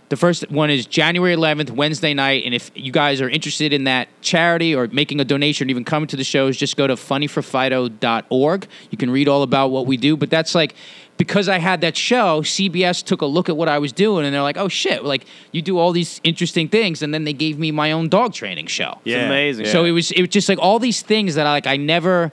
the 0.09 0.17
first 0.17 0.49
one 0.53 0.71
is 0.71 0.87
January 0.87 1.35
11th, 1.35 1.69
Wednesday 1.73 2.15
night. 2.15 2.45
And 2.45 2.55
if 2.55 2.71
you 2.77 2.93
guys 2.93 3.21
are 3.21 3.29
interested 3.29 3.73
in 3.73 3.83
that 3.85 4.07
charity 4.23 4.73
or 4.73 4.87
making 4.87 5.19
a 5.21 5.25
donation 5.25 5.67
or 5.67 5.71
even 5.71 5.83
coming 5.83 6.07
to 6.07 6.17
the 6.17 6.23
shows, 6.23 6.57
just 6.57 6.77
go 6.77 6.87
to 6.87 6.95
funnyforfido.org. 6.95 8.67
You 8.91 8.99
can 8.99 9.11
read 9.11 9.27
all 9.29 9.43
about 9.43 9.73
what 9.73 9.87
we 9.87 9.97
do. 9.97 10.17
But 10.17 10.31
that's 10.31 10.55
like, 10.55 10.75
because 11.17 11.49
I 11.49 11.59
had 11.59 11.81
that 11.81 11.97
show, 11.97 12.43
CBS 12.43 13.03
took 13.03 13.23
a 13.23 13.27
look 13.27 13.49
at 13.49 13.57
what 13.57 13.69
I 13.69 13.79
was 13.79 13.93
doing 13.93 14.25
and 14.25 14.35
they're 14.35 14.43
like, 14.43 14.59
oh 14.59 14.69
shit, 14.69 15.05
like 15.05 15.27
you 15.53 15.63
do 15.63 15.79
all 15.79 15.93
these 15.93 16.21
interesting 16.25 16.69
things. 16.69 17.03
And 17.03 17.13
then 17.15 17.25
they 17.25 17.33
gave 17.33 17.59
me 17.59 17.71
my 17.71 17.93
own 17.93 18.09
dog 18.09 18.35
training 18.35 18.67
show. 18.67 18.99
It's 19.05 19.15
amazing. 19.27 19.67
So 19.67 19.85
it 19.85 19.93
was 19.93 20.11
it 20.13 20.21
was 20.21 20.31
just 20.31 20.49
like 20.49 20.59
all 20.59 20.79
these 20.79 21.03
things 21.03 21.35
that 21.37 21.47
I 21.47 21.53
like 21.53 21.67
I 21.67 21.77
never 21.77 22.33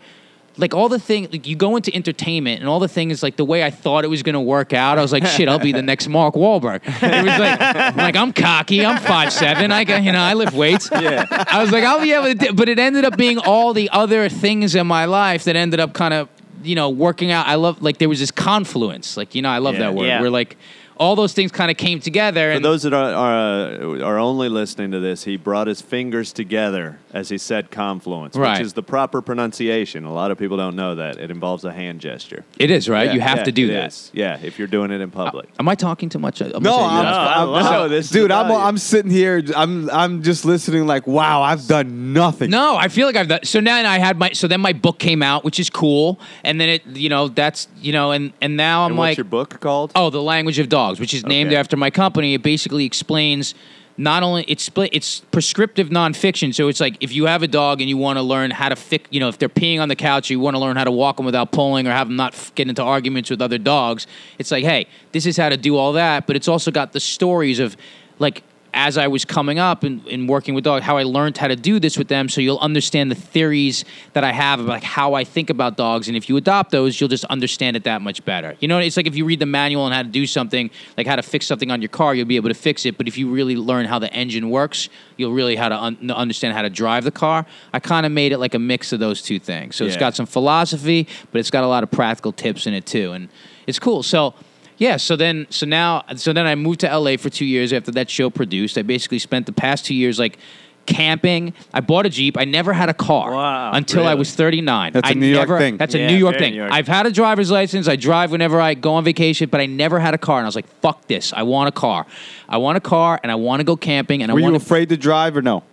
like 0.58 0.74
all 0.74 0.88
the 0.88 1.00
thing 1.00 1.28
like 1.32 1.48
you 1.48 1.56
go 1.56 1.76
into 1.76 1.94
entertainment 1.96 2.60
and 2.60 2.70
all 2.70 2.80
the 2.80 2.88
things 2.88 3.24
like 3.24 3.38
the 3.38 3.46
way 3.46 3.64
I 3.64 3.72
thought 3.72 4.04
it 4.04 4.10
was 4.10 4.22
gonna 4.22 4.42
work 4.42 4.74
out. 4.74 4.98
I 4.98 5.02
was 5.02 5.12
like, 5.12 5.26
shit, 5.26 5.48
I'll 5.50 5.60
be 5.60 5.72
the 5.72 5.82
next 5.92 6.08
Mark 6.08 6.36
Wahlberg. 6.36 6.82
It 6.86 7.24
was 7.24 7.40
like 7.40 7.58
I'm 7.60 7.98
like 7.98 8.16
I'm 8.16 8.34
cocky, 8.34 8.86
I'm 8.86 9.02
five 9.02 9.32
seven, 9.34 9.72
I 9.72 9.84
got 9.84 10.04
you 10.04 10.12
know, 10.12 10.22
I 10.22 10.34
lift 10.34 10.54
weights. 10.54 10.90
Yeah. 10.92 11.26
I 11.30 11.62
was 11.62 11.72
like, 11.72 11.84
I'll 11.84 12.02
be 12.02 12.12
able 12.12 12.26
to 12.26 12.36
do 12.36 12.54
but 12.54 12.70
it 12.70 12.80
ended 12.80 13.06
up 13.06 13.18
being 13.18 13.40
all 13.40 13.74
the 13.74 13.90
other 13.90 14.30
things 14.30 14.76
in 14.76 14.86
my 14.86 15.06
life 15.06 15.46
that 15.46 15.56
ended 15.56 15.80
up 15.80 15.94
kind 15.94 16.14
of 16.14 16.30
you 16.64 16.76
know, 16.76 16.90
working 16.90 17.32
out. 17.32 17.48
I 17.48 17.56
love 17.56 17.82
like 17.82 17.98
there 17.98 18.10
was 18.10 18.20
this 18.20 18.32
confluence. 18.32 19.18
Like, 19.18 19.36
you 19.36 19.42
know, 19.42 19.50
I 19.50 19.60
love 19.60 19.76
Yeah. 19.76 19.80
that 19.82 19.96
word. 19.96 20.08
Yeah. 20.08 20.22
Where 20.22 20.30
like 20.30 20.58
all 20.98 21.16
those 21.16 21.34
things 21.34 21.52
kind 21.52 21.72
of 21.72 21.78
came 21.78 22.00
together 22.00 22.52
For 22.52 22.56
and 22.58 22.66
those 22.66 22.84
that 22.84 22.94
are, 22.94 23.14
are 23.14 24.02
uh, 24.02 24.06
are 24.06 24.20
only 24.20 24.50
listening 24.50 24.92
to 24.92 25.00
this, 25.00 25.24
he 25.24 25.38
brought 25.38 25.68
his 25.68 25.82
fingers 25.82 26.32
together 26.34 27.00
as 27.14 27.30
he 27.30 27.38
said 27.38 27.70
confluence, 27.70 28.36
Right. 28.36 28.58
which 28.58 28.66
is 28.66 28.74
the 28.74 28.82
proper 28.82 29.22
pronunciation. 29.22 30.04
A 30.04 30.12
lot 30.14 30.32
of 30.32 30.38
people 30.40 30.58
don't 30.58 30.76
know 30.76 30.96
that. 30.96 31.18
It 31.20 31.30
involves 31.30 31.64
a 31.64 31.72
hand 31.72 32.02
gesture. 32.02 32.44
it 32.58 32.72
is, 32.72 32.90
right? 32.90 33.08
Yeah, 33.08 33.14
you 33.14 33.22
have 33.22 33.38
yeah, 33.40 33.44
to 33.44 33.52
do 33.52 33.66
it 33.70 33.74
that. 33.74 33.88
is. 33.88 34.12
Yeah, 34.14 34.40
if 34.42 34.58
you're 34.58 34.68
doing 34.68 34.90
it 34.92 35.00
in 35.00 35.12
public. 35.12 35.50
Am 35.60 35.68
I 35.70 35.76
talking 35.76 36.10
too 36.10 36.18
much? 36.20 36.42
I'm 36.42 36.64
No, 36.64 36.76
I'm, 36.84 37.04
yes. 37.06 37.14
I 37.16 37.34
I'm- 37.36 37.50
love 37.50 37.66
I'm- 37.66 37.86
it. 37.86 37.90
This 37.90 38.10
dude. 38.10 38.32
I'm. 38.32 38.52
I'm 38.52 38.78
sitting 38.78 39.12
here. 39.12 39.44
I'm 39.56 39.90
I'm 39.92 40.24
just 40.24 40.44
listening. 40.44 40.88
Like, 40.88 41.06
wow, 41.06 41.42
I've 41.44 41.68
done 41.68 42.14
nothing. 42.14 42.50
No, 42.50 42.76
I 42.76 42.88
feel 42.88 43.06
like 43.06 43.16
I've 43.16 43.28
done. 43.28 43.44
So 43.44 43.60
now 43.60 43.76
I 43.78 44.00
had 44.00 44.18
my. 44.18 44.32
So 44.32 44.48
then 44.48 44.62
my 44.62 44.74
book 44.74 44.98
came 45.00 45.22
out, 45.22 45.44
which 45.44 45.60
is 45.60 45.70
cool. 45.70 46.20
And 46.44 46.60
then 46.60 46.70
it, 46.70 46.86
you 46.88 47.10
know, 47.10 47.28
that's 47.28 47.68
you 47.80 47.92
know, 47.94 48.12
and 48.12 48.34
and 48.42 48.58
now 48.58 48.86
I'm 48.86 48.92
and 48.92 49.00
like, 49.00 49.10
what's 49.12 49.18
your 49.18 49.26
book 49.26 49.60
called? 49.60 49.92
oh, 49.96 50.10
the 50.10 50.22
language 50.22 50.58
of 50.60 50.68
dogs, 50.70 51.00
which 51.00 51.14
is 51.14 51.24
named 51.26 51.54
after 51.54 51.78
my 51.78 51.92
company. 51.92 52.34
It 52.34 52.42
basically 52.42 52.86
explains. 52.86 53.54
Not 53.96 54.24
only 54.24 54.44
it's 54.48 54.64
split, 54.64 54.90
it's 54.92 55.20
prescriptive 55.32 55.90
nonfiction. 55.90 56.54
So 56.54 56.68
it's 56.68 56.80
like 56.80 56.98
if 57.00 57.14
you 57.14 57.26
have 57.26 57.44
a 57.44 57.48
dog 57.48 57.80
and 57.80 57.90
you 57.90 57.98
want 57.98 58.18
to 58.18 58.24
learn 58.24 58.50
how 58.50 58.70
to 58.70 58.76
fix, 58.76 59.08
you 59.12 59.20
know, 59.20 59.30
if 59.30 59.38
they're 59.38 59.50
peeing 59.50 59.80
on 59.80 59.88
the 59.88 59.96
couch, 59.96 60.32
you 60.32 60.40
want 60.40 60.56
to 60.56 60.60
learn 60.60 60.78
how 60.78 60.84
to 60.84 60.92
walk 60.92 61.18
them 61.18 61.28
without 61.28 61.52
pulling 61.52 61.88
or 61.88 61.92
have 61.92 62.08
them 62.08 62.16
not 62.16 62.52
get 62.56 62.68
into 62.68 62.82
arguments 62.82 63.30
with 63.30 63.42
other 63.42 63.60
dogs. 63.60 64.08
It's 64.40 64.50
like, 64.50 64.64
hey, 64.64 64.88
this 65.12 65.28
is 65.28 65.38
how 65.38 65.50
to 65.50 65.58
do 65.58 65.78
all 65.78 65.94
that. 65.94 66.26
But 66.26 66.36
it's 66.36 66.48
also 66.48 66.72
got 66.72 66.94
the 66.94 67.00
stories 67.00 67.60
of, 67.60 67.78
like, 68.18 68.42
as 68.74 68.98
I 68.98 69.08
was 69.08 69.24
coming 69.24 69.60
up 69.60 69.84
and, 69.84 70.06
and 70.08 70.28
working 70.28 70.56
with 70.56 70.64
dogs, 70.64 70.84
how 70.84 70.98
I 70.98 71.04
learned 71.04 71.38
how 71.38 71.48
to 71.48 71.56
do 71.56 71.80
this 71.80 71.98
with 71.98 72.08
them, 72.08 72.28
so 72.28 72.42
you'll 72.42 72.60
understand 72.60 73.12
the 73.12 73.16
theories 73.16 73.86
that 74.14 74.24
I 74.24 74.32
have 74.32 74.60
about 74.60 74.70
like 74.70 74.84
how 74.84 75.14
I 75.14 75.24
think 75.24 75.50
about 75.50 75.78
dogs, 75.78 76.08
and 76.08 76.18
if 76.18 76.28
you 76.28 76.38
adopt 76.38 76.72
those, 76.72 77.00
you'll 77.00 77.10
just 77.10 77.26
understand 77.26 77.78
it 77.78 77.84
that 77.84 78.02
much 78.02 78.26
better. 78.26 78.56
You 78.60 78.68
know, 78.68 78.80
it's 78.80 78.98
like 78.98 79.06
if 79.06 79.16
you 79.16 79.26
read 79.26 79.40
the 79.40 79.46
manual 79.46 79.84
on 79.84 79.92
how 79.92 80.02
to 80.02 80.10
do 80.10 80.26
something, 80.26 80.72
like 80.98 81.06
how 81.06 81.16
to 81.16 81.22
fix 81.22 81.46
something 81.46 81.70
on 81.72 81.82
your 81.82 81.90
car, 81.90 82.16
you'll 82.16 82.26
be 82.26 82.36
able 82.36 82.50
to 82.50 82.56
fix 82.56 82.86
it. 82.86 82.98
But 82.98 83.08
if 83.08 83.18
you 83.18 83.30
really 83.30 83.56
learn 83.56 83.86
how 83.86 84.00
the 84.00 84.12
engine 84.14 84.50
works, 84.50 84.90
you'll 85.18 85.34
really 85.34 85.56
how 85.56 85.70
to 85.70 85.76
un- 85.76 86.12
understand 86.12 86.56
how 86.56 86.64
to 86.64 86.70
drive 86.70 87.04
the 87.04 87.12
car. 87.12 87.46
I 87.74 87.80
kind 87.80 88.06
of 88.06 88.12
made 88.12 88.32
it 88.32 88.40
like 88.40 88.56
a 88.56 88.60
mix 88.60 88.92
of 88.92 89.00
those 89.00 89.22
two 89.22 89.40
things. 89.40 89.76
So 89.76 89.86
it's 89.86 89.98
got 89.98 90.16
some 90.16 90.26
philosophy, 90.26 91.08
but 91.32 91.40
it's 91.40 91.52
got 91.52 91.64
a 91.64 91.68
lot 91.68 91.84
of 91.84 91.92
practical 91.92 92.32
tips 92.32 92.66
in 92.66 92.74
it 92.74 92.86
too, 92.86 93.12
and 93.12 93.30
it's 93.68 93.80
cool. 93.80 94.04
So 94.04 94.34
yeah, 94.78 94.98
so 94.98 95.16
then 95.16 95.48
so 95.50 95.66
now 95.66 96.04
so 96.16 96.34
then 96.34 96.46
I 96.46 96.56
moved 96.56 96.82
to 96.82 96.98
LA 96.98 97.18
for 97.18 97.30
two 97.30 97.46
years 97.46 97.74
after 97.74 97.92
that 97.92 98.10
show 98.10 98.30
produced. 98.30 98.78
I 98.78 98.82
basically 98.82 99.20
spent 99.20 99.46
the 99.46 99.54
past 99.54 99.86
two 99.86 99.96
years 99.96 100.20
like 100.20 100.38
camping. 100.86 101.54
I 101.74 101.80
bought 101.82 102.06
a 102.06 102.10
Jeep. 102.10 102.38
I 102.38 102.46
never 102.46 102.74
had 102.74 102.90
a 102.90 102.94
car 102.94 103.32
Wow, 103.32 103.72
until 103.74 104.06
I 104.06 104.16
was 104.16 104.34
39. 104.36 104.94
That's 104.94 105.08
a 105.08 105.12
I 105.12 105.14
New 105.14 105.28
York 105.28 105.48
thing. 105.48 105.78
That's 105.78 105.96
a 105.96 106.00
Yeah, 106.00 106.08
New 106.08 106.18
York 106.18 106.38
thing. 106.38 106.52
New 106.52 106.58
York. 106.60 106.72
I've 106.72 106.88
had 106.88 107.06
a 107.06 107.12
driver's 107.12 107.50
license. 107.52 107.88
I 107.88 107.96
drive 107.96 108.32
whenever 108.32 108.60
I 108.60 108.74
go 108.74 108.96
on 108.96 109.04
vacation, 109.04 109.50
but 109.50 109.62
I 109.62 109.66
never 109.66 110.00
had 110.00 110.14
a 110.14 110.18
car. 110.18 110.40
And 110.40 110.46
I 110.46 110.48
was 110.48 110.56
like, 110.56 110.68
fuck 110.82 111.08
this. 111.08 111.34
I 111.34 111.44
want 111.44 111.70
a 111.70 111.72
car. 111.72 112.06
I 112.50 112.58
want 112.58 112.78
a 112.78 112.82
car 112.82 113.20
and 113.24 113.32
I 113.32 113.36
want 113.36 113.62
to 113.62 113.64
go 113.64 113.76
camping 113.76 114.24
and 114.24 114.32
Were 114.32 114.40
I 114.40 114.42
you 114.42 114.52
want 114.52 114.62
afraid 114.62 114.90
to 114.90 114.98
drive 114.98 115.38
or 115.38 115.42
no? 115.42 115.64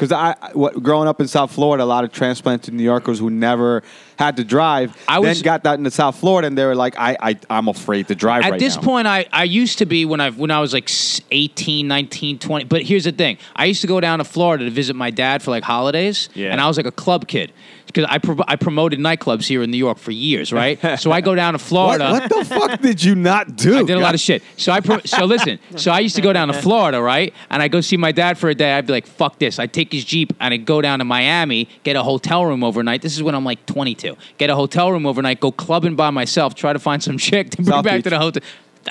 Because 0.00 0.12
I, 0.12 0.34
what, 0.54 0.82
growing 0.82 1.08
up 1.08 1.20
in 1.20 1.28
South 1.28 1.52
Florida, 1.52 1.84
a 1.84 1.84
lot 1.84 2.04
of 2.04 2.10
transplanted 2.10 2.72
New 2.72 2.82
Yorkers 2.82 3.18
who 3.18 3.28
never 3.28 3.82
had 4.18 4.38
to 4.38 4.44
drive, 4.44 4.96
I 5.06 5.18
was- 5.18 5.36
then 5.36 5.44
got 5.44 5.64
that 5.64 5.78
into 5.78 5.90
South 5.90 6.16
Florida, 6.18 6.46
and 6.46 6.56
they 6.56 6.64
were 6.64 6.74
like, 6.74 6.94
I, 6.98 7.18
I, 7.20 7.38
I'm 7.50 7.68
afraid 7.68 8.08
to 8.08 8.14
drive 8.14 8.42
At 8.44 8.52
right 8.52 8.58
this 8.60 8.76
now. 8.76 8.82
point, 8.82 9.06
I, 9.06 9.26
I 9.30 9.44
used 9.44 9.76
to 9.78 9.84
be 9.86 10.06
when 10.06 10.22
I 10.22 10.30
when 10.30 10.50
I 10.50 10.58
was 10.60 10.72
like 10.72 10.88
s- 10.88 11.20
18, 11.30 11.86
19, 11.86 12.38
20. 12.38 12.64
But 12.64 12.80
here's 12.82 13.04
the 13.04 13.12
thing: 13.12 13.36
I 13.54 13.66
used 13.66 13.82
to 13.82 13.86
go 13.86 14.00
down 14.00 14.20
to 14.20 14.24
Florida 14.24 14.64
to 14.64 14.70
visit 14.70 14.96
my 14.96 15.10
dad 15.10 15.42
for 15.42 15.50
like 15.50 15.64
holidays, 15.64 16.30
Yeah. 16.34 16.50
and 16.50 16.62
I 16.62 16.66
was 16.66 16.78
like 16.78 16.86
a 16.86 16.92
club 16.92 17.26
kid. 17.28 17.52
Because 17.92 18.06
I 18.08 18.18
pro- 18.18 18.44
I 18.46 18.56
promoted 18.56 18.98
nightclubs 19.00 19.46
here 19.46 19.62
in 19.62 19.70
New 19.70 19.76
York 19.76 19.98
for 19.98 20.12
years, 20.12 20.52
right? 20.52 20.78
so 20.98 21.10
I 21.12 21.20
go 21.20 21.34
down 21.34 21.54
to 21.54 21.58
Florida. 21.70 22.10
What, 22.10 22.30
what 22.30 22.38
the 22.38 22.44
fuck 22.44 22.80
did 22.80 23.02
you 23.02 23.14
not 23.14 23.56
do? 23.56 23.78
I 23.78 23.82
did 23.82 23.96
a 23.96 24.00
lot 24.00 24.14
of 24.14 24.20
shit. 24.20 24.42
So 24.56 24.72
I 24.72 24.80
pro- 24.80 25.00
so 25.00 25.24
listen. 25.24 25.58
So 25.76 25.90
I 25.90 26.00
used 26.00 26.16
to 26.16 26.22
go 26.22 26.32
down 26.32 26.48
to 26.48 26.54
Florida, 26.54 27.00
right? 27.02 27.34
And 27.50 27.62
I 27.62 27.68
go 27.68 27.80
see 27.80 27.96
my 27.96 28.12
dad 28.12 28.38
for 28.38 28.48
a 28.48 28.54
day. 28.54 28.72
I'd 28.74 28.86
be 28.86 28.92
like, 28.92 29.06
"Fuck 29.06 29.38
this!" 29.38 29.58
I'd 29.58 29.72
take 29.72 29.92
his 29.92 30.04
jeep 30.04 30.32
and 30.40 30.54
I'd 30.54 30.64
go 30.64 30.80
down 30.80 31.00
to 31.00 31.04
Miami, 31.04 31.68
get 31.82 31.96
a 31.96 32.02
hotel 32.02 32.46
room 32.46 32.62
overnight. 32.64 33.02
This 33.02 33.16
is 33.16 33.22
when 33.22 33.34
I'm 33.34 33.44
like 33.44 33.64
22. 33.66 34.16
Get 34.38 34.50
a 34.50 34.54
hotel 34.54 34.92
room 34.92 35.06
overnight, 35.06 35.40
go 35.40 35.50
clubbing 35.52 35.96
by 35.96 36.10
myself, 36.10 36.54
try 36.54 36.72
to 36.72 36.78
find 36.78 37.02
some 37.02 37.18
chick 37.28 37.50
to 37.50 37.56
bring 37.58 37.66
South 37.66 37.84
back 37.84 37.96
Beach. 37.96 38.04
to 38.04 38.10
the 38.10 38.18
hotel. 38.18 38.42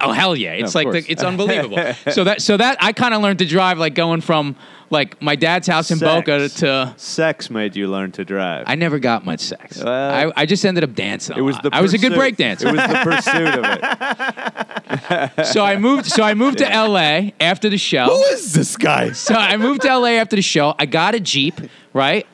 Oh 0.01 0.11
hell 0.11 0.35
yeah! 0.35 0.53
It's 0.53 0.71
of 0.71 0.75
like 0.75 0.91
the, 0.91 1.11
it's 1.11 1.23
unbelievable. 1.23 1.77
so 2.11 2.23
that 2.23 2.41
so 2.41 2.57
that 2.57 2.77
I 2.81 2.93
kind 2.93 3.13
of 3.13 3.21
learned 3.21 3.39
to 3.39 3.45
drive 3.45 3.77
like 3.77 3.95
going 3.95 4.21
from 4.21 4.55
like 4.89 5.21
my 5.21 5.35
dad's 5.35 5.67
house 5.67 5.91
in 5.91 5.97
Sex. 5.99 6.09
Boca 6.11 6.49
to. 6.49 6.93
Sex 6.97 7.49
made 7.49 7.75
you 7.75 7.87
learn 7.87 8.11
to 8.13 8.25
drive. 8.25 8.65
I 8.67 8.75
never 8.75 8.97
got 8.99 9.25
much 9.25 9.41
sex. 9.41 9.83
Well, 9.83 10.31
I, 10.35 10.41
I 10.41 10.45
just 10.45 10.65
ended 10.65 10.83
up 10.83 10.95
dancing. 10.95 11.37
it 11.37 11.41
was 11.41 11.57
the 11.59 11.69
I 11.71 11.81
was 11.81 11.93
a 11.93 11.97
good 11.97 12.13
break 12.13 12.37
dancer. 12.37 12.67
It 12.69 12.75
was 12.75 12.87
the 12.87 12.99
pursuit 13.03 13.47
of 13.59 15.37
it. 15.37 15.45
so 15.45 15.63
I 15.63 15.77
moved. 15.77 16.05
So 16.07 16.23
I 16.23 16.33
moved 16.33 16.57
to 16.59 16.71
L.A. 16.71 17.33
after 17.39 17.69
the 17.69 17.77
show. 17.77 18.05
Who 18.05 18.23
is 18.33 18.53
this 18.53 18.77
guy? 18.77 19.11
So 19.11 19.35
I 19.35 19.57
moved 19.57 19.81
to 19.81 19.95
LA 19.97 20.09
after 20.13 20.35
the 20.35 20.41
show. 20.41 20.73
I 20.79 20.85
got 20.85 21.15
a 21.15 21.19
Jeep, 21.19 21.55
right? 21.93 22.25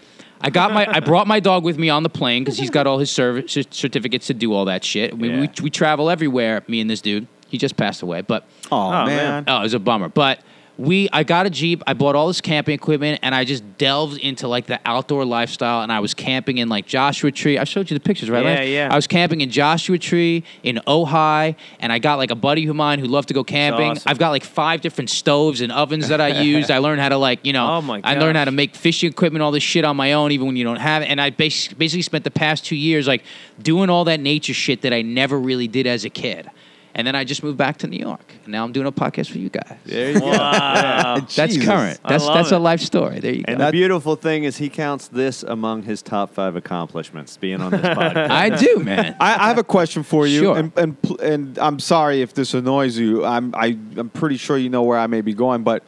I 0.42 0.50
got 0.50 0.74
my 0.74 0.86
I 0.88 1.00
brought 1.00 1.28
my 1.28 1.40
dog 1.40 1.64
with 1.64 1.78
me 1.78 1.90
on 1.90 2.04
the 2.04 2.10
plane 2.10 2.44
because 2.44 2.58
he's 2.58 2.70
got 2.70 2.86
all 2.88 3.00
his 3.00 3.10
service 3.10 3.58
certificates 3.72 4.28
to 4.28 4.34
do 4.34 4.54
all 4.54 4.66
that 4.66 4.84
shit. 4.84 5.14
I 5.14 5.16
mean, 5.16 5.32
Yeah. 5.32 5.40
we, 5.42 5.50
we 5.64 5.70
travel 5.70 6.10
everywhere, 6.10 6.64
me 6.68 6.82
and 6.82 6.90
this 6.90 7.02
dude. 7.02 7.28
He 7.50 7.58
just 7.58 7.78
passed 7.78 8.02
away, 8.02 8.22
but 8.22 8.46
Oh, 8.72 8.90
man. 8.92 9.06
man. 9.08 9.44
oh, 9.48 9.60
it 9.60 9.64
was 9.64 9.74
a 9.74 9.80
bummer. 9.80 10.10
But 10.10 10.40
we 10.78 11.08
I 11.14 11.24
got 11.24 11.46
a 11.46 11.50
Jeep, 11.50 11.82
I 11.88 11.94
bought 11.94 12.16
all 12.18 12.28
this 12.28 12.42
camping 12.42 12.74
equipment, 12.76 13.20
and 13.24 13.34
I 13.34 13.46
just 13.46 13.78
delved 13.78 14.18
into 14.20 14.50
like 14.50 14.66
the 14.66 14.78
outdoor 14.86 15.24
lifestyle. 15.24 15.84
And 15.84 15.90
I 15.90 16.02
was 16.02 16.14
camping 16.14 16.58
in 16.58 16.68
like 16.68 16.86
Joshua 16.86 17.32
Tree. 17.32 17.58
I 17.58 17.64
showed 17.64 17.90
you 17.90 17.96
the 17.98 18.04
pictures, 18.04 18.30
right? 18.30 18.44
Yeah, 18.44 18.50
Lance? 18.56 18.70
yeah. 18.70 18.90
I 18.92 18.96
was 18.98 19.08
camping 19.08 19.40
in 19.40 19.50
Joshua 19.52 19.98
Tree 19.98 20.44
in 20.64 20.82
Ojai, 20.86 21.56
and 21.80 21.94
I 21.94 22.00
got 22.00 22.18
like 22.18 22.30
a 22.30 22.36
buddy 22.36 22.68
of 22.68 22.76
mine 22.76 23.00
who 23.00 23.06
loved 23.06 23.30
to 23.30 23.34
go 23.34 23.42
camping. 23.46 23.92
awesome. 23.92 24.04
I've 24.10 24.18
got 24.20 24.32
like 24.32 24.44
five 24.44 24.82
different 24.82 25.10
stoves 25.12 25.62
and 25.62 25.72
ovens 25.72 26.10
that 26.10 26.20
I 26.20 26.42
used. 26.42 26.70
I 26.70 26.80
learned 26.80 27.00
how 27.00 27.08
to 27.08 27.18
like 27.18 27.46
you 27.46 27.54
know 27.54 27.76
Oh, 27.78 27.82
my 27.82 28.02
I 28.04 28.16
learned 28.16 28.36
how 28.36 28.44
gosh. 28.44 28.52
to 28.52 28.56
make 28.58 28.76
fishing 28.76 29.10
equipment, 29.10 29.44
all 29.44 29.52
this 29.52 29.64
shit 29.64 29.86
on 29.86 29.96
my 29.96 30.12
own, 30.12 30.34
even 30.34 30.46
when 30.48 30.58
you 30.58 30.66
don't 30.66 30.76
have 30.82 31.04
it. 31.04 31.06
And 31.06 31.22
I 31.22 31.30
bas- 31.30 31.70
basically 31.70 32.02
spent 32.02 32.26
the 32.26 32.32
past 32.32 32.66
two 32.66 32.76
years 32.76 33.08
like 33.08 33.24
doing 33.62 33.90
all 33.90 34.04
that 34.06 34.20
nature 34.20 34.54
shit 34.54 34.82
that 34.82 34.92
I 34.92 35.04
never 35.04 35.40
really 35.40 35.70
did 35.70 35.88
as 35.88 36.04
a 36.04 36.10
kid. 36.10 36.50
And 36.98 37.06
then 37.06 37.14
I 37.14 37.26
just 37.26 37.44
moved 37.44 37.58
back 37.58 37.76
to 37.80 37.88
New 37.88 38.00
York, 38.00 38.24
and 38.46 38.54
now 38.54 38.64
I'm 38.64 38.72
doing 38.72 38.88
a 38.88 38.92
podcast 38.92 39.30
for 39.30 39.38
you 39.38 39.50
guys. 39.50 39.78
There 39.86 40.12
you 40.12 40.20
go. 40.22 40.28
Wow. 40.28 41.16
That's 41.20 41.36
Jesus. 41.36 41.66
current. 41.66 42.00
I 42.06 42.10
That's 42.10 42.24
love 42.24 42.34
that's 42.36 42.52
it. 42.54 42.56
a 42.56 42.60
life 42.60 42.80
story. 42.80 43.20
There 43.20 43.34
you 43.34 43.44
And 43.50 43.58
go. 43.58 43.64
And 43.66 43.68
the 43.68 43.72
beautiful 43.74 44.16
thing 44.16 44.46
is, 44.46 44.56
he 44.56 44.70
counts 44.70 45.10
this 45.10 45.44
among 45.44 45.84
his 45.84 46.02
top 46.02 46.34
five 46.34 46.56
accomplishments, 46.56 47.36
being 47.36 47.60
on 47.60 47.72
this 47.72 47.82
podcast. 47.86 48.30
I 48.30 48.50
do, 48.50 48.80
man. 48.80 49.14
I, 49.20 49.34
I 49.46 49.48
have 49.50 49.58
a 49.58 49.64
question 49.66 50.04
for 50.04 50.26
you, 50.26 50.40
Sure. 50.44 50.58
and, 50.58 50.72
and 50.78 50.98
and 51.22 51.60
I'm 51.60 51.80
sorry 51.80 52.22
if 52.22 52.34
this 52.34 52.54
annoys 52.54 52.98
you. 52.98 53.26
I'm 53.26 53.54
I, 53.56 53.78
I'm 53.98 54.10
pretty 54.10 54.38
sure 54.38 54.58
you 54.58 54.70
know 54.70 54.84
where 54.84 54.98
I 54.98 55.08
may 55.08 55.20
be 55.20 55.34
going, 55.34 55.64
but 55.64 55.84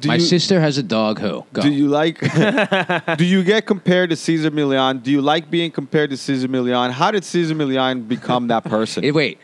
do 0.00 0.08
My 0.08 0.14
you, 0.16 0.20
sister 0.20 0.60
has 0.60 0.78
a 0.78 0.82
dog. 0.82 1.18
Who? 1.18 1.44
Go. 1.52 1.62
do 1.62 1.70
you 1.70 1.88
like? 1.88 2.20
do 3.18 3.24
you 3.24 3.42
get 3.42 3.66
compared 3.66 4.10
to 4.10 4.16
Cesar 4.16 4.50
Millan? 4.50 4.98
Do 4.98 5.10
you 5.10 5.20
like 5.20 5.50
being 5.50 5.70
compared 5.70 6.10
to 6.10 6.16
Cesar 6.16 6.48
Millan? 6.48 6.90
How 6.92 7.10
did 7.10 7.24
Cesar 7.24 7.54
Millan 7.54 8.02
become 8.02 8.48
that 8.48 8.64
person? 8.64 9.04
Eh, 9.08 9.10
wait, 9.10 9.38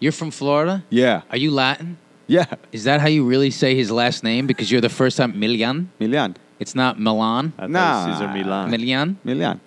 you're 0.00 0.12
from 0.12 0.30
Florida? 0.30 0.84
yeah, 0.90 1.22
Are 1.30 1.36
you 1.36 1.50
Latin? 1.50 1.96
yeah, 2.26 2.46
Is 2.72 2.84
that 2.84 3.00
how 3.00 3.06
you 3.08 3.24
really 3.24 3.50
say 3.50 3.74
his 3.74 3.90
last 3.90 4.24
name? 4.24 4.46
Because 4.46 4.70
you're 4.70 4.80
the 4.80 4.88
first 4.88 5.16
time 5.16 5.32
Milian. 5.34 5.86
Millan, 6.00 6.36
It's 6.58 6.74
not 6.74 6.98
Milan. 6.98 7.52
I 7.58 7.62
thought 7.62 7.70
Nah. 7.70 8.12
Cesar 8.12 8.28
Milan. 8.28 8.70
Milian. 8.70 9.16
Millan. 9.24 9.60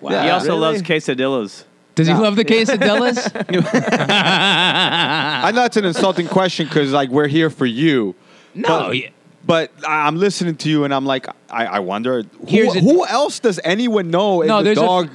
Wow. 0.00 0.10
Yeah. 0.12 0.22
he 0.24 0.30
also 0.30 0.48
Really? 0.48 0.60
loves 0.60 0.82
quesadillas. 0.82 1.64
Does 1.94 2.06
he 2.08 2.12
love 2.14 2.36
the 2.36 2.44
quesadillas? 2.44 3.18
I 4.10 5.50
know 5.54 5.64
it's 5.64 5.76
an 5.76 5.84
insulting 5.84 6.26
question 6.26 6.66
because 6.66 6.92
like 6.92 7.08
we're 7.10 7.28
here 7.28 7.50
for 7.50 7.66
you. 7.66 8.14
no. 8.54 8.68
But- 8.68 8.96
yeah. 8.96 9.08
But 9.46 9.70
I- 9.86 10.06
I'm 10.06 10.16
listening 10.16 10.56
to 10.56 10.68
you, 10.70 10.84
and 10.84 10.94
I'm 10.94 11.04
like, 11.04 11.26
I, 11.50 11.66
I 11.66 11.78
wonder 11.80 12.22
who, 12.48 12.70
a- 12.70 12.80
who 12.80 13.06
else 13.06 13.40
does 13.40 13.60
anyone 13.64 14.10
know 14.10 14.42
in 14.42 14.48
No, 14.48 14.58
the 14.58 14.64
there's 14.64 14.78
a- 14.78 14.80
dog 14.80 15.10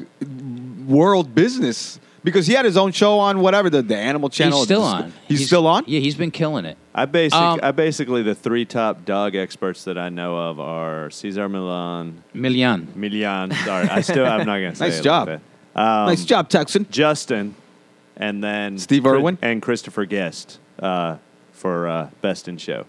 world 0.88 1.34
business? 1.36 2.00
Because 2.22 2.46
he 2.48 2.54
had 2.54 2.66
his 2.66 2.76
own 2.76 2.92
show 2.92 3.18
on 3.18 3.40
whatever 3.40 3.70
the, 3.70 3.82
the 3.82 3.96
Animal 3.96 4.28
Channel. 4.30 4.58
He's 4.60 4.66
still 4.68 4.84
on. 4.84 5.14
He's, 5.30 5.48
still 5.48 5.66
on. 5.66 5.86
Yeah, 5.88 6.02
he's 6.02 6.16
been 6.16 6.32
killing 6.32 6.66
it. 6.66 6.76
I 6.94 7.06
basic, 7.06 7.40
Um, 7.40 7.62
I 7.64 7.72
basically 7.72 8.24
the 8.24 8.36
three 8.36 8.66
top 8.66 9.06
dog 9.06 9.36
experts 9.36 9.86
that 9.86 9.98
I 9.98 10.10
know 10.10 10.38
of 10.38 10.60
are 10.60 11.10
Cesar 11.12 11.48
Milan, 11.48 12.22
Milian. 12.36 12.88
Milian. 12.88 13.54
Sorry, 13.64 13.88
I 13.88 14.02
still 14.02 14.26
I'm 14.26 14.40
not 14.46 14.58
gonna 14.58 14.76
say. 14.76 14.90
Nice 14.90 15.00
it 15.00 15.04
job. 15.04 15.28
like 15.30 15.40
that. 15.74 15.82
Um, 15.82 16.06
nice 16.08 16.26
job, 16.26 16.50
Texan. 16.50 16.88
Justin, 16.92 17.56
and 18.18 18.44
then 18.44 18.78
Steve 18.80 19.04
Chri- 19.04 19.14
Irwin? 19.20 19.38
and 19.42 19.62
Christopher 19.62 20.04
Guest 20.04 20.60
uh, 20.80 21.16
for 21.54 21.88
uh, 21.88 22.10
Best 22.22 22.50
in 22.50 22.58
Show. 22.58 22.86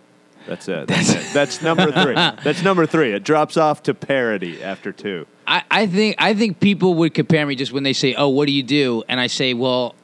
That's 0.50 0.66
it. 0.68 0.88
That's, 0.88 1.14
it. 1.14 1.26
That's 1.32 1.62
number 1.62 1.92
three. 1.92 2.14
That's 2.14 2.62
number 2.62 2.84
three. 2.84 3.12
It 3.12 3.22
drops 3.22 3.56
off 3.56 3.84
to 3.84 3.94
parody 3.94 4.62
after 4.62 4.90
two. 4.90 5.26
I, 5.46 5.62
I 5.70 5.86
think 5.86 6.16
I 6.18 6.34
think 6.34 6.58
people 6.58 6.94
would 6.94 7.14
compare 7.14 7.46
me 7.46 7.54
just 7.54 7.72
when 7.72 7.84
they 7.84 7.92
say, 7.92 8.14
"Oh, 8.14 8.28
what 8.28 8.46
do 8.46 8.52
you 8.52 8.64
do?" 8.64 9.04
and 9.08 9.20
I 9.20 9.28
say, 9.28 9.54
"Well." 9.54 9.94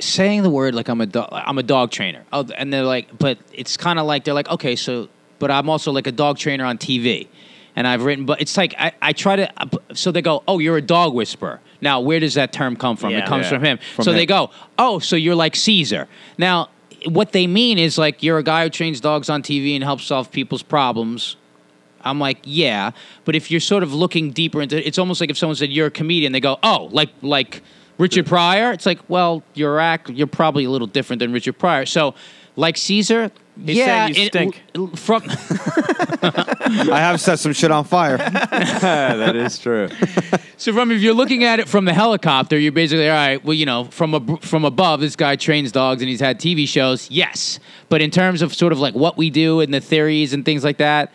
Saying 0.00 0.42
the 0.42 0.50
word 0.50 0.74
like 0.74 0.88
I'm 0.88 1.00
a 1.00 1.06
dog, 1.06 1.30
I'm 1.32 1.56
a 1.56 1.62
dog 1.62 1.90
trainer. 1.90 2.22
Oh, 2.30 2.46
and 2.58 2.70
they're 2.70 2.82
like, 2.82 3.18
but 3.18 3.38
it's 3.54 3.78
kind 3.78 3.98
of 3.98 4.04
like 4.04 4.24
they're 4.24 4.34
like, 4.34 4.50
okay, 4.50 4.76
so, 4.76 5.08
but 5.38 5.50
I'm 5.50 5.70
also 5.70 5.92
like 5.92 6.06
a 6.06 6.12
dog 6.12 6.36
trainer 6.36 6.66
on 6.66 6.76
TV, 6.76 7.26
and 7.74 7.86
I've 7.86 8.04
written, 8.04 8.26
but 8.26 8.42
it's 8.42 8.54
like 8.58 8.74
I, 8.78 8.92
I 9.00 9.14
try 9.14 9.36
to, 9.36 9.50
uh, 9.56 9.66
so 9.94 10.12
they 10.12 10.20
go, 10.20 10.42
oh, 10.46 10.58
you're 10.58 10.76
a 10.76 10.82
dog 10.82 11.14
whisperer. 11.14 11.60
Now, 11.80 12.00
where 12.00 12.20
does 12.20 12.34
that 12.34 12.52
term 12.52 12.76
come 12.76 12.98
from? 12.98 13.12
Yeah. 13.12 13.20
it 13.20 13.26
comes 13.26 13.44
Yeah. 13.44 13.48
from 13.48 13.64
him. 13.64 13.78
From 13.96 14.04
so 14.04 14.10
him. 14.10 14.18
they 14.18 14.26
go, 14.26 14.50
oh, 14.78 14.98
so 14.98 15.16
you're 15.16 15.34
like 15.34 15.56
Cesar. 15.56 16.06
Now, 16.36 16.68
what 17.06 17.32
they 17.32 17.46
mean 17.46 17.78
is 17.78 17.98
like 17.98 18.22
you're 18.22 18.38
a 18.38 18.42
guy 18.42 18.64
who 18.64 18.70
trains 18.70 19.00
dogs 19.00 19.28
on 19.28 19.42
TV 19.42 19.74
and 19.74 19.84
helps 19.84 20.04
solve 20.04 20.30
people's 20.30 20.62
problems. 20.62 21.36
I'm 22.02 22.20
like, 22.20 22.38
yeah, 22.44 22.92
but 23.24 23.34
if 23.34 23.50
you're 23.50 23.60
sort 23.60 23.82
of 23.82 23.92
looking 23.92 24.30
deeper 24.30 24.62
into, 24.62 24.86
it's 24.86 24.98
almost 24.98 25.20
like 25.20 25.30
if 25.30 25.38
someone 25.38 25.56
said 25.56 25.70
you're 25.70 25.88
a 25.88 25.90
comedian, 25.90 26.32
they 26.32 26.40
go, 26.40 26.58
oh, 26.62 26.88
like 26.92 27.10
like 27.22 27.62
Richard 27.98 28.26
Pryor. 28.26 28.72
It's 28.72 28.86
like, 28.86 29.00
well, 29.08 29.42
you're 29.54 29.80
act, 29.80 30.08
you're 30.10 30.26
probably 30.26 30.64
a 30.64 30.70
little 30.70 30.86
different 30.86 31.20
than 31.20 31.32
Richard 31.32 31.58
Pryor. 31.58 31.86
So, 31.86 32.14
like 32.56 32.76
Cesar, 32.76 33.30
He's 33.64 33.76
yeah, 33.78 34.06
saying 34.06 34.14
you 34.16 34.22
it- 34.22 34.32
stink. 34.32 34.62
l- 34.74 34.86
from 34.88 35.22
I 36.22 36.98
have 37.00 37.20
set 37.20 37.38
some 37.38 37.52
shit 37.52 37.70
on 37.70 37.84
fire. 37.84 38.16
that 38.80 39.36
is 39.36 39.58
true. 39.58 39.88
so 40.56 40.72
from 40.72 40.90
if 40.92 41.00
you're 41.00 41.14
looking 41.14 41.44
at 41.44 41.60
it 41.60 41.68
from 41.68 41.84
the 41.84 41.92
helicopter, 41.92 42.58
you're 42.58 42.72
basically 42.72 43.08
all 43.08 43.14
right. 43.16 43.44
Well, 43.44 43.54
you 43.54 43.66
know, 43.66 43.84
from 43.84 44.14
a, 44.14 44.36
from 44.38 44.64
above, 44.64 45.00
this 45.00 45.16
guy 45.16 45.36
trains 45.36 45.72
dogs 45.72 46.02
and 46.02 46.08
he's 46.08 46.20
had 46.20 46.38
TV 46.40 46.66
shows. 46.68 47.10
Yes, 47.10 47.58
but 47.88 48.00
in 48.00 48.10
terms 48.10 48.42
of 48.42 48.54
sort 48.54 48.72
of 48.72 48.78
like 48.78 48.94
what 48.94 49.16
we 49.16 49.30
do 49.30 49.60
and 49.60 49.72
the 49.74 49.80
theories 49.80 50.32
and 50.32 50.44
things 50.44 50.64
like 50.64 50.78
that, 50.78 51.12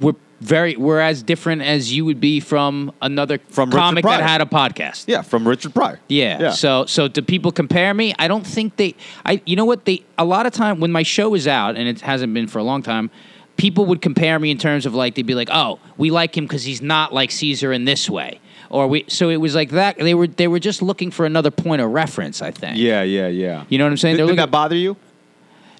we're 0.00 0.14
very 0.40 0.74
we're 0.76 1.00
as 1.00 1.22
different 1.22 1.62
as 1.62 1.92
you 1.92 2.04
would 2.04 2.20
be 2.20 2.40
from 2.40 2.92
another 3.02 3.38
From 3.48 3.70
comic 3.70 4.04
that 4.04 4.22
had 4.22 4.40
a 4.40 4.46
podcast. 4.46 5.04
yeah, 5.06 5.22
from 5.22 5.46
Richard 5.46 5.74
Pryor. 5.74 6.00
Yeah. 6.08 6.40
Yeah. 6.40 6.50
So 6.52 6.86
so 6.86 7.08
do 7.08 7.22
people 7.22 7.52
compare 7.52 7.92
me? 7.94 8.14
I 8.18 8.26
don't 8.28 8.46
think 8.46 8.76
they 8.76 8.94
I 9.24 9.42
you 9.44 9.56
know 9.56 9.66
what 9.66 9.84
they 9.84 10.02
a 10.16 10.24
lot 10.24 10.46
of 10.46 10.52
time 10.52 10.80
when 10.80 10.92
my 10.92 11.02
show 11.02 11.34
is 11.34 11.46
out 11.46 11.76
and 11.76 11.86
it 11.88 12.00
hasn't 12.00 12.32
been 12.32 12.46
for 12.46 12.58
a 12.58 12.62
long 12.64 12.82
time, 12.82 13.10
people 13.56 13.84
would 13.86 14.00
compare 14.00 14.38
me 14.38 14.50
in 14.50 14.56
terms 14.58 14.86
of 14.86 14.94
like 14.94 15.14
they'd 15.14 15.26
be 15.26 15.34
like, 15.34 15.50
"Oh, 15.52 15.78
we 15.98 16.10
like 16.10 16.36
him 16.36 16.48
cuz 16.48 16.64
he's 16.64 16.80
not 16.80 17.12
like 17.12 17.30
Cesar 17.30 17.72
in 17.72 17.84
this 17.84 18.08
way." 18.08 18.40
Or 18.70 18.86
we 18.86 19.04
so 19.08 19.28
it 19.28 19.36
was 19.38 19.54
like 19.54 19.70
that 19.70 19.98
they 19.98 20.14
were 20.14 20.26
they 20.26 20.48
were 20.48 20.60
just 20.60 20.80
looking 20.80 21.10
for 21.10 21.26
another 21.26 21.50
point 21.50 21.82
of 21.82 21.90
reference, 21.90 22.40
I 22.40 22.50
think. 22.50 22.78
yeah, 22.78 23.02
yeah, 23.02 23.26
yeah. 23.28 23.64
You 23.68 23.76
know 23.78 23.84
what 23.84 23.90
I'm 23.90 23.96
saying? 23.98 24.16
Did, 24.16 24.26
did 24.28 24.38
that 24.38 24.50
bother 24.50 24.76
you? 24.76 24.96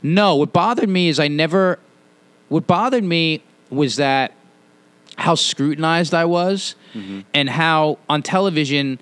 no, 0.02 0.36
what 0.36 0.52
bothered 0.52 0.88
me 0.88 1.08
is 1.08 1.18
I 1.18 1.28
never. 1.28 1.78
What 2.48 2.66
bothered 2.66 3.04
me 3.04 3.42
was 3.70 3.96
that 3.96 4.32
how 5.20 5.34
scrutinized 5.34 6.14
I 6.14 6.24
was, 6.24 6.74
mm-hmm. 6.94 7.20
and 7.34 7.48
how 7.48 7.98
on 8.08 8.22
television, 8.22 8.98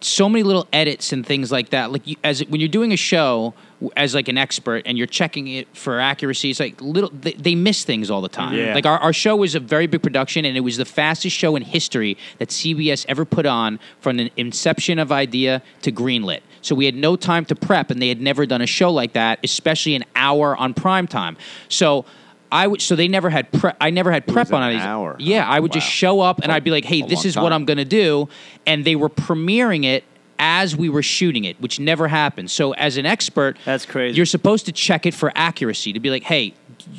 so 0.00 0.28
many 0.28 0.42
little 0.42 0.66
edits 0.72 1.12
and 1.12 1.24
things 1.24 1.52
like 1.52 1.70
that. 1.70 1.92
Like 1.92 2.06
you, 2.06 2.16
as 2.24 2.40
when 2.46 2.60
you're 2.60 2.68
doing 2.68 2.92
a 2.92 2.96
show 2.96 3.54
as 3.96 4.14
like 4.14 4.28
an 4.28 4.36
expert 4.36 4.82
and 4.84 4.98
you're 4.98 5.06
checking 5.06 5.46
it 5.48 5.74
for 5.76 6.00
accuracy, 6.00 6.50
it's 6.50 6.60
like 6.60 6.80
little 6.80 7.10
they, 7.10 7.32
they 7.32 7.54
miss 7.54 7.84
things 7.84 8.10
all 8.10 8.20
the 8.20 8.28
time. 8.28 8.54
Yeah. 8.54 8.74
Like 8.74 8.86
our, 8.86 8.98
our 8.98 9.12
show 9.12 9.36
was 9.36 9.54
a 9.54 9.60
very 9.60 9.86
big 9.86 10.02
production, 10.02 10.44
and 10.44 10.56
it 10.56 10.60
was 10.60 10.76
the 10.76 10.84
fastest 10.84 11.36
show 11.36 11.56
in 11.56 11.62
history 11.62 12.16
that 12.38 12.48
CBS 12.48 13.04
ever 13.08 13.24
put 13.24 13.46
on 13.46 13.78
from 14.00 14.16
the 14.16 14.32
inception 14.36 14.98
of 14.98 15.12
idea 15.12 15.62
to 15.82 15.92
greenlit. 15.92 16.40
So 16.62 16.74
we 16.74 16.84
had 16.84 16.94
no 16.94 17.16
time 17.16 17.44
to 17.46 17.54
prep, 17.54 17.90
and 17.90 18.02
they 18.02 18.08
had 18.08 18.20
never 18.20 18.44
done 18.44 18.60
a 18.60 18.66
show 18.66 18.90
like 18.90 19.12
that, 19.12 19.38
especially 19.44 19.94
an 19.94 20.04
hour 20.16 20.56
on 20.56 20.74
prime 20.74 21.06
time. 21.06 21.36
So. 21.68 22.04
I 22.52 22.66
would, 22.66 22.80
so 22.82 22.96
they 22.96 23.08
never 23.08 23.30
had 23.30 23.52
prep. 23.52 23.76
I 23.80 23.90
never 23.90 24.10
had 24.10 24.26
prep 24.26 24.52
on 24.52 24.62
an 24.62 24.76
it. 24.76 24.80
hour. 24.80 25.16
Yeah, 25.18 25.48
I 25.48 25.60
would 25.60 25.72
just 25.72 25.86
show 25.88 26.20
up 26.20 26.40
and 26.42 26.50
I'd 26.50 26.64
be 26.64 26.70
like, 26.70 26.84
"Hey, 26.84 27.02
this 27.02 27.24
is 27.24 27.36
what. 27.36 27.52
I'm 27.52 27.64
going 27.64 27.78
to 27.78 27.84
do," 27.84 28.28
and 28.66 28.84
they 28.84 28.96
were 28.96 29.08
premiering 29.08 29.84
it 29.84 30.04
as 30.38 30.74
we 30.74 30.88
were 30.88 31.02
shooting 31.02 31.44
it, 31.44 31.60
which 31.60 31.78
never 31.78 32.08
happened. 32.08 32.50
So 32.50 32.72
as 32.74 32.96
an 32.96 33.04
expert, 33.04 33.58
That's 33.64 33.84
crazy. 33.84 34.16
You're 34.16 34.24
supposed 34.26 34.66
to 34.66 34.72
check 34.72 35.04
it 35.04 35.12
for 35.12 35.30
accuracy 35.34 35.92
to 35.92 36.00
be 36.00 36.10
like, 36.10 36.22
"Hey, 36.22 36.54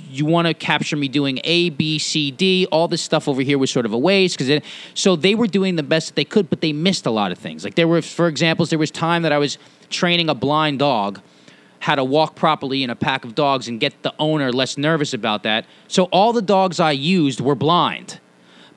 you 0.09 0.25
want 0.25 0.47
to 0.47 0.53
capture 0.53 0.95
me 0.95 1.07
doing 1.07 1.39
A, 1.43 1.69
B, 1.69 1.97
C, 1.99 2.31
D. 2.31 2.67
All 2.71 2.87
this 2.87 3.01
stuff 3.01 3.27
over 3.27 3.41
here 3.41 3.57
was 3.57 3.71
sort 3.71 3.85
of 3.85 3.93
a 3.93 3.97
waste 3.97 4.37
because 4.37 4.61
so 4.93 5.15
they 5.15 5.35
were 5.35 5.47
doing 5.47 5.75
the 5.75 5.83
best 5.83 6.09
that 6.09 6.15
they 6.15 6.25
could, 6.25 6.49
but 6.49 6.61
they 6.61 6.73
missed 6.73 7.05
a 7.05 7.11
lot 7.11 7.31
of 7.31 7.37
things. 7.37 7.63
Like 7.63 7.75
there 7.75 7.87
were, 7.87 8.01
for 8.01 8.27
examples, 8.27 8.69
there 8.69 8.79
was 8.79 8.91
time 8.91 9.23
that 9.23 9.31
I 9.31 9.37
was 9.37 9.57
training 9.89 10.29
a 10.29 10.35
blind 10.35 10.79
dog 10.79 11.21
how 11.81 11.95
to 11.95 12.03
walk 12.03 12.35
properly 12.35 12.83
in 12.83 12.89
a 12.89 12.95
pack 12.95 13.25
of 13.25 13.35
dogs 13.35 13.67
and 13.67 13.79
get 13.79 14.03
the 14.03 14.13
owner 14.19 14.51
less 14.51 14.77
nervous 14.77 15.13
about 15.13 15.43
that. 15.43 15.65
So 15.87 16.05
all 16.05 16.31
the 16.31 16.41
dogs 16.41 16.79
I 16.79 16.91
used 16.91 17.41
were 17.41 17.55
blind. 17.55 18.19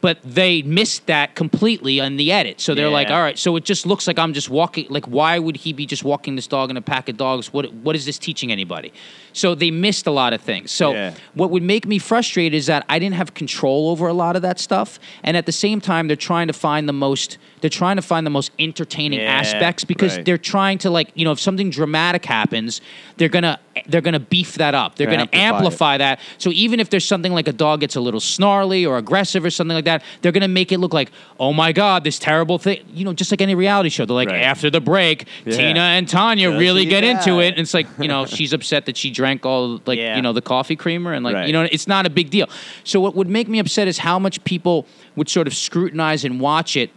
But 0.04 0.18
they 0.22 0.60
missed 0.60 1.06
that 1.06 1.34
completely 1.34 1.98
on 1.98 2.18
the 2.18 2.30
edit. 2.30 2.60
So 2.60 2.74
they're 2.74 2.90
like, 2.90 3.08
all 3.08 3.22
right, 3.22 3.38
so 3.38 3.56
it 3.56 3.64
just 3.64 3.86
looks 3.86 4.06
like 4.06 4.18
I'm 4.18 4.34
just 4.34 4.50
walking 4.50 4.86
like 4.90 5.06
why 5.06 5.38
would 5.38 5.56
he 5.56 5.72
be 5.72 5.86
just 5.86 6.04
walking 6.04 6.36
this 6.36 6.46
dog 6.46 6.68
in 6.68 6.76
a 6.76 6.82
pack 6.82 7.08
of 7.08 7.16
dogs? 7.16 7.54
What 7.54 7.72
what 7.72 7.96
is 7.96 8.04
this 8.04 8.18
teaching 8.18 8.52
anybody? 8.52 8.92
So 9.32 9.54
they 9.54 9.70
missed 9.70 10.06
a 10.06 10.10
lot 10.10 10.34
of 10.34 10.42
things. 10.42 10.70
So 10.72 10.92
Yeah. 10.92 11.14
what 11.32 11.50
would 11.50 11.62
make 11.62 11.86
me 11.86 11.98
frustrated 11.98 12.52
is 12.52 12.66
that 12.66 12.84
I 12.86 12.98
didn't 12.98 13.14
have 13.14 13.32
control 13.32 13.88
over 13.88 14.06
a 14.06 14.12
lot 14.12 14.36
of 14.36 14.42
that 14.42 14.60
stuff. 14.60 15.00
And 15.22 15.38
at 15.38 15.46
the 15.46 15.52
same 15.52 15.80
time 15.80 16.06
they're 16.06 16.16
trying 16.16 16.48
to 16.48 16.52
find 16.52 16.86
the 16.86 16.92
most 16.92 17.38
they're 17.62 17.70
trying 17.70 17.96
to 17.96 18.02
find 18.02 18.26
the 18.26 18.30
most 18.30 18.52
entertaining 18.58 19.20
Yeah, 19.20 19.40
aspects 19.40 19.84
because 19.84 20.16
right. 20.16 20.24
they're 20.26 20.36
trying 20.36 20.76
to 20.78 20.90
like, 20.90 21.08
you 21.14 21.24
know, 21.24 21.32
if 21.32 21.40
something 21.40 21.70
dramatic 21.70 22.26
happens, 22.26 22.82
they're 23.16 23.30
going 23.30 23.44
to 23.44 23.58
they're 23.86 24.02
to 24.02 24.20
beef 24.20 24.54
that 24.56 24.74
up. 24.74 24.96
They're 24.96 25.06
going 25.06 25.26
to 25.26 25.34
Amplify 25.34 25.56
amplify 25.56 25.98
that. 25.98 26.20
So 26.38 26.50
even 26.50 26.78
if 26.78 26.90
there's 26.90 27.04
something 27.06 27.32
like 27.32 27.48
a 27.48 27.52
dog 27.52 27.80
gets 27.80 27.96
a 27.96 28.00
little 28.00 28.20
snarly 28.20 28.86
or 28.86 28.98
aggressive 28.98 29.44
or 29.44 29.50
something 29.50 29.74
like 29.74 29.84
that, 29.86 29.93
they're 30.22 30.32
going 30.32 30.42
to 30.42 30.48
make 30.48 30.72
it 30.72 30.78
look 30.78 30.92
like, 30.94 31.10
"Oh 31.38 31.52
my 31.52 31.72
god, 31.72 32.04
this 32.04 32.18
terrible 32.18 32.58
thing." 32.58 32.78
You 32.92 33.04
know, 33.04 33.12
just 33.12 33.30
like 33.30 33.40
any 33.40 33.54
reality 33.54 33.88
show. 33.90 34.04
They're 34.04 34.14
like, 34.14 34.28
Right. 34.28 34.42
"After 34.42 34.70
the 34.70 34.80
break, 34.80 35.26
Yeah. 35.44 35.56
Tina 35.56 35.80
and 35.80 36.08
Tanya 36.08 36.50
Does 36.50 36.60
really 36.60 36.84
he 36.84 36.86
get 36.90 37.04
into 37.04 37.40
it." 37.40 37.48
And 37.50 37.58
it's 37.58 37.74
like, 37.74 37.86
you 38.00 38.08
know, 38.08 38.26
she's 38.26 38.52
upset 38.52 38.86
that 38.86 38.96
she 38.96 39.10
drank 39.10 39.44
all 39.44 39.80
like, 39.86 39.98
Yeah. 39.98 40.16
you 40.16 40.22
know, 40.22 40.32
the 40.32 40.42
coffee 40.42 40.76
creamer 40.76 41.12
and 41.12 41.24
like, 41.24 41.34
Right. 41.34 41.46
you 41.46 41.52
know, 41.52 41.62
it's 41.70 41.86
not 41.86 42.06
a 42.06 42.10
big 42.10 42.30
deal. 42.30 42.48
So 42.84 43.00
what 43.00 43.14
would 43.14 43.28
make 43.28 43.48
me 43.48 43.58
upset 43.58 43.88
is 43.88 43.98
how 43.98 44.18
much 44.18 44.42
people 44.44 44.86
would 45.16 45.28
sort 45.28 45.46
of 45.46 45.54
scrutinize 45.54 46.24
and 46.24 46.40
watch 46.40 46.76
it 46.76 46.90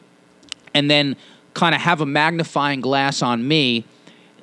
and 0.74 0.90
then 0.92 1.16
kind 1.54 1.74
of 1.74 1.82
have 1.82 2.02
a 2.02 2.06
magnifying 2.06 2.82
glass 2.82 3.22
on 3.22 3.48
me 3.48 3.84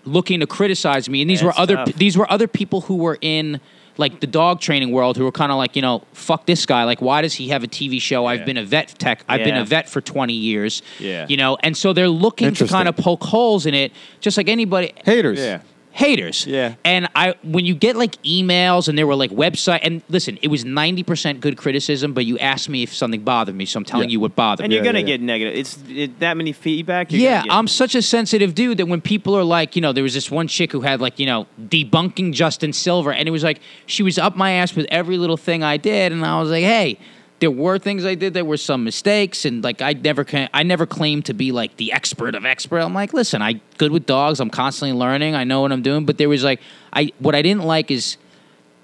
looking 0.05 0.41
to 0.41 0.47
criticize 0.47 1.09
me 1.09 1.21
and 1.23 1.31
these 1.31 1.41
Yeah, 1.41 1.47
were 1.47 1.55
other 1.59 1.77
tough. 1.77 1.93
these 1.95 2.17
were 2.19 2.31
other 2.31 2.47
people 2.49 2.83
who 2.83 2.97
were 2.97 3.17
in 3.21 3.61
like 3.97 4.21
the 4.21 4.27
dog 4.27 4.61
training 4.61 4.91
world 4.91 5.17
who 5.17 5.25
were 5.25 5.33
kind 5.33 5.53
of 5.53 5.59
like 5.59 5.77
you 5.77 5.83
know 5.83 6.03
fuck 6.13 6.47
this 6.47 6.67
guy 6.67 6.85
like 6.85 7.01
why 7.01 7.23
does 7.23 7.35
he 7.35 7.49
have 7.49 7.63
a 7.63 7.69
tv 7.69 8.01
show 8.01 8.27
i've 8.27 8.41
Yeah. 8.41 8.45
been 8.47 8.57
a 8.59 8.65
vet 8.65 8.89
tech 8.99 9.25
i've 9.29 9.45
been 9.45 9.57
a 9.57 9.65
vet 9.65 9.89
for 9.89 10.01
20 10.01 10.33
years 10.33 10.83
Yeah. 10.99 11.27
you 11.29 11.37
know 11.37 11.57
and 11.63 11.77
so 11.77 11.93
they're 11.93 12.09
looking 12.09 12.53
to 12.55 12.67
kind 12.67 12.89
of 12.89 12.97
poke 12.97 13.23
holes 13.23 13.67
in 13.67 13.75
it 13.75 13.93
just 14.21 14.37
like 14.37 14.49
anybody 14.49 14.93
Haters. 15.05 15.39
Yeah. 15.39 15.61
Haters. 15.95 16.45
Yeah. 16.45 16.75
And 16.85 17.09
I 17.15 17.35
when 17.45 17.65
you 17.65 17.75
get 17.75 17.95
like 17.95 18.21
emails 18.25 18.89
and 18.89 18.99
there 18.99 19.07
were 19.07 19.15
like 19.15 19.31
website 19.31 19.79
and 19.85 20.03
listen, 20.09 20.39
it 20.43 20.49
was 20.49 20.65
ninety 20.65 21.05
percent 21.05 21.41
good 21.41 21.57
criticism, 21.57 22.13
but 22.15 22.25
you 22.27 22.37
asked 22.41 22.69
me 22.69 22.83
if 22.83 22.93
something 22.93 23.23
bothered 23.23 23.55
me, 23.55 23.65
so 23.65 23.79
I'm 23.79 23.85
telling 23.85 24.09
Yeah. 24.09 24.15
you 24.15 24.21
what 24.21 24.35
bothered 24.35 24.65
And 24.65 24.71
me. 24.73 24.77
And 24.77 24.85
you're 24.85 24.93
gonna 24.93 25.01
yeah, 25.07 25.13
yeah. 25.13 25.17
get 25.19 25.25
negative. 25.25 25.55
It's 25.57 25.79
it, 25.89 26.19
that 26.19 26.37
many 26.37 26.53
feedback. 26.53 27.13
you're 27.13 27.21
Yeah, 27.23 27.45
get- 27.45 27.53
I'm 27.53 27.69
such 27.69 27.95
a 27.95 28.03
sensitive 28.03 28.55
dude 28.57 28.79
that 28.79 28.87
when 28.87 29.01
people 29.01 29.37
are 29.37 29.45
like, 29.45 29.77
you 29.77 29.83
know, 29.83 29.93
there 29.93 30.03
was 30.03 30.15
this 30.15 30.31
one 30.33 30.49
chick 30.49 30.73
who 30.73 30.81
had 30.81 31.01
like, 31.01 31.19
you 31.21 31.27
know, 31.27 31.47
debunking 31.61 32.33
Justin 32.33 32.73
Silver, 32.73 33.13
and 33.13 33.29
it 33.29 33.31
was 33.31 33.45
like 33.45 33.61
she 33.87 34.03
was 34.03 34.19
up 34.19 34.37
my 34.37 34.51
ass 34.51 34.75
with 34.75 34.87
every 34.91 35.17
little 35.17 35.37
thing 35.37 35.63
I 35.63 35.77
did, 35.77 36.11
and 36.11 36.25
I 36.27 36.41
was 36.41 36.51
like, 36.51 36.65
hey, 36.65 36.99
there 37.41 37.51
were 37.51 37.79
things 37.79 38.05
I 38.05 38.15
did 38.15 38.35
that 38.35 38.47
were 38.47 38.57
some 38.57 38.85
mistakes, 38.85 39.45
and 39.45 39.63
like 39.63 39.83
I 39.83 39.93
never 39.93 40.25
can, 40.25 40.49
I 40.55 40.63
never 40.63 40.87
claimed 40.87 41.27
to 41.27 41.35
be 41.35 41.53
like 41.53 41.77
the 41.77 41.93
expert 41.93 42.35
of 42.35 42.47
expert. 42.47 42.81
I'm 42.81 42.95
like, 42.95 43.13
listen, 43.13 43.43
I 43.43 43.61
good 43.79 43.93
with 43.93 44.07
dogs. 44.07 44.41
I'm 44.41 44.51
constantly 44.51 44.97
learning. 44.97 45.35
I 45.35 45.45
know 45.45 45.61
what 45.61 45.73
I'm 45.73 45.83
doing, 45.83 46.05
but 46.07 46.17
there 46.19 46.29
was 46.29 46.45
like, 46.45 46.61
I 46.93 47.13
what 47.19 47.35
I 47.35 47.43
didn't 47.43 47.65
like 47.65 47.91
is 47.91 48.17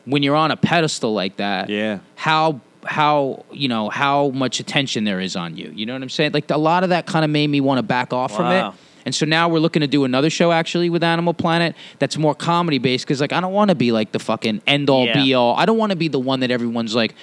when 0.04 0.22
you're 0.22 0.36
on 0.36 0.50
a 0.50 0.56
pedestal 0.56 1.14
like 1.14 1.36
that. 1.36 1.70
Yeah. 1.70 2.00
How 2.16 2.60
how 2.84 3.44
you 3.52 3.68
know 3.68 3.88
how 3.88 4.30
much 4.30 4.58
attention 4.60 5.04
there 5.04 5.20
is 5.20 5.36
on 5.36 5.56
you. 5.56 5.70
You 5.74 5.86
know 5.86 5.92
what 5.92 6.02
I'm 6.02 6.08
saying? 6.08 6.32
Like 6.32 6.50
a 6.50 6.56
lot 6.58 6.82
of 6.82 6.90
that 6.90 7.06
kind 7.06 7.24
of 7.24 7.30
made 7.30 7.48
me 7.48 7.60
want 7.60 7.78
to 7.78 7.82
back 7.82 8.12
off 8.12 8.34
from 8.34 8.46
it. 8.46 8.72
And 9.06 9.14
so 9.14 9.24
now 9.24 9.48
we're 9.48 9.60
looking 9.60 9.80
to 9.80 9.86
do 9.86 10.04
another 10.04 10.28
show 10.28 10.52
actually 10.52 10.90
with 10.90 11.02
Animal 11.02 11.32
Planet 11.32 11.74
that's 11.98 12.18
more 12.18 12.34
comedy 12.34 12.78
based 12.78 13.06
because 13.06 13.20
like 13.20 13.32
I 13.32 13.40
don't 13.40 13.52
want 13.52 13.70
to 13.70 13.74
be 13.74 13.92
like 13.92 14.12
the 14.12 14.18
fucking 14.18 14.60
end 14.66 14.90
all 14.90 15.06
Yeah. 15.06 15.14
be 15.14 15.34
all. 15.34 15.56
I 15.56 15.64
don't 15.64 15.78
want 15.78 15.90
to 15.90 15.96
be 15.96 16.08
the 16.08 16.18
one 16.18 16.40
that 16.40 16.50
everyone's 16.50 16.94
like, 16.94 17.14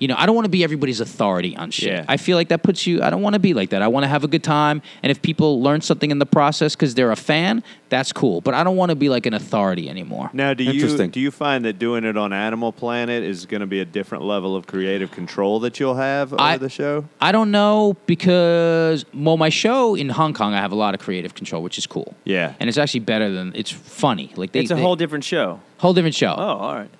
you 0.00 0.08
know, 0.08 0.16
I 0.18 0.26
don't 0.26 0.34
want 0.34 0.46
to 0.46 0.50
be 0.50 0.64
everybody's 0.64 0.98
authority 1.00 1.56
on 1.56 1.70
shit. 1.70 1.88
Yeah. 1.92 2.04
I 2.08 2.16
feel 2.16 2.36
like 2.36 2.48
that 2.48 2.62
puts 2.62 2.86
you. 2.86 3.02
I 3.02 3.10
don't 3.10 3.22
want 3.22 3.34
to 3.34 3.38
be 3.38 3.54
like 3.54 3.70
that. 3.70 3.82
I 3.82 3.88
want 3.88 4.02
to 4.04 4.08
have 4.08 4.24
a 4.24 4.28
good 4.28 4.42
time, 4.42 4.82
and 5.02 5.10
if 5.10 5.20
people 5.22 5.62
learn 5.62 5.80
something 5.82 6.10
in 6.10 6.18
the 6.18 6.26
process 6.26 6.74
because 6.74 6.94
they're 6.94 7.12
a 7.12 7.16
fan, 7.16 7.62
that's 7.90 8.12
cool. 8.12 8.40
But 8.40 8.54
I 8.54 8.64
don't 8.64 8.76
want 8.76 8.90
to 8.90 8.96
be 8.96 9.08
like 9.08 9.26
an 9.26 9.34
authority 9.34 9.88
anymore. 9.88 10.30
Now, 10.32 10.54
do 10.54 10.64
you 10.64 10.72
Interesting. 10.72 11.10
do 11.10 11.20
you 11.20 11.30
find 11.30 11.64
that 11.66 11.78
doing 11.78 12.04
it 12.04 12.16
on 12.16 12.32
Animal 12.32 12.72
Planet 12.72 13.22
is 13.22 13.46
going 13.46 13.60
to 13.60 13.66
be 13.66 13.80
a 13.80 13.84
different 13.84 14.24
level 14.24 14.56
of 14.56 14.66
creative 14.66 15.10
control 15.10 15.60
that 15.60 15.78
you'll 15.78 15.94
have 15.96 16.32
over 16.32 16.42
I- 16.42 16.56
the 16.56 16.68
show? 16.68 17.04
I 17.20 17.30
don't 17.32 17.50
know 17.50 17.94
because 18.06 19.04
well, 19.14 19.36
my 19.36 19.48
show 19.50 19.94
in 19.94 20.08
Hong 20.08 20.32
Kong, 20.34 20.54
I 20.54 20.58
have 20.58 20.72
a 20.72 20.76
lot 20.76 20.94
of 20.94 21.00
creative 21.00 21.34
control, 21.34 21.62
which 21.62 21.78
is 21.78 21.86
cool. 21.86 22.14
Yeah. 22.24 22.54
and 22.58 22.68
it's 22.68 22.78
actually 22.78 23.00
better 23.00 23.30
than 23.30 23.52
it's 23.54 23.70
funny. 23.70 24.32
Like 24.36 24.52
they, 24.52 24.60
it's 24.60 24.70
a 24.70 24.74
they- 24.76 24.82
whole 24.82 24.96
different 24.96 25.24
show. 25.24 25.60
whole 25.78 25.92
different 25.94 26.14
show. 26.14 26.34
Oh, 26.36 26.42
all 26.56 26.74
right. 26.74 26.90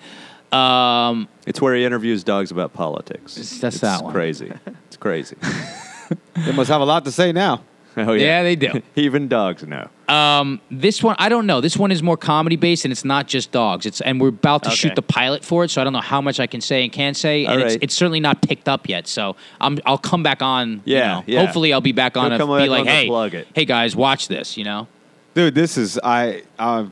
Um, 0.51 1.27
It's 1.47 1.61
where 1.61 1.75
he 1.75 1.85
interviews 1.85 2.23
dogs 2.23 2.51
about 2.51 2.73
politics. 2.73 3.35
That's 3.35 3.75
it's 3.75 3.79
that 3.81 4.03
one. 4.03 4.13
crazy. 4.13 4.51
It's 4.87 4.97
crazy. 4.97 5.35
They 6.35 6.51
must 6.51 6.69
have 6.69 6.81
a 6.81 6.85
lot 6.85 7.05
to 7.05 7.11
say 7.11 7.31
now. 7.31 7.61
oh 7.95 8.11
yeah. 8.13 8.25
yeah 8.39 8.43
they 8.43 8.55
do. 8.57 8.81
Even 8.97 9.29
dogs 9.29 9.63
know. 9.63 9.87
Um, 10.09 10.59
this 10.69 11.01
one, 11.01 11.15
I 11.19 11.29
don't 11.29 11.45
know. 11.45 11.61
This 11.61 11.77
one 11.77 11.89
is 11.89 12.03
more 12.03 12.17
comedy 12.17 12.57
based, 12.57 12.83
and 12.83 12.91
it's 12.91 13.05
not 13.05 13.27
just 13.29 13.53
dogs. 13.53 13.85
It's 13.85 14.01
and 14.01 14.19
we're 14.19 14.27
about 14.27 14.63
to 14.63 14.69
Okay. 14.69 14.75
shoot 14.75 14.95
the 14.95 15.01
pilot 15.01 15.45
for 15.45 15.63
it, 15.63 15.71
so 15.71 15.79
I 15.79 15.85
don't 15.85 15.93
know 15.93 16.01
how 16.01 16.19
much 16.19 16.41
I 16.41 16.47
can 16.47 16.59
say 16.59 16.83
and 16.83 16.91
can 16.91 17.13
say, 17.13 17.45
and 17.45 17.61
All 17.61 17.65
it's, 17.67 17.77
it's 17.81 17.95
certainly 17.95 18.19
not 18.19 18.41
picked 18.41 18.67
up 18.67 18.89
yet. 18.89 19.07
So 19.07 19.37
I'm, 19.61 19.79
I'll 19.85 19.97
come 19.97 20.21
back 20.21 20.41
on. 20.41 20.81
you 20.85 20.97
Yeah, 20.97 21.07
know. 21.13 21.23
yeah. 21.27 21.39
Hopefully, 21.45 21.71
I'll 21.71 21.79
be 21.79 21.93
back 21.93 22.17
on 22.17 22.25
He'll 22.25 22.33
and 22.33 22.39
come 22.41 22.61
be 22.61 22.67
like, 22.69 22.81
on 22.81 22.85
to 22.87 22.91
hey, 22.91 23.07
plug 23.07 23.33
it. 23.35 23.47
hey 23.55 23.63
guys, 23.63 23.95
watch 23.95 24.27
this. 24.27 24.57
You 24.57 24.65
know. 24.65 24.87
Dude, 25.33 25.55
this 25.55 25.77
is 25.77 25.99
I 26.03 26.43
I'm, 26.59 26.91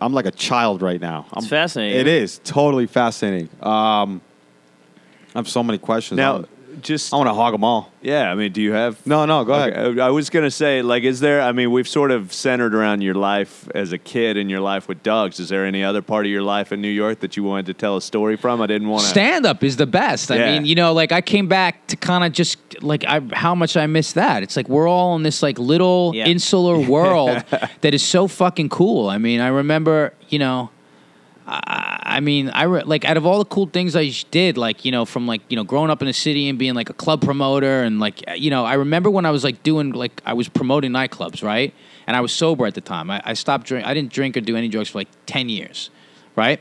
I'm 0.00 0.12
like 0.12 0.26
a 0.26 0.30
child 0.30 0.82
right 0.82 1.00
now. 1.00 1.26
I'm, 1.32 1.38
It's 1.38 1.48
fascinating. 1.48 1.98
It 2.00 2.06
is 2.06 2.38
totally 2.44 2.86
fascinating. 2.86 3.48
Um, 3.62 4.20
I 5.34 5.38
have 5.38 5.48
so 5.48 5.62
many 5.62 5.78
questions. 5.78 6.16
Now, 6.16 6.34
I'm- 6.36 6.46
just 6.82 7.12
I 7.12 7.16
want 7.16 7.28
to 7.28 7.34
hog 7.34 7.52
them 7.52 7.64
all. 7.64 7.90
yeah. 8.02 8.30
I 8.30 8.34
mean, 8.34 8.52
do 8.52 8.60
you 8.62 8.72
have? 8.72 9.04
No, 9.06 9.24
no, 9.26 9.44
go 9.44 9.52
ahead. 9.54 9.98
I 9.98 10.10
was 10.10 10.30
gonna 10.30 10.50
say, 10.50 10.82
like, 10.82 11.02
is 11.04 11.20
there? 11.20 11.40
I 11.42 11.52
mean, 11.52 11.70
we've 11.70 11.88
sort 11.88 12.10
of 12.10 12.32
centered 12.32 12.74
around 12.74 13.00
your 13.02 13.14
life 13.14 13.68
as 13.74 13.92
a 13.92 13.98
kid 13.98 14.36
and 14.36 14.50
your 14.50 14.60
life 14.60 14.88
with 14.88 15.02
dogs. 15.02 15.40
Is 15.40 15.48
there 15.48 15.64
any 15.66 15.82
other 15.84 16.02
part 16.02 16.26
of 16.26 16.32
your 16.32 16.42
life 16.42 16.72
in 16.72 16.80
New 16.80 16.88
York 16.88 17.20
that 17.20 17.36
you 17.36 17.44
wanted 17.44 17.66
to 17.66 17.74
tell 17.74 17.96
a 17.96 18.02
story 18.02 18.36
from? 18.36 18.60
I 18.60 18.66
didn't 18.66 18.88
want 18.88 19.02
to. 19.04 19.08
Stand 19.08 19.46
up 19.46 19.62
is 19.64 19.76
the 19.76 19.86
best. 19.86 20.30
I 20.30 20.36
Yeah. 20.36 20.52
mean, 20.52 20.64
you 20.66 20.74
know, 20.74 20.92
like 20.92 21.12
I 21.12 21.20
came 21.20 21.48
back 21.48 21.86
to 21.88 21.96
kind 21.96 22.24
of 22.24 22.32
just 22.32 22.58
like 22.82 23.04
I 23.06 23.20
how 23.32 23.54
much 23.54 23.76
I 23.76 23.86
miss 23.86 24.12
that. 24.14 24.42
It's 24.42 24.56
like 24.56 24.68
we're 24.68 24.88
all 24.88 25.16
in 25.16 25.22
this 25.22 25.42
like 25.42 25.58
little 25.58 26.12
Yeah. 26.14 26.26
insular 26.26 26.78
world 26.78 27.42
that 27.82 27.94
is 27.94 28.02
so 28.02 28.28
fucking 28.28 28.68
cool. 28.70 29.08
I 29.08 29.18
mean, 29.18 29.40
I 29.40 29.48
remember, 29.48 30.12
you 30.28 30.38
know, 30.38 30.70
I, 31.46 31.79
I 32.10 32.20
mean, 32.20 32.50
I 32.50 32.64
re- 32.64 32.82
like 32.84 33.04
out 33.04 33.16
of 33.16 33.24
all 33.24 33.38
the 33.38 33.44
cool 33.44 33.66
things 33.66 33.94
I 33.96 34.10
did, 34.30 34.58
like 34.58 34.84
you 34.84 34.92
know, 34.92 35.04
from 35.04 35.26
like 35.26 35.42
you 35.48 35.56
know, 35.56 35.64
growing 35.64 35.90
up 35.90 36.02
in 36.02 36.08
a 36.08 36.12
city 36.12 36.48
and 36.48 36.58
being 36.58 36.74
like 36.74 36.90
a 36.90 36.94
club 36.94 37.22
promoter, 37.22 37.82
and 37.82 38.00
like 38.00 38.22
uh, 38.28 38.32
you 38.32 38.50
know, 38.50 38.64
I 38.64 38.74
remember 38.74 39.10
when 39.10 39.24
I 39.26 39.30
was 39.30 39.44
like 39.44 39.62
doing 39.62 39.92
like 39.92 40.20
I 40.26 40.34
was 40.34 40.48
promoting 40.48 40.90
nightclubs, 40.92 41.42
right? 41.42 41.72
And 42.06 42.16
I 42.16 42.20
was 42.20 42.32
sober 42.32 42.66
at 42.66 42.74
the 42.74 42.80
time. 42.80 43.10
I, 43.10 43.22
I 43.24 43.34
stopped 43.34 43.66
drink. 43.66 43.86
I 43.86 43.94
didn't 43.94 44.12
drink 44.12 44.36
or 44.36 44.40
do 44.40 44.56
any 44.56 44.68
drugs 44.68 44.90
for 44.90 44.98
like 44.98 45.08
ten 45.26 45.48
years, 45.48 45.90
right? 46.36 46.60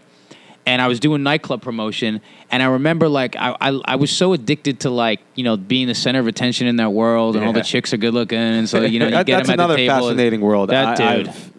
and 0.66 0.84
I 0.84 0.88
was 0.88 1.00
doing 1.00 1.24
nightclub 1.24 1.64
promotion, 1.64 2.22
and 2.52 2.62
I 2.62 2.68
remember 2.68 3.10
like 3.10 3.36
I, 3.36 3.56
I 3.60 3.82
I 3.86 3.96
was 3.96 4.12
so 4.12 4.34
addicted 4.34 4.82
to 4.82 4.92
like 4.92 5.20
you 5.34 5.44
know 5.44 5.58
being 5.58 5.88
the 5.88 5.96
center 5.96 6.20
of 6.20 6.28
attention 6.28 6.68
in 6.68 6.76
that 6.76 6.92
world, 6.92 7.36
and 7.36 7.44
all 7.44 7.54
the 7.54 7.64
chicks 7.64 7.92
are 7.92 7.98
good 7.98 8.14
looking, 8.14 8.38
and 8.38 8.70
so 8.70 8.82
you 8.82 9.00
know 9.00 9.06
you 9.06 9.12
That- 9.16 9.26
get 9.26 9.44
them 9.44 9.50
at 9.52 9.54
another 9.56 9.74
the 9.74 9.88
table. 9.88 10.08
fascinating 10.08 10.42
world. 10.42 10.70
That 10.70 11.00
I, 11.00 11.16
dude, 11.18 11.28
I've, 11.30 11.52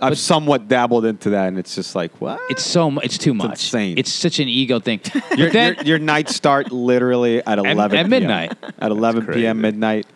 I've 0.00 0.18
somewhat 0.18 0.68
dabbled 0.68 1.04
into 1.04 1.30
that, 1.30 1.48
and 1.48 1.58
it's 1.58 1.74
just 1.74 1.94
like 1.94 2.20
what? 2.20 2.40
it's 2.50 2.64
so 2.64 2.90
mu- 2.90 3.00
it's 3.02 3.18
too 3.18 3.34
much. 3.34 3.50
insane. 3.50 3.98
It's 3.98 4.12
such 4.12 4.38
an 4.40 4.48
ego 4.48 4.78
thing. 4.80 5.00
your, 5.36 5.48
But 5.48 5.52
then, 5.52 5.74
your, 5.76 5.84
your 5.84 5.98
nights 5.98 6.34
start 6.34 6.72
literally 6.72 7.44
at 7.44 7.58
11 7.58 7.80
at 7.80 7.90
PM. 7.90 8.10
midnight. 8.10 8.52
At 8.78 8.90
11 8.90 9.26
p.m. 9.26 9.60
midnight, 9.60 10.06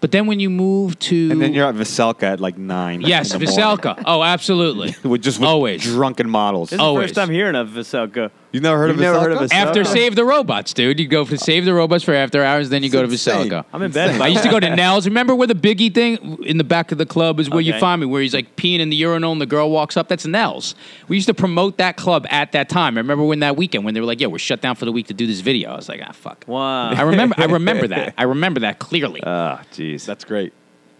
but 0.00 0.10
then 0.12 0.26
when 0.26 0.40
you 0.40 0.48
move 0.48 0.98
to 1.00 1.30
and 1.30 1.42
then 1.42 1.52
you're 1.52 1.66
at 1.66 1.74
Veselka 1.74 2.22
at 2.22 2.40
like 2.40 2.56
nine. 2.56 3.02
yes, 3.02 3.34
in. 3.34 3.40
Veselka. 3.40 4.02
Oh, 4.06 4.22
absolutely. 4.22 4.94
with 5.08 5.22
just 5.22 5.38
with 5.38 5.48
Always. 5.48 5.82
drunken 5.82 6.30
models. 6.30 6.70
This 6.70 6.78
is 6.78 6.80
Always. 6.80 7.02
the 7.10 7.14
first 7.14 7.26
time 7.26 7.30
hearing 7.34 7.54
of 7.56 7.68
Veselka. 7.68 8.30
You've 8.52 8.62
never 8.64 8.78
heard 8.78 8.88
You've 8.88 8.96
of 8.96 9.00
never 9.00 9.18
Veselka? 9.18 9.22
heard 9.22 9.32
of 9.32 9.38
Veselka? 9.50 9.52
After 9.54 9.84
Save 9.84 10.16
the 10.16 10.24
Robots, 10.24 10.72
dude. 10.74 10.98
You 10.98 11.06
go 11.06 11.24
for 11.24 11.36
Save 11.36 11.64
the 11.64 11.72
Robots 11.72 12.02
for 12.02 12.12
after 12.14 12.42
hours, 12.42 12.68
then 12.68 12.82
you 12.82 12.90
go 12.90 12.98
to 13.00 13.04
It's 13.12 13.26
insane. 13.26 13.48
Veselka. 13.50 13.64
I'm 13.72 13.82
in 13.82 13.92
bed. 13.92 14.20
I 14.20 14.26
used 14.26 14.42
to 14.42 14.50
go 14.50 14.58
to 14.58 14.68
Nell's. 14.76 15.06
Remember 15.06 15.34
where 15.34 15.46
the 15.46 15.54
Biggie 15.54 15.94
thing 15.94 16.42
in 16.44 16.58
the 16.58 16.64
back 16.64 16.90
of 16.90 16.98
the 16.98 17.06
club 17.06 17.38
is 17.38 17.48
where 17.48 17.60
you 17.60 17.72
find 17.78 18.00
me, 18.00 18.06
where 18.06 18.22
he's 18.22 18.34
like 18.34 18.56
peeing 18.56 18.80
in 18.80 18.90
the 18.90 18.96
urinal 18.96 19.30
and 19.32 19.40
the 19.40 19.46
girl 19.46 19.70
walks 19.70 19.96
up? 19.96 20.08
That's 20.08 20.26
Nell's. 20.26 20.74
We 21.08 21.16
used 21.16 21.28
to 21.28 21.34
promote 21.34 21.78
that 21.78 21.96
club 21.96 22.26
at 22.28 22.52
that 22.52 22.68
time. 22.68 22.96
I 22.96 23.00
remember 23.00 23.24
when 23.24 23.38
that 23.40 23.56
weekend 23.56 23.84
when 23.84 23.94
they 23.94 24.00
were 24.00 24.06
like, 24.06 24.20
"Yeah, 24.20 24.26
we're 24.26 24.38
shut 24.38 24.60
down 24.60 24.74
for 24.74 24.84
the 24.84 24.92
week 24.92 25.06
to 25.08 25.14
do 25.14 25.26
this 25.26 25.40
video." 25.40 25.70
I 25.70 25.76
was 25.76 25.88
like, 25.88 26.00
"Ah, 26.04 26.12
fuck." 26.12 26.44
Wow. 26.48 26.90
I 26.90 27.02
remember. 27.02 27.36
I 27.38 27.44
remember 27.44 27.86
that. 27.94 28.14
I 28.18 28.24
remember 28.24 28.60
that 28.60 28.78
clearly. 28.80 29.20
Ah, 29.24 29.62
jeez. 29.72 30.04
That's 30.06 30.24
great. 30.24 30.52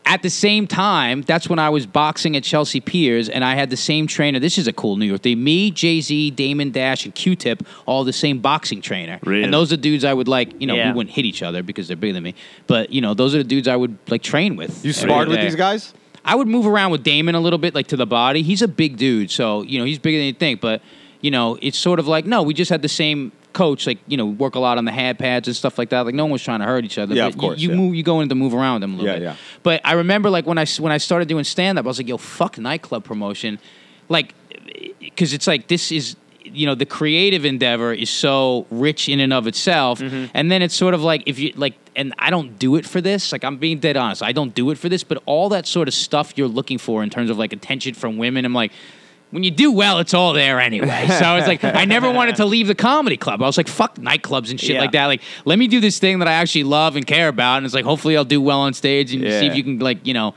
At 0.07 0.23
the 0.23 0.31
same 0.31 0.67
time, 0.67 1.23
that's 1.23 1.49
when 1.49 1.59
I 1.59 1.69
was 1.71 1.87
boxing 1.87 2.37
at 2.37 2.43
Chelsea 2.43 2.81
Piers, 2.81 3.29
and 3.29 3.45
I 3.45 3.55
had 3.55 3.71
the 3.71 3.77
same 3.77 4.07
trainer. 4.07 4.39
This 4.41 4.59
is 4.59 4.67
a 4.67 4.73
cool 4.73 4.97
New 4.97 5.07
York 5.07 5.23
thing. 5.23 5.43
Me, 5.45 5.71
Jay 5.71 6.01
Z, 6.01 6.33
Damon 6.33 6.71
Dash, 6.73 7.05
and 7.05 7.15
Q 7.15 7.37
Tip, 7.37 7.63
all 7.87 8.03
the 8.03 8.13
same 8.13 8.41
boxing 8.41 8.81
trainer. 8.81 9.19
Really? 9.25 9.45
And 9.45 9.55
those 9.55 9.73
are 9.73 9.77
dudes 9.77 10.05
I 10.05 10.13
would 10.13 10.27
like. 10.29 10.61
You 10.61 10.67
know, 10.67 10.75
Yeah. 10.75 10.91
we 10.91 10.97
wouldn't 10.97 11.15
hit 11.15 11.25
each 11.27 11.43
other 11.43 11.63
because 11.63 11.87
they're 11.87 11.97
bigger 11.97 12.15
than 12.15 12.25
me. 12.25 12.35
But 12.67 12.91
you 12.91 13.01
know, 13.01 13.15
those 13.15 13.35
are 13.35 13.39
the 13.39 13.45
dudes 13.45 13.69
I 13.69 13.77
would 13.77 13.97
like 14.09 14.23
train 14.23 14.57
with. 14.57 14.85
You 14.85 14.91
every 14.91 14.93
sparred 15.09 15.29
with 15.29 15.37
day. 15.39 15.45
these 15.45 15.55
guys? 15.57 15.95
I 16.25 16.35
would 16.35 16.49
move 16.49 16.67
around 16.67 16.91
with 16.91 17.03
Damon 17.03 17.35
a 17.35 17.41
little 17.41 17.59
bit, 17.59 17.75
like 17.75 17.87
to 17.89 17.97
the 17.97 18.07
body. 18.07 18.43
He's 18.43 18.63
a 18.63 18.69
big 18.69 18.97
dude, 18.97 19.31
so 19.31 19.63
you 19.63 19.79
know 19.79 19.85
he's 19.85 19.99
bigger 19.99 20.19
than 20.19 20.27
you 20.27 20.33
think. 20.33 20.61
But 20.61 20.83
you 21.21 21.31
know, 21.31 21.57
it's 21.63 21.79
sort 21.79 21.99
of 21.99 22.07
like 22.09 22.27
no, 22.27 22.43
we 22.43 22.53
just 22.53 22.71
had 22.71 22.83
the 22.83 22.89
same 22.89 23.33
coach. 23.53 23.87
Like 23.87 23.99
you 24.07 24.17
know, 24.17 24.27
work 24.27 24.55
a 24.55 24.61
lot 24.61 24.79
on 24.79 24.85
the 24.85 24.93
hand 24.93 25.19
pads 25.19 25.49
and 25.49 25.57
stuff 25.57 25.79
like 25.79 25.91
that. 25.91 26.01
Like 26.07 26.15
no 26.15 26.25
one 26.25 26.33
was 26.33 26.43
trying 26.43 26.61
to 26.61 26.67
hurt 26.67 26.85
each 26.85 26.99
other. 26.99 27.15
Yeah, 27.15 27.27
but 27.27 27.35
of 27.35 27.41
course, 27.41 27.61
You, 27.61 27.69
you 27.71 27.75
yeah. 27.75 27.81
move, 27.81 27.95
you 27.95 28.03
go 28.03 28.21
in 28.21 28.29
to 28.29 28.35
move 28.35 28.55
around 28.55 28.83
them 28.83 28.95
a 28.95 28.97
little 28.97 29.09
Yeah, 29.11 29.19
bit. 29.19 29.23
yeah. 29.25 29.37
But 29.63 29.81
I 29.85 29.93
remember 29.95 30.31
like 30.31 30.47
when 30.47 30.59
I 30.59 30.67
when 30.79 30.93
I 30.93 30.99
started 30.99 31.29
doing 31.29 31.45
stand 31.45 31.79
up, 31.79 31.85
I 31.85 31.89
was 31.89 31.99
like, 31.99 32.09
yo, 32.09 32.17
fuck 32.17 32.59
nightclub 32.59 33.05
promotion, 33.05 33.59
like 34.09 34.35
because 35.01 35.33
it's 35.33 35.47
like 35.47 35.69
this 35.69 35.91
is 35.93 36.17
you 36.43 36.65
know 36.67 36.75
the 36.75 36.87
creative 36.87 37.45
endeavor 37.45 37.93
is 37.93 38.09
so 38.11 38.67
rich 38.71 39.09
in 39.09 39.21
and 39.21 39.33
of 39.33 39.47
itself 39.47 40.01
Mm-hmm. 40.01 40.27
and 40.35 40.51
then 40.51 40.63
it's 40.63 40.75
sort 40.75 40.95
of 40.95 41.03
like 41.03 41.23
if 41.27 41.39
you 41.39 41.53
like 41.55 41.75
and 41.95 42.15
i 42.19 42.31
don't 42.31 42.59
do 42.59 42.77
it 42.77 42.87
for 42.87 43.01
this 43.03 43.31
like 43.31 43.45
i'm 43.45 43.59
being 43.59 43.79
dead 43.79 43.97
honest 43.97 44.23
i 44.23 44.33
don't 44.33 44.55
do 44.55 44.71
it 44.71 44.79
for 44.79 44.89
this 44.89 45.05
but 45.05 45.23
all 45.27 45.51
that 45.51 45.67
sort 45.67 45.87
of 45.87 45.93
stuff 45.93 46.33
you're 46.37 46.49
looking 46.49 46.79
for 46.79 47.03
in 47.03 47.11
terms 47.11 47.29
of 47.29 47.37
like 47.39 47.53
attention 47.53 47.93
from 47.93 48.17
women 48.17 48.45
i'm 48.47 48.55
like 48.55 48.73
when 49.31 49.43
you 49.45 49.51
do 49.51 49.71
well, 49.73 49.99
it's 50.01 50.13
all 50.15 50.33
there 50.33 50.61
anyway. 50.61 51.07
So 51.19 51.37
it's 51.37 51.47
like 51.47 51.63
I 51.65 51.85
never 51.85 52.11
wanted 52.19 52.37
to 52.37 52.45
leave 52.45 52.67
the 52.67 52.75
comedy 52.75 53.17
club. 53.17 53.43
I 53.43 53.47
was 53.47 53.57
like, 53.57 53.69
fuck 53.69 53.97
nightclubs 53.97 54.51
and 54.51 54.61
shit 54.61 54.71
Yeah. 54.77 54.81
like 54.81 54.93
that. 54.93 55.07
Like, 55.07 55.23
let 55.45 55.59
me 55.59 55.69
do 55.69 55.81
this 55.81 55.99
thing 55.99 56.19
that 56.19 56.29
I 56.29 56.33
actually 56.33 56.65
love 56.65 56.97
and 56.97 57.07
care 57.07 57.29
about. 57.29 57.59
And 57.59 57.67
it's 57.67 57.75
like, 57.75 57.85
hopefully, 57.85 58.17
I'll 58.17 58.25
do 58.25 58.41
well 58.41 58.61
on 58.61 58.75
stage 58.75 59.13
and 59.15 59.23
see 59.23 59.47
if 59.47 59.55
you 59.55 59.63
can, 59.63 59.79
like, 59.79 60.07
you 60.07 60.15
know, 60.15 60.35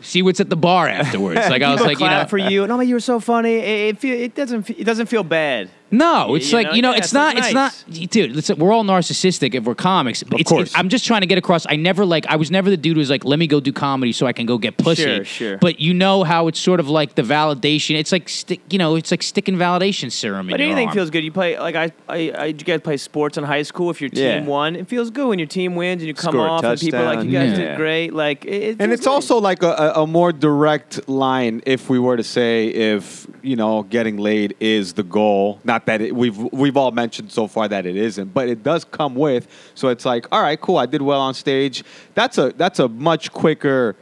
see 0.00 0.22
what's 0.22 0.40
at 0.40 0.50
the 0.50 0.56
bar 0.56 0.88
afterwards. 0.88 1.40
Like, 1.48 1.62
I 1.62 1.72
was 1.72 1.80
like, 1.82 2.00
you 2.00 2.08
know, 2.08 2.24
for 2.26 2.38
you. 2.38 2.66
No, 2.66 2.76
man, 2.76 2.86
oh, 2.86 2.88
you 2.88 2.94
were 2.94 3.00
so 3.00 3.20
funny. 3.20 3.54
It, 3.54 4.02
it, 4.02 4.20
it 4.20 4.34
doesn't. 4.34 4.68
It 4.70 4.84
doesn't 4.84 5.06
feel 5.06 5.22
bad. 5.22 5.70
No, 5.92 6.34
it's 6.34 6.50
you 6.50 6.56
like 6.58 6.66
know? 6.68 6.72
you 6.72 6.82
know, 6.82 6.90
Yeah, 6.92 6.96
it's 6.98 7.06
it's 7.08 7.12
not, 7.14 7.34
like 7.36 7.44
it's 7.44 7.52
not, 7.54 7.84
dude. 8.10 8.32
Listen, 8.34 8.58
we're 8.58 8.72
all 8.72 8.82
narcissistic 8.82 9.54
if 9.54 9.64
we're 9.64 9.74
comics. 9.74 10.22
It's, 10.22 10.48
course. 10.48 10.68
it's- 10.70 10.72
I'm 10.78 10.88
just 10.88 11.04
trying 11.06 11.20
to 11.20 11.26
get 11.26 11.38
across. 11.38 11.66
I 11.68 11.76
never 11.76 12.04
like, 12.04 12.26
I 12.26 12.36
was 12.36 12.50
never 12.50 12.70
the 12.70 12.76
dude 12.76 12.96
who 12.96 13.00
was 13.00 13.10
like, 13.10 13.24
let 13.24 13.38
me 13.38 13.46
go 13.46 13.60
do 13.60 13.72
comedy 13.72 14.12
so 14.12 14.26
I 14.26 14.32
can 14.32 14.46
go 14.46 14.56
get 14.58 14.78
pussy. 14.78 15.02
Sure, 15.02 15.24
sure. 15.24 15.58
But 15.58 15.80
you 15.80 15.92
know 15.94 16.24
how 16.24 16.48
it's 16.48 16.58
sort 16.58 16.80
of 16.80 16.88
like 16.88 17.14
the 17.14 17.22
validation. 17.22 17.96
It's 17.96 18.10
like 18.10 18.28
stick, 18.28 18.60
you 18.70 18.78
know, 18.78 18.96
it's 18.96 19.10
like 19.10 19.22
sticking 19.22 19.56
validation 19.56 20.10
serum. 20.10 20.48
But 20.48 20.60
in 20.60 20.70
anything 20.70 20.90
feels 20.90 21.10
good. 21.10 21.22
You 21.24 21.30
play 21.32 21.58
like 21.58 21.74
I, 21.76 21.92
I, 22.08 22.30
I. 22.30 22.44
You 22.46 22.54
guys 22.54 22.80
play 22.80 22.96
sports 22.96 23.36
in 23.36 23.44
high 23.44 23.62
school. 23.62 23.90
If 23.90 24.00
your 24.00 24.10
team 24.10 24.22
Yeah. 24.24 24.44
won, 24.44 24.76
it 24.76 24.88
feels 24.88 25.10
good 25.10 25.28
when 25.28 25.38
your 25.38 25.48
team 25.48 25.74
wins 25.74 26.00
and 26.02 26.08
you 26.08 26.14
come 26.14 26.32
Score 26.32 26.48
off 26.48 26.64
and 26.64 26.80
people 26.80 27.00
are 27.00 27.14
like 27.16 27.24
you 27.26 27.32
guys 27.32 27.50
touchdown. 27.50 27.68
did 27.68 27.76
great. 27.76 28.14
Like 28.14 28.44
it, 28.46 28.62
it 28.62 28.76
And 28.80 28.92
it's 28.92 29.04
great. 29.06 29.12
also 29.12 29.38
like 29.38 29.62
a, 29.62 29.70
a, 29.72 30.02
a 30.02 30.06
more 30.06 30.32
direct 30.32 31.08
line 31.08 31.62
if 31.66 31.90
we 31.90 31.98
were 31.98 32.16
to 32.16 32.24
say 32.24 32.68
if 32.68 33.26
you 33.42 33.56
know 33.56 33.82
getting 33.82 34.16
laid 34.16 34.56
is 34.60 34.94
the 34.94 35.02
goal. 35.02 35.60
Not 35.64 35.81
that 35.84 36.00
it, 36.00 36.14
we've 36.14 36.36
we've 36.36 36.76
all 36.76 36.90
mentioned 36.90 37.30
so 37.32 37.46
far 37.46 37.68
that 37.68 37.86
it 37.86 37.96
isn't, 37.96 38.32
but 38.32 38.48
it 38.48 38.62
does 38.62 38.84
come 38.84 39.14
with. 39.14 39.48
So 39.74 39.88
it's 39.88 40.04
like, 40.04 40.26
all 40.32 40.42
right, 40.42 40.60
cool, 40.60 40.78
I 40.78 40.86
did 40.86 41.02
well 41.02 41.20
on 41.20 41.34
stage. 41.34 41.84
That's 42.14 42.38
a 42.38 42.52
that's 42.56 42.78
a 42.78 42.88
much 42.88 43.32
quicker 43.32 43.96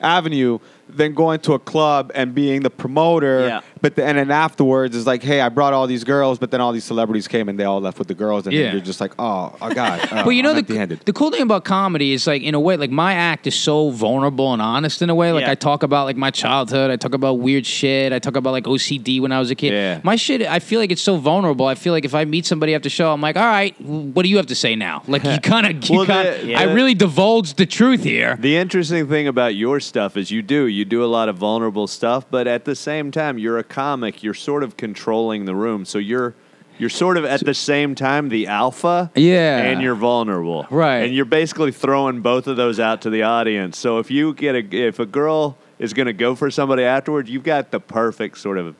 avenue 0.00 0.58
than 0.88 1.14
going 1.14 1.40
to 1.40 1.52
a 1.54 1.58
club 1.58 2.10
and 2.14 2.34
being 2.34 2.62
the 2.62 2.70
promoter. 2.70 3.46
Yeah. 3.48 3.60
But 3.82 3.96
the, 3.96 4.04
and 4.04 4.16
then 4.18 4.30
afterwards 4.30 4.96
it's 4.96 5.06
like, 5.06 5.22
hey, 5.22 5.40
I 5.40 5.48
brought 5.48 5.72
all 5.72 5.86
these 5.86 6.04
girls, 6.04 6.38
but 6.38 6.50
then 6.50 6.60
all 6.60 6.72
these 6.72 6.84
celebrities 6.84 7.28
came 7.28 7.48
and 7.48 7.58
they 7.58 7.64
all 7.64 7.80
left 7.80 7.98
with 7.98 8.08
the 8.08 8.14
girls, 8.14 8.46
and 8.46 8.54
Yeah. 8.54 8.64
then 8.64 8.72
you're 8.76 8.84
just 8.84 9.00
like, 9.00 9.12
oh, 9.18 9.54
oh 9.60 9.74
god. 9.74 10.00
Uh, 10.12 10.24
But 10.24 10.30
you 10.30 10.42
know 10.42 10.52
I'm 10.54 10.64
the, 10.64 10.98
the 11.04 11.12
cool 11.12 11.30
thing 11.30 11.42
about 11.42 11.64
comedy 11.64 12.12
is 12.12 12.26
like 12.26 12.42
in 12.42 12.54
a 12.54 12.60
way 12.60 12.76
like 12.76 12.90
my 12.90 13.12
act 13.14 13.46
is 13.46 13.54
so 13.54 13.90
vulnerable 13.90 14.52
and 14.52 14.62
honest 14.62 15.02
in 15.02 15.10
a 15.10 15.14
way 15.14 15.32
like 15.32 15.42
Yeah. 15.44 15.50
I 15.52 15.54
talk 15.54 15.82
about 15.82 16.04
like 16.06 16.16
my 16.16 16.30
childhood 16.30 16.90
I 16.90 16.96
talk 16.96 17.14
about 17.14 17.34
weird 17.34 17.66
shit 17.66 18.12
I 18.12 18.18
talk 18.18 18.36
about 18.36 18.52
like 18.52 18.64
OCD 18.64 19.20
when 19.20 19.30
I 19.32 19.38
was 19.38 19.50
a 19.50 19.54
kid 19.54 19.72
Yeah. 19.72 20.00
my 20.02 20.16
shit 20.16 20.42
I 20.42 20.58
feel 20.58 20.80
like 20.80 20.90
it's 20.90 21.02
so 21.02 21.16
vulnerable 21.16 21.66
I 21.66 21.74
feel 21.74 21.92
like 21.92 22.04
if 22.04 22.14
I 22.14 22.24
meet 22.24 22.46
somebody 22.46 22.74
after 22.74 22.84
the 22.86 22.90
show 22.90 23.12
I'm 23.12 23.20
like 23.20 23.36
all 23.36 23.44
right 23.46 23.78
what 23.80 24.22
do 24.22 24.28
you 24.28 24.36
have 24.38 24.46
to 24.46 24.54
say 24.54 24.74
now 24.76 25.02
like 25.06 25.22
you 25.24 25.38
kind 25.42 25.66
of 25.66 25.88
Well. 25.90 26.10
I 26.10 26.64
really 26.72 26.94
divulged 26.94 27.56
the 27.58 27.66
truth 27.66 28.02
here 28.02 28.36
The 28.40 28.56
interesting 28.56 29.06
thing 29.08 29.28
about 29.28 29.54
your 29.54 29.80
stuff 29.80 30.16
is 30.16 30.30
you 30.30 30.42
do 30.42 30.66
you 30.66 30.75
do 30.84 31.02
a 31.04 31.06
lot 31.06 31.28
of 31.28 31.36
vulnerable 31.36 31.86
stuff, 31.86 32.26
but 32.30 32.46
at 32.46 32.64
the 32.64 32.74
same 32.76 33.10
time 33.10 33.38
you're 33.38 33.58
a 33.58 33.64
comic. 33.64 34.22
You're 34.22 34.34
sort 34.34 34.62
of 34.62 34.76
controlling 34.76 35.44
the 35.44 35.54
room, 35.54 35.84
so 35.84 35.98
you're 35.98 36.34
you're 36.78 36.90
sort 36.90 37.16
of 37.16 37.24
at 37.24 37.40
the 37.44 37.54
same 37.54 37.94
time 37.94 38.28
the 38.28 38.48
alpha, 38.48 39.10
Yeah. 39.14 39.58
and 39.62 39.80
you're 39.80 39.94
vulnerable, 39.94 40.66
Right. 40.68 40.98
And 41.06 41.14
you're 41.14 41.24
basically 41.24 41.72
throwing 41.72 42.20
both 42.20 42.46
of 42.46 42.58
those 42.58 42.78
out 42.78 43.00
to 43.02 43.10
the 43.10 43.22
audience. 43.22 43.78
So 43.78 43.98
if 43.98 44.10
you 44.10 44.34
get 44.34 44.54
a 44.54 44.76
if 44.76 44.98
a 44.98 45.06
girl 45.06 45.56
is 45.78 45.94
going 45.94 46.06
to 46.06 46.12
go 46.12 46.34
for 46.34 46.50
somebody 46.50 46.82
afterwards, 46.84 47.30
you've 47.30 47.44
got 47.44 47.70
the 47.70 47.80
perfect 47.80 48.36
sort 48.38 48.58
of 48.58 48.74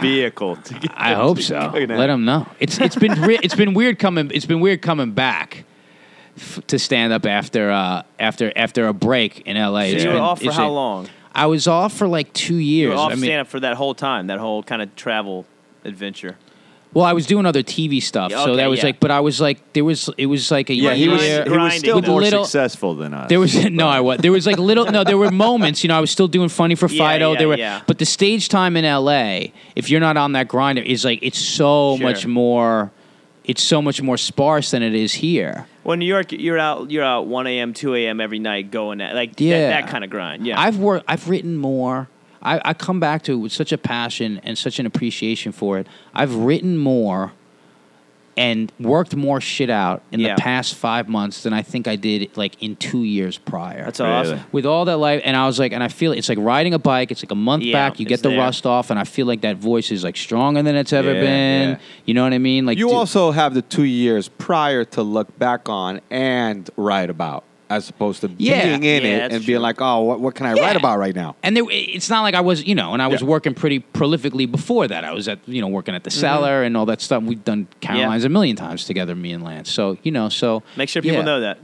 vehicle 0.00 0.56
to 0.56 0.74
get. 0.74 0.90
I 0.96 1.14
hope 1.14 1.38
to 1.38 1.42
so. 1.42 1.72
Let 1.74 2.06
them 2.06 2.24
know. 2.24 2.46
It's 2.60 2.78
it's 2.78 2.96
been 2.96 3.20
re- 3.22 3.38
it's 3.42 3.54
been 3.54 3.74
weird 3.74 3.98
coming. 3.98 4.30
It's 4.32 4.46
been 4.46 4.60
weird 4.60 4.80
coming 4.82 5.12
back 5.12 5.64
f- 6.36 6.60
to 6.66 6.78
stand 6.78 7.12
up 7.12 7.26
after 7.26 7.70
uh, 7.70 8.02
after 8.18 8.52
after 8.56 8.86
a 8.86 8.92
break 8.92 9.40
in 9.46 9.56
L.A. 9.56 9.90
So 9.90 9.94
It's 9.94 10.04
you 10.04 10.10
were 10.10 10.14
been- 10.16 10.22
off 10.22 10.38
for 10.40 10.46
it's 10.46 10.56
how 10.56 10.68
a- 10.68 10.72
long? 10.72 11.08
I 11.34 11.46
was 11.46 11.66
off 11.66 11.94
for 11.94 12.06
like 12.06 12.32
two 12.34 12.56
years. 12.56 12.90
You 12.90 12.96
were 12.96 12.96
off 12.96 13.12
I 13.12 13.14
mean, 13.14 13.24
stand 13.24 13.40
up 13.40 13.46
for 13.48 13.60
that 13.60 13.76
whole 13.76 13.94
time. 13.94 14.26
That 14.26 14.38
whole 14.38 14.62
kind 14.62 14.82
of 14.82 14.94
travel 14.96 15.46
adventure. 15.84 16.36
well, 16.92 17.06
I 17.06 17.14
was 17.14 17.24
doing 17.24 17.46
other 17.46 17.62
TV 17.62 18.02
stuff, 18.02 18.30
Yeah, 18.30 18.44
so 18.44 18.50
okay, 18.50 18.56
that 18.58 18.66
was 18.66 18.80
yeah. 18.80 18.84
like. 18.86 19.00
But 19.00 19.10
I 19.10 19.20
was 19.20 19.40
like, 19.40 19.72
there 19.72 19.82
was 19.84 20.10
it 20.18 20.26
was 20.26 20.50
like 20.50 20.68
a 20.68 20.74
Yeah, 20.74 20.90
year. 20.92 20.94
he 20.94 21.08
was, 21.08 21.22
he 21.22 21.28
Grinding 21.44 21.60
was 21.62 21.74
still 21.78 21.96
with 21.96 22.06
more 22.06 22.20
little- 22.20 22.44
successful 22.44 22.94
than 22.96 23.14
us. 23.14 23.30
There 23.30 23.40
was 23.40 23.54
no, 23.70 23.88
I 23.88 24.00
was. 24.00 24.18
There 24.18 24.30
was 24.30 24.46
like 24.46 24.58
little. 24.58 24.84
No, 24.84 25.04
there 25.04 25.16
were 25.16 25.30
moments. 25.30 25.82
You 25.82 25.88
know, 25.88 25.96
I 25.96 26.00
was 26.00 26.10
still 26.10 26.28
doing 26.28 26.50
funny 26.50 26.74
for 26.74 26.86
Yeah, 26.90 26.98
Fido. 27.12 27.32
yeah, 27.32 27.38
there 27.38 27.48
were, 27.48 27.56
yeah. 27.56 27.80
but 27.86 27.98
the 27.98 28.04
stage 28.04 28.50
time 28.50 28.76
in 28.76 28.84
L.A. 28.84 29.54
If 29.74 29.88
you're 29.88 30.00
not 30.00 30.18
on 30.18 30.32
that 30.32 30.48
grinder, 30.48 30.82
is 30.82 31.02
like 31.02 31.20
it's 31.22 31.38
so 31.38 31.96
Sure. 31.96 32.06
much 32.06 32.26
more. 32.26 32.90
It's 33.44 33.62
so 33.62 33.80
much 33.80 34.02
more 34.02 34.18
sparse 34.18 34.70
than 34.70 34.82
it 34.82 34.94
is 34.94 35.14
here. 35.14 35.66
Well, 35.84 35.96
New 35.96 36.06
York, 36.06 36.32
you're 36.32 36.58
out. 36.58 36.90
You're 36.90 37.04
out 37.04 37.26
1 37.26 37.46
a.m., 37.46 37.74
2 37.74 37.94
a.m. 37.96 38.20
every 38.20 38.38
night 38.38 38.70
going 38.70 39.00
at 39.00 39.14
like 39.14 39.34
that- 39.36 39.82
that, 39.82 39.88
kind 39.88 40.04
of 40.04 40.10
grind. 40.10 40.46
Yeah. 40.46 40.60
I've 40.60 40.78
worked. 40.78 41.04
I've 41.08 41.28
written 41.28 41.56
more. 41.56 42.08
I, 42.40 42.60
I 42.64 42.74
come 42.74 42.98
back 43.00 43.22
to 43.24 43.32
it 43.32 43.36
with 43.36 43.52
such 43.52 43.72
a 43.72 43.78
passion 43.78 44.40
and 44.42 44.58
such 44.58 44.78
an 44.78 44.86
appreciation 44.86 45.52
for 45.52 45.78
it. 45.78 45.86
I've 46.14 46.34
written 46.34 46.76
more 46.76 47.32
and 48.36 48.72
worked 48.80 49.14
more 49.14 49.40
shit 49.40 49.68
out 49.68 50.02
in 50.10 50.20
Yeah. 50.20 50.34
the 50.34 50.40
past 50.40 50.74
five 50.74 51.08
months 51.08 51.42
than 51.42 51.52
I 51.52 51.60
think 51.62 51.86
I 51.86 51.96
did 51.96 52.34
like 52.36 52.62
in 52.62 52.76
two 52.76 53.02
years 53.04 53.36
prior. 53.36 53.84
That's 53.84 54.00
Really? 54.00 54.12
awesome. 54.12 54.40
with 54.52 54.64
all 54.64 54.84
that 54.86 54.96
life, 54.96 55.20
and 55.24 55.36
I 55.36 55.46
was 55.46 55.58
like, 55.58 55.72
and 55.72 55.82
I 55.82 55.88
feel 55.88 56.12
it's 56.12 56.28
like 56.28 56.38
riding 56.40 56.72
a 56.72 56.78
bike. 56.78 57.10
It's 57.10 57.22
like 57.22 57.30
a 57.30 57.34
month 57.34 57.62
Yeah, 57.62 57.72
back. 57.74 58.00
You 58.00 58.06
get 58.06 58.14
it's 58.14 58.22
the 58.22 58.30
there. 58.30 58.38
rust 58.38 58.64
off, 58.66 58.90
and 58.90 58.98
I 58.98 59.04
feel 59.04 59.26
like 59.26 59.42
that 59.42 59.56
voice 59.58 59.90
is 59.90 60.02
like 60.02 60.16
stronger 60.16 60.62
than 60.62 60.74
it's 60.76 60.92
ever 60.92 61.12
Yeah, 61.12 61.20
been. 61.20 61.68
yeah. 61.70 61.76
You 62.06 62.14
know 62.14 62.22
what 62.24 62.32
I 62.32 62.38
mean? 62.38 62.64
Like 62.64 62.78
You 62.78 62.86
dude- 62.88 62.94
also 62.96 63.32
have 63.32 63.52
the 63.54 63.62
two 63.62 63.84
years 63.84 64.28
prior 64.28 64.84
to 64.86 65.02
look 65.02 65.38
back 65.38 65.68
on 65.68 66.00
and 66.10 66.68
write 66.76 67.10
about, 67.10 67.44
as 67.76 67.88
opposed 67.88 68.20
to 68.22 68.30
Yeah. 68.38 68.62
being 68.78 68.84
in 68.84 69.02
Yeah, 69.02 69.08
it 69.08 69.18
that's 69.20 69.34
and 69.36 69.46
being 69.46 69.56
true. 69.58 69.62
like, 69.62 69.80
oh, 69.80 70.02
what, 70.02 70.20
what 70.20 70.34
can 70.34 70.46
I 70.46 70.54
Yeah. 70.54 70.62
write 70.62 70.76
about 70.76 70.98
right 70.98 71.14
now? 71.14 71.36
And 71.42 71.56
there, 71.56 71.64
it's 71.70 72.08
not 72.10 72.22
like 72.22 72.34
I 72.34 72.40
was, 72.40 72.64
you 72.66 72.74
know, 72.74 72.92
and 72.92 73.02
I 73.02 73.06
was 73.08 73.20
Yeah. 73.22 73.26
working 73.28 73.54
pretty 73.54 73.80
prolifically 73.92 74.50
before 74.50 74.88
that. 74.88 75.04
I 75.04 75.12
was 75.12 75.28
at, 75.28 75.38
you 75.46 75.60
know, 75.60 75.68
working 75.68 75.94
at 75.94 76.04
the 76.04 76.10
cellar 76.10 76.62
and 76.62 76.76
all 76.76 76.86
that 76.86 77.00
stuff. 77.00 77.22
We've 77.22 77.42
done 77.44 77.66
Caroline's 77.80 78.24
a 78.24 78.28
million 78.28 78.56
times 78.56 78.84
together, 78.84 79.14
me 79.14 79.32
and 79.32 79.42
Lance. 79.44 79.70
So, 79.70 79.96
you 80.02 80.12
know, 80.12 80.28
so. 80.28 80.62
Make 80.76 80.88
sure 80.88 81.02
people 81.02 81.18
yeah. 81.18 81.24
know 81.24 81.40
that. 81.40 81.58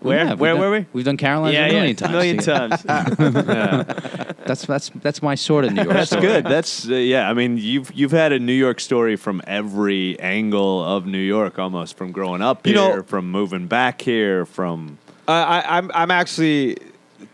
Where? 0.00 0.18
yeah, 0.18 0.30
we've 0.32 0.40
Where 0.40 0.52
done- 0.52 0.60
were 0.60 0.70
we? 0.70 0.86
We've 0.92 1.04
done 1.06 1.16
Caroline's 1.16 1.54
yeah, 1.54 1.64
a 1.66 1.72
million 1.72 1.86
yeah, 1.88 1.94
times. 1.94 2.10
A 2.10 2.12
million 2.12 2.36
together. 2.38 2.68
times. 2.76 4.24
That's 4.44 4.66
that's 4.66 4.90
that's 4.96 5.22
my 5.22 5.34
sort 5.36 5.64
of 5.64 5.72
New 5.72 5.84
York. 5.84 5.94
That's 5.94 6.10
story. 6.10 6.26
good. 6.26 6.44
That's 6.44 6.86
uh, 6.86 6.94
yeah. 6.96 7.30
I 7.30 7.32
mean, 7.32 7.56
you've 7.56 7.90
you've 7.94 8.10
had 8.10 8.30
a 8.32 8.38
New 8.38 8.52
York 8.52 8.78
story 8.78 9.16
from 9.16 9.40
every 9.46 10.20
angle 10.20 10.84
of 10.84 11.06
New 11.06 11.16
York, 11.16 11.58
almost 11.58 11.96
from 11.96 12.12
growing 12.12 12.42
up 12.42 12.66
You 12.66 12.74
here, 12.74 12.96
know- 12.96 13.02
from 13.04 13.30
moving 13.30 13.66
back 13.68 14.02
here, 14.02 14.44
from 14.44 14.98
Uh, 15.26 15.32
I, 15.32 15.78
I'm, 15.78 15.90
I'm 15.94 16.10
actually, 16.10 16.76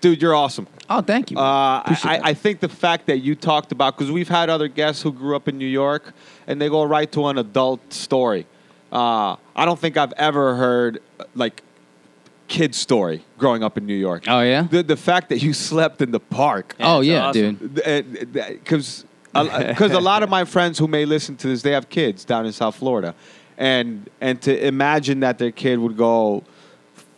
dude, 0.01 0.23
you're 0.23 0.35
awesome. 0.35 0.67
Oh, 0.89 1.01
thank 1.01 1.31
you. 1.31 1.39
Uh, 1.39 1.83
I, 1.85 2.21
I 2.25 2.35
think 2.35 2.61
the 2.61 2.69
fact 2.69 3.07
that 3.07 3.19
you 3.19 3.35
talked 3.35 3.73
about, 3.73 3.97
because 3.97 4.11
we've 4.11 4.29
had 4.29 4.51
other 4.51 4.69
guests 4.69 5.03
who 5.03 5.13
grew 5.13 5.37
up 5.37 5.49
in 5.49 5.57
New 5.57 5.67
York 5.67 6.13
and 6.47 6.61
they 6.61 6.69
go 6.69 6.83
right 6.83 7.11
to 7.13 7.27
an 7.29 7.39
adult 7.39 7.93
story. 7.93 8.47
Uh, 8.91 9.37
I 9.55 9.65
don't 9.65 9.79
think 9.79 9.97
I've 9.97 10.13
ever 10.15 10.57
heard 10.57 11.01
like 11.35 11.63
kid 12.49 12.75
story 12.75 13.25
growing 13.39 13.63
up 13.63 13.79
in 13.79 13.87
New 13.87 13.95
York. 13.95 14.25
Oh, 14.27 14.41
yeah? 14.41 14.63
The 14.63 14.83
the 14.83 14.97
fact 14.97 15.29
that 15.29 15.41
you 15.41 15.53
slept 15.53 16.03
in 16.03 16.11
the 16.11 16.21
park. 16.21 16.75
oh 16.81 17.01
yeah, 17.01 17.27
awesome. 17.27 17.57
dude. 17.57 18.33
because 18.33 19.05
because 19.33 19.93
a 19.93 20.01
lot 20.01 20.23
of 20.23 20.29
my 20.29 20.45
friends 20.45 20.79
who 20.79 20.89
may 20.89 21.05
listen 21.05 21.37
to 21.37 21.47
this, 21.47 21.63
they 21.63 21.71
have 21.71 21.89
kids 21.89 22.25
down 22.25 22.47
in 22.47 22.53
South 22.53 22.75
Florida, 22.75 23.15
and 23.57 24.11
and 24.21 24.43
to 24.43 24.67
imagine 24.67 25.21
that 25.21 25.39
their 25.39 25.53
kid 25.53 25.79
would 25.79 25.97
go. 25.97 26.43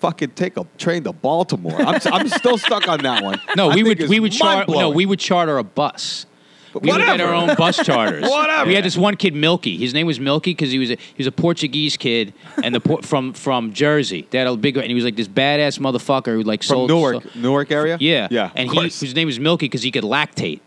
Fucking 0.02 0.30
take 0.32 0.56
a 0.56 0.66
train 0.78 1.04
to 1.04 1.12
Baltimore. 1.12 1.80
I'm, 1.80 2.00
I'm 2.12 2.28
still 2.28 2.58
stuck 2.58 2.88
on 2.88 2.98
that 3.04 3.22
one. 3.22 3.40
No, 3.56 3.70
I 3.70 3.74
we 3.76 3.84
would 3.84 4.08
we 4.08 4.18
would 4.18 4.32
charter 4.32 4.70
no 4.72 4.90
we 4.90 5.06
would 5.06 5.20
charter 5.20 5.58
a 5.58 5.62
bus 5.64 6.26
We 6.74 6.90
would 6.90 6.98
get 6.98 7.20
our 7.20 7.32
own 7.32 7.54
bus 7.54 7.76
charters. 7.76 8.22
Whatever. 8.28 8.66
We 8.66 8.74
had 8.74 8.82
this 8.82 8.96
one 8.96 9.16
kid, 9.16 9.32
Milky. 9.34 9.76
His 9.76 9.94
name 9.94 10.08
was 10.08 10.18
Milky 10.18 10.50
because 10.52 10.72
he 10.72 10.78
was 10.80 10.90
a, 10.90 10.96
he 10.96 11.14
was 11.18 11.28
a 11.28 11.32
Portuguese 11.32 11.96
kid 11.96 12.34
and 12.64 12.74
the 12.74 12.80
por- 12.80 13.02
from 13.10 13.32
from 13.32 13.72
Jersey. 13.72 14.26
They 14.30 14.38
had 14.38 14.48
a 14.48 14.56
big 14.56 14.76
and 14.76 14.86
he 14.86 14.94
was 14.94 15.04
like 15.04 15.14
this 15.14 15.28
badass 15.28 15.78
motherfucker 15.78 16.34
who 16.34 16.42
like 16.42 16.62
From 16.64 16.74
sold 16.74 16.90
Newark, 16.90 17.22
sold- 17.22 17.36
Newark 17.36 17.70
area. 17.70 17.96
yeah, 18.00 18.26
yeah. 18.30 18.50
And 18.56 18.68
of 18.68 18.72
he 18.74 18.80
course. 18.80 18.98
his 19.00 19.14
name 19.14 19.26
was 19.26 19.38
Milky 19.38 19.66
because 19.66 19.82
he 19.84 19.92
could 19.92 20.04
lactate. 20.04 20.60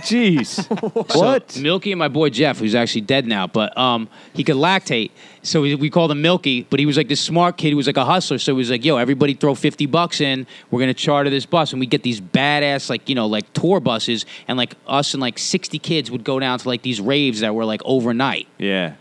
Jeez. 0.00 0.68
So, 1.12 1.20
what? 1.20 1.56
Milky 1.58 1.92
and 1.92 1.98
my 1.98 2.08
boy 2.08 2.30
Jeff, 2.30 2.58
who's 2.58 2.74
actually 2.74 3.02
dead 3.02 3.26
now, 3.26 3.46
but 3.46 3.76
um, 3.76 4.08
he 4.34 4.44
could 4.44 4.56
lactate. 4.56 5.10
So 5.42 5.62
we, 5.62 5.74
we 5.74 5.90
called 5.90 6.10
him 6.10 6.22
Milky, 6.22 6.62
but 6.70 6.78
he 6.80 6.86
was 6.86 6.96
like 6.96 7.08
this 7.08 7.20
smart 7.20 7.56
kid 7.56 7.70
who 7.70 7.76
was 7.76 7.86
like 7.86 7.96
a 7.96 8.04
hustler. 8.04 8.38
So 8.38 8.52
he 8.52 8.56
was 8.56 8.70
like, 8.70 8.84
yo, 8.84 8.96
everybody 8.96 9.34
throw 9.34 9.54
50 9.54 9.86
bucks 9.86 10.20
in. 10.20 10.46
We're 10.70 10.78
going 10.78 10.88
to 10.88 10.94
charter 10.94 11.28
this 11.30 11.44
bus. 11.44 11.72
And 11.72 11.80
we 11.80 11.86
get 11.86 12.02
these 12.02 12.20
badass, 12.20 12.88
like, 12.88 13.08
you 13.08 13.14
know, 13.14 13.26
like 13.26 13.52
tour 13.52 13.80
buses. 13.80 14.24
And 14.48 14.56
like 14.56 14.74
us 14.86 15.14
and 15.14 15.20
like 15.20 15.38
60 15.38 15.78
kids 15.80 16.10
would 16.10 16.24
go 16.24 16.38
down 16.38 16.58
to 16.58 16.68
like 16.68 16.82
these 16.82 17.00
raves 17.00 17.40
that 17.40 17.54
were 17.54 17.64
like 17.64 17.82
overnight. 17.84 18.48
Yeah. 18.58 18.94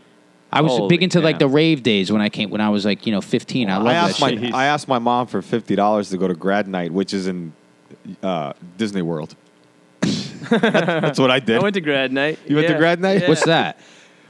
I 0.51 0.61
was 0.61 0.71
Holy 0.73 0.89
big 0.89 1.03
into 1.03 1.21
like 1.21 1.35
cow. 1.35 1.39
the 1.39 1.47
rave 1.47 1.81
days 1.81 2.11
when 2.11 2.21
I 2.21 2.29
came, 2.29 2.49
when 2.49 2.61
I 2.61 2.69
was 2.69 2.83
like, 2.85 3.05
you 3.05 3.11
know, 3.13 3.21
15. 3.21 3.69
I 3.69 3.77
loved 3.77 3.87
I 3.87 3.93
that 3.93 4.09
asked 4.09 4.21
my 4.21 4.29
shit. 4.31 4.53
I 4.53 4.65
asked 4.65 4.87
my 4.87 4.99
mom 4.99 5.27
for 5.27 5.41
fifty 5.41 5.75
dollars 5.75 6.09
to 6.09 6.17
go 6.17 6.27
to 6.27 6.33
grad 6.33 6.67
night, 6.67 6.91
which 6.91 7.13
is 7.13 7.27
in 7.27 7.53
uh, 8.21 8.51
Disney 8.77 9.01
World. 9.01 9.35
That's 10.49 11.19
what 11.19 11.31
I 11.31 11.39
did. 11.39 11.57
I 11.57 11.61
went 11.61 11.75
to 11.75 11.81
grad 11.81 12.11
night. 12.11 12.39
You 12.47 12.55
went 12.55 12.67
to 12.67 12.77
grad 12.77 12.99
night? 12.99 13.21
Yeah. 13.21 13.29
What's 13.29 13.45
that? 13.45 13.79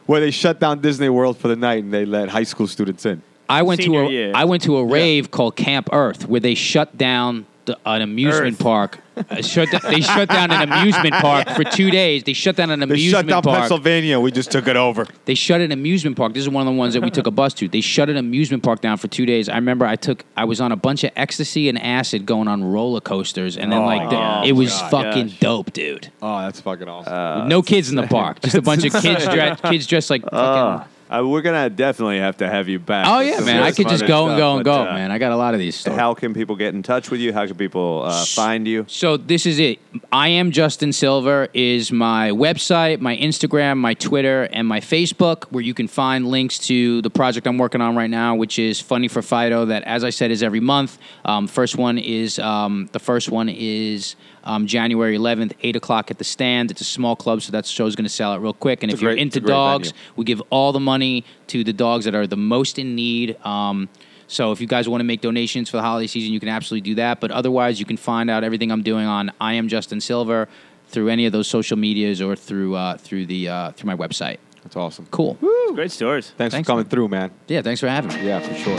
Where 0.05 0.20
they 0.20 0.32
shut 0.32 0.59
down 0.59 0.82
Disney 0.82 1.09
World 1.09 1.38
for 1.38 1.47
the 1.47 1.55
night 1.55 1.84
and 1.84 1.93
they 1.93 2.05
let 2.05 2.30
high 2.30 2.43
school 2.43 2.68
students 2.68 3.05
in. 3.05 3.22
I 3.47 3.64
went 3.64 3.82
to 3.82 3.86
Senior 3.86 4.03
a 4.03 4.09
year. 4.09 4.32
I 4.34 4.45
went 4.45 4.64
to 4.64 4.78
a 4.78 4.86
rave 4.86 5.30
called 5.30 5.55
Camp 5.55 5.89
Earth 5.91 6.28
where 6.28 6.39
they 6.39 6.55
shut 6.55 6.97
down 6.97 7.45
the, 7.66 7.78
an 7.86 8.01
amusement 8.01 8.53
Earth. 8.55 8.59
park. 8.59 8.99
Uh, 9.30 9.41
shut 9.41 9.70
da- 9.70 9.78
they 9.89 10.01
shut 10.01 10.28
down 10.30 10.49
an 10.51 10.72
amusement 10.72 11.14
park 11.16 11.47
for 11.49 11.64
two 11.64 11.91
days. 11.91 12.24
They 12.24 12.34
shut 12.34 12.55
down 12.55 12.72
an 12.72 12.82
amusement 12.82 12.89
park. 12.89 12.89
They 12.89 13.03
amusement 13.03 13.28
shut 13.28 13.28
down 13.28 13.43
park. 13.43 13.59
Pennsylvania. 13.70 14.20
We 14.20 14.32
just 14.32 14.51
took 14.51 14.68
it 14.68 14.76
over. 14.76 15.05
They 15.26 15.36
shut 15.36 15.62
an 15.62 15.72
amusement 15.72 16.18
park. 16.18 16.34
This 16.34 16.41
is 16.41 16.49
one 16.49 16.66
of 16.66 16.74
the 16.74 16.78
ones 16.78 16.93
that 16.95 17.03
we 17.03 17.12
took 17.12 17.28
a 17.28 17.32
bus 17.32 17.53
to. 17.55 17.68
They 17.68 17.82
shut 17.82 18.09
an 18.09 18.18
amusement 18.18 18.64
park 18.64 18.82
down 18.82 18.97
for 18.97 19.07
two 19.07 19.26
days. 19.26 19.47
I 19.49 19.55
remember 19.55 19.86
I 19.86 19.95
took 19.95 20.26
I 20.36 20.45
was 20.45 20.59
on 20.62 20.72
a 20.72 20.76
bunch 20.76 21.03
of 21.03 21.12
ecstasy 21.16 21.70
and 21.70 21.80
acid 21.82 22.26
going 22.26 22.47
on 22.47 22.64
roller 22.64 23.01
coasters, 23.01 23.57
and 23.57 23.72
then 23.72 23.82
Oh, 23.84 23.86
like 23.86 24.09
the, 24.09 24.16
my 24.16 24.45
it 24.45 24.53
was 24.53 24.72
God. 24.72 24.89
fucking 24.91 25.28
Gosh. 25.28 25.39
dope, 25.39 25.74
dude. 25.74 26.12
Oh, 26.22 26.39
that's 26.41 26.62
fucking 26.62 26.88
awesome. 26.88 27.47
no 27.49 27.62
kids 27.62 27.89
in 27.89 27.95
the 27.95 28.07
park, 28.07 28.41
just 28.41 28.55
a 28.55 28.62
bunch 28.62 28.86
of 28.86 28.93
kids 28.93 29.24
dressed 29.28 29.64
kids 29.64 29.86
dressed 29.88 30.09
like 30.09 30.24
fucking. 30.24 30.88
Uh, 31.12 31.28
we're 31.28 31.41
gonna 31.41 31.70
definitely 31.70 32.20
have 32.20 32.38
to 32.38 32.47
have 32.47 32.70
you 32.70 32.80
back. 32.80 33.05
oh 33.05 33.20
yeah, 33.20 33.41
man! 33.41 33.62
I 33.62 33.72
could 33.72 33.89
just 33.89 34.07
go 34.07 34.30
and 34.30 34.38
go 34.38 34.55
and 34.55 34.64
but, 34.64 34.86
go, 34.86 34.89
uh, 34.89 34.93
man. 34.93 35.12
I 35.12 35.18
got 35.18 35.34
a 35.34 35.36
lot 35.36 35.53
of 35.53 35.59
these 35.59 35.76
stories. 35.76 35.99
How 35.99 36.14
can 36.14 36.34
people 36.34 36.55
get 36.55 36.74
in 36.74 36.84
touch 36.84 37.12
with 37.12 37.20
you? 37.20 37.34
How 37.34 37.45
can 37.45 37.57
people 37.57 38.03
uh, 38.05 38.24
find 38.26 38.66
you? 38.66 38.86
So 38.88 39.18
this 39.18 39.45
is 39.45 39.59
it. 39.59 39.80
I 40.14 40.30
am 40.30 40.51
Justin 40.51 40.93
Silver 40.93 41.49
is 41.53 41.91
my 41.91 42.30
website, 42.30 43.01
my 43.01 43.18
Instagram, 43.18 43.78
my 43.78 43.93
Twitter, 43.93 44.43
and 44.53 44.66
my 44.66 44.80
Facebook, 44.80 45.43
where 45.51 45.64
you 45.64 45.74
can 45.74 45.89
find 45.89 46.28
links 46.28 46.57
to 46.59 47.01
the 47.01 47.09
project 47.09 47.45
I'm 47.45 47.57
working 47.57 47.82
on 47.82 47.97
right 47.97 48.09
now, 48.09 48.36
which 48.36 48.57
is 48.57 48.80
Funny 48.80 49.09
for 49.09 49.22
Fido. 49.22 49.66
That, 49.66 49.84
as 49.84 50.05
I 50.05 50.12
said, 50.12 50.32
is 50.32 50.41
every 50.41 50.62
month. 50.62 50.97
Um, 51.26 51.47
first 51.47 51.76
one 51.76 51.97
is 51.97 52.39
um, 52.39 52.88
the 52.93 52.99
first 52.99 53.30
one 53.30 53.49
is 53.49 54.16
um, 54.44 54.68
January 54.68 55.18
11th, 55.18 55.54
eight 55.62 55.76
o'clock 55.76 56.12
at 56.12 56.18
the 56.18 56.24
stand. 56.24 56.72
It's 56.72 56.82
a 56.82 56.86
small 56.86 57.16
club, 57.16 57.42
so 57.42 57.52
that 57.52 57.66
show's 57.66 57.96
going 57.96 58.06
to 58.06 58.10
sell 58.10 58.32
out 58.34 58.42
real 58.42 58.54
quick. 58.54 58.84
And 58.84 58.92
It's 58.92 59.00
if 59.00 59.08
a 59.08 59.10
you're 59.10 59.18
into 59.18 59.39
dogs, 59.39 59.89
venue. 59.92 60.04
we 60.16 60.26
give 60.26 60.42
all 60.50 60.72
the 60.72 60.80
money 60.80 61.24
to 61.48 61.64
the 61.64 61.74
dogs 61.74 62.06
that 62.06 62.16
are 62.16 62.28
the 62.28 62.38
most 62.38 62.80
in 62.80 62.96
need. 62.96 63.38
Um, 63.46 63.89
so 64.28 64.52
if 64.52 64.62
you 64.62 64.68
guys 64.68 64.88
want 64.88 65.02
to 65.02 65.06
make 65.06 65.22
donations 65.22 65.70
for 65.70 65.78
the 65.78 65.84
holiday 65.84 66.08
season, 66.08 66.32
you 66.34 66.39
can 66.39 66.50
absolutely 66.50 66.89
do 66.89 66.96
that. 66.96 67.20
But 67.20 67.32
otherwise, 67.32 67.80
you 67.80 67.86
can 67.86 67.98
find 67.98 68.30
out 68.30 68.44
everything 68.44 68.72
I'm 68.72 68.82
doing 68.84 69.06
on 69.06 69.32
I 69.42 69.54
am 69.54 69.68
Justin 69.68 70.00
Silver 70.00 70.48
through 70.88 71.10
any 71.10 71.26
of 71.26 71.32
those 71.32 71.48
social 71.48 71.78
medias 71.78 72.22
or 72.22 72.36
through 72.36 72.76
uh, 72.76 72.98
through 72.98 73.26
the 73.26 73.50
uh, 73.50 73.72
through 73.72 73.88
my 73.88 73.96
website. 73.96 74.38
That's 74.64 74.76
awesome. 74.76 75.08
Cool. 75.12 75.38
Great 75.74 75.92
stories. 75.92 76.32
Thanks, 76.38 76.54
Thanks, 76.54 76.68
for 76.68 76.72
coming 76.74 76.84
man. 76.84 76.89
through, 76.89 77.08
man. 77.08 77.32
Yeah, 77.48 77.62
thanks 77.62 77.80
for 77.82 77.88
having 77.89 78.14
me. 78.14 78.28
Yeah, 78.28 78.39
for 78.39 78.54
sure. 78.56 78.76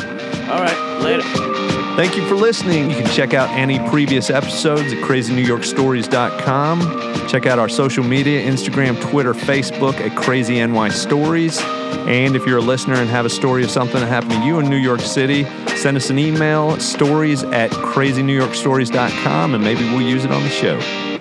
All 0.51 0.61
right. 0.63 1.01
Later. 1.03 1.72
Thank 1.95 2.17
you 2.17 2.27
for 2.27 2.37
listening. 2.37 2.91
You 2.91 2.97
can 2.97 3.07
check 3.07 3.35
out 3.35 3.51
any 3.51 3.79
previous 3.91 4.31
episodes 4.31 4.95
at 4.95 5.05
crazynewyorkstories.com. 5.05 7.29
Check 7.29 7.45
out 7.45 7.59
our 7.59 7.69
social 7.69 8.03
media 8.03 8.43
Instagram, 8.43 8.99
Twitter, 9.11 9.35
Facebook 9.35 10.01
at 10.01 10.17
Crazy 10.17 10.65
NY 10.65 10.89
Stories. 10.89 11.61
And 11.61 12.35
if 12.35 12.47
you're 12.47 12.59
a 12.59 12.63
listener 12.63 12.95
and 12.95 13.11
have 13.11 13.27
a 13.27 13.31
story 13.31 13.63
of 13.63 13.71
something 13.71 14.01
that 14.01 14.07
happened 14.07 14.33
to 14.33 14.45
you 14.45 14.59
in 14.59 14.71
New 14.71 14.79
York 14.79 15.01
City, 15.01 15.45
send 15.77 15.99
us 15.99 16.09
an 16.09 16.19
email, 16.19 16.81
stories 16.81 17.45
at 17.45 17.71
crazynewyorkstories.com, 17.71 19.55
and 19.55 19.63
maybe 19.63 19.85
we'll 19.91 20.01
use 20.01 20.25
it 20.25 20.31
on 20.31 20.43
the 20.43 20.49
show. 20.49 21.12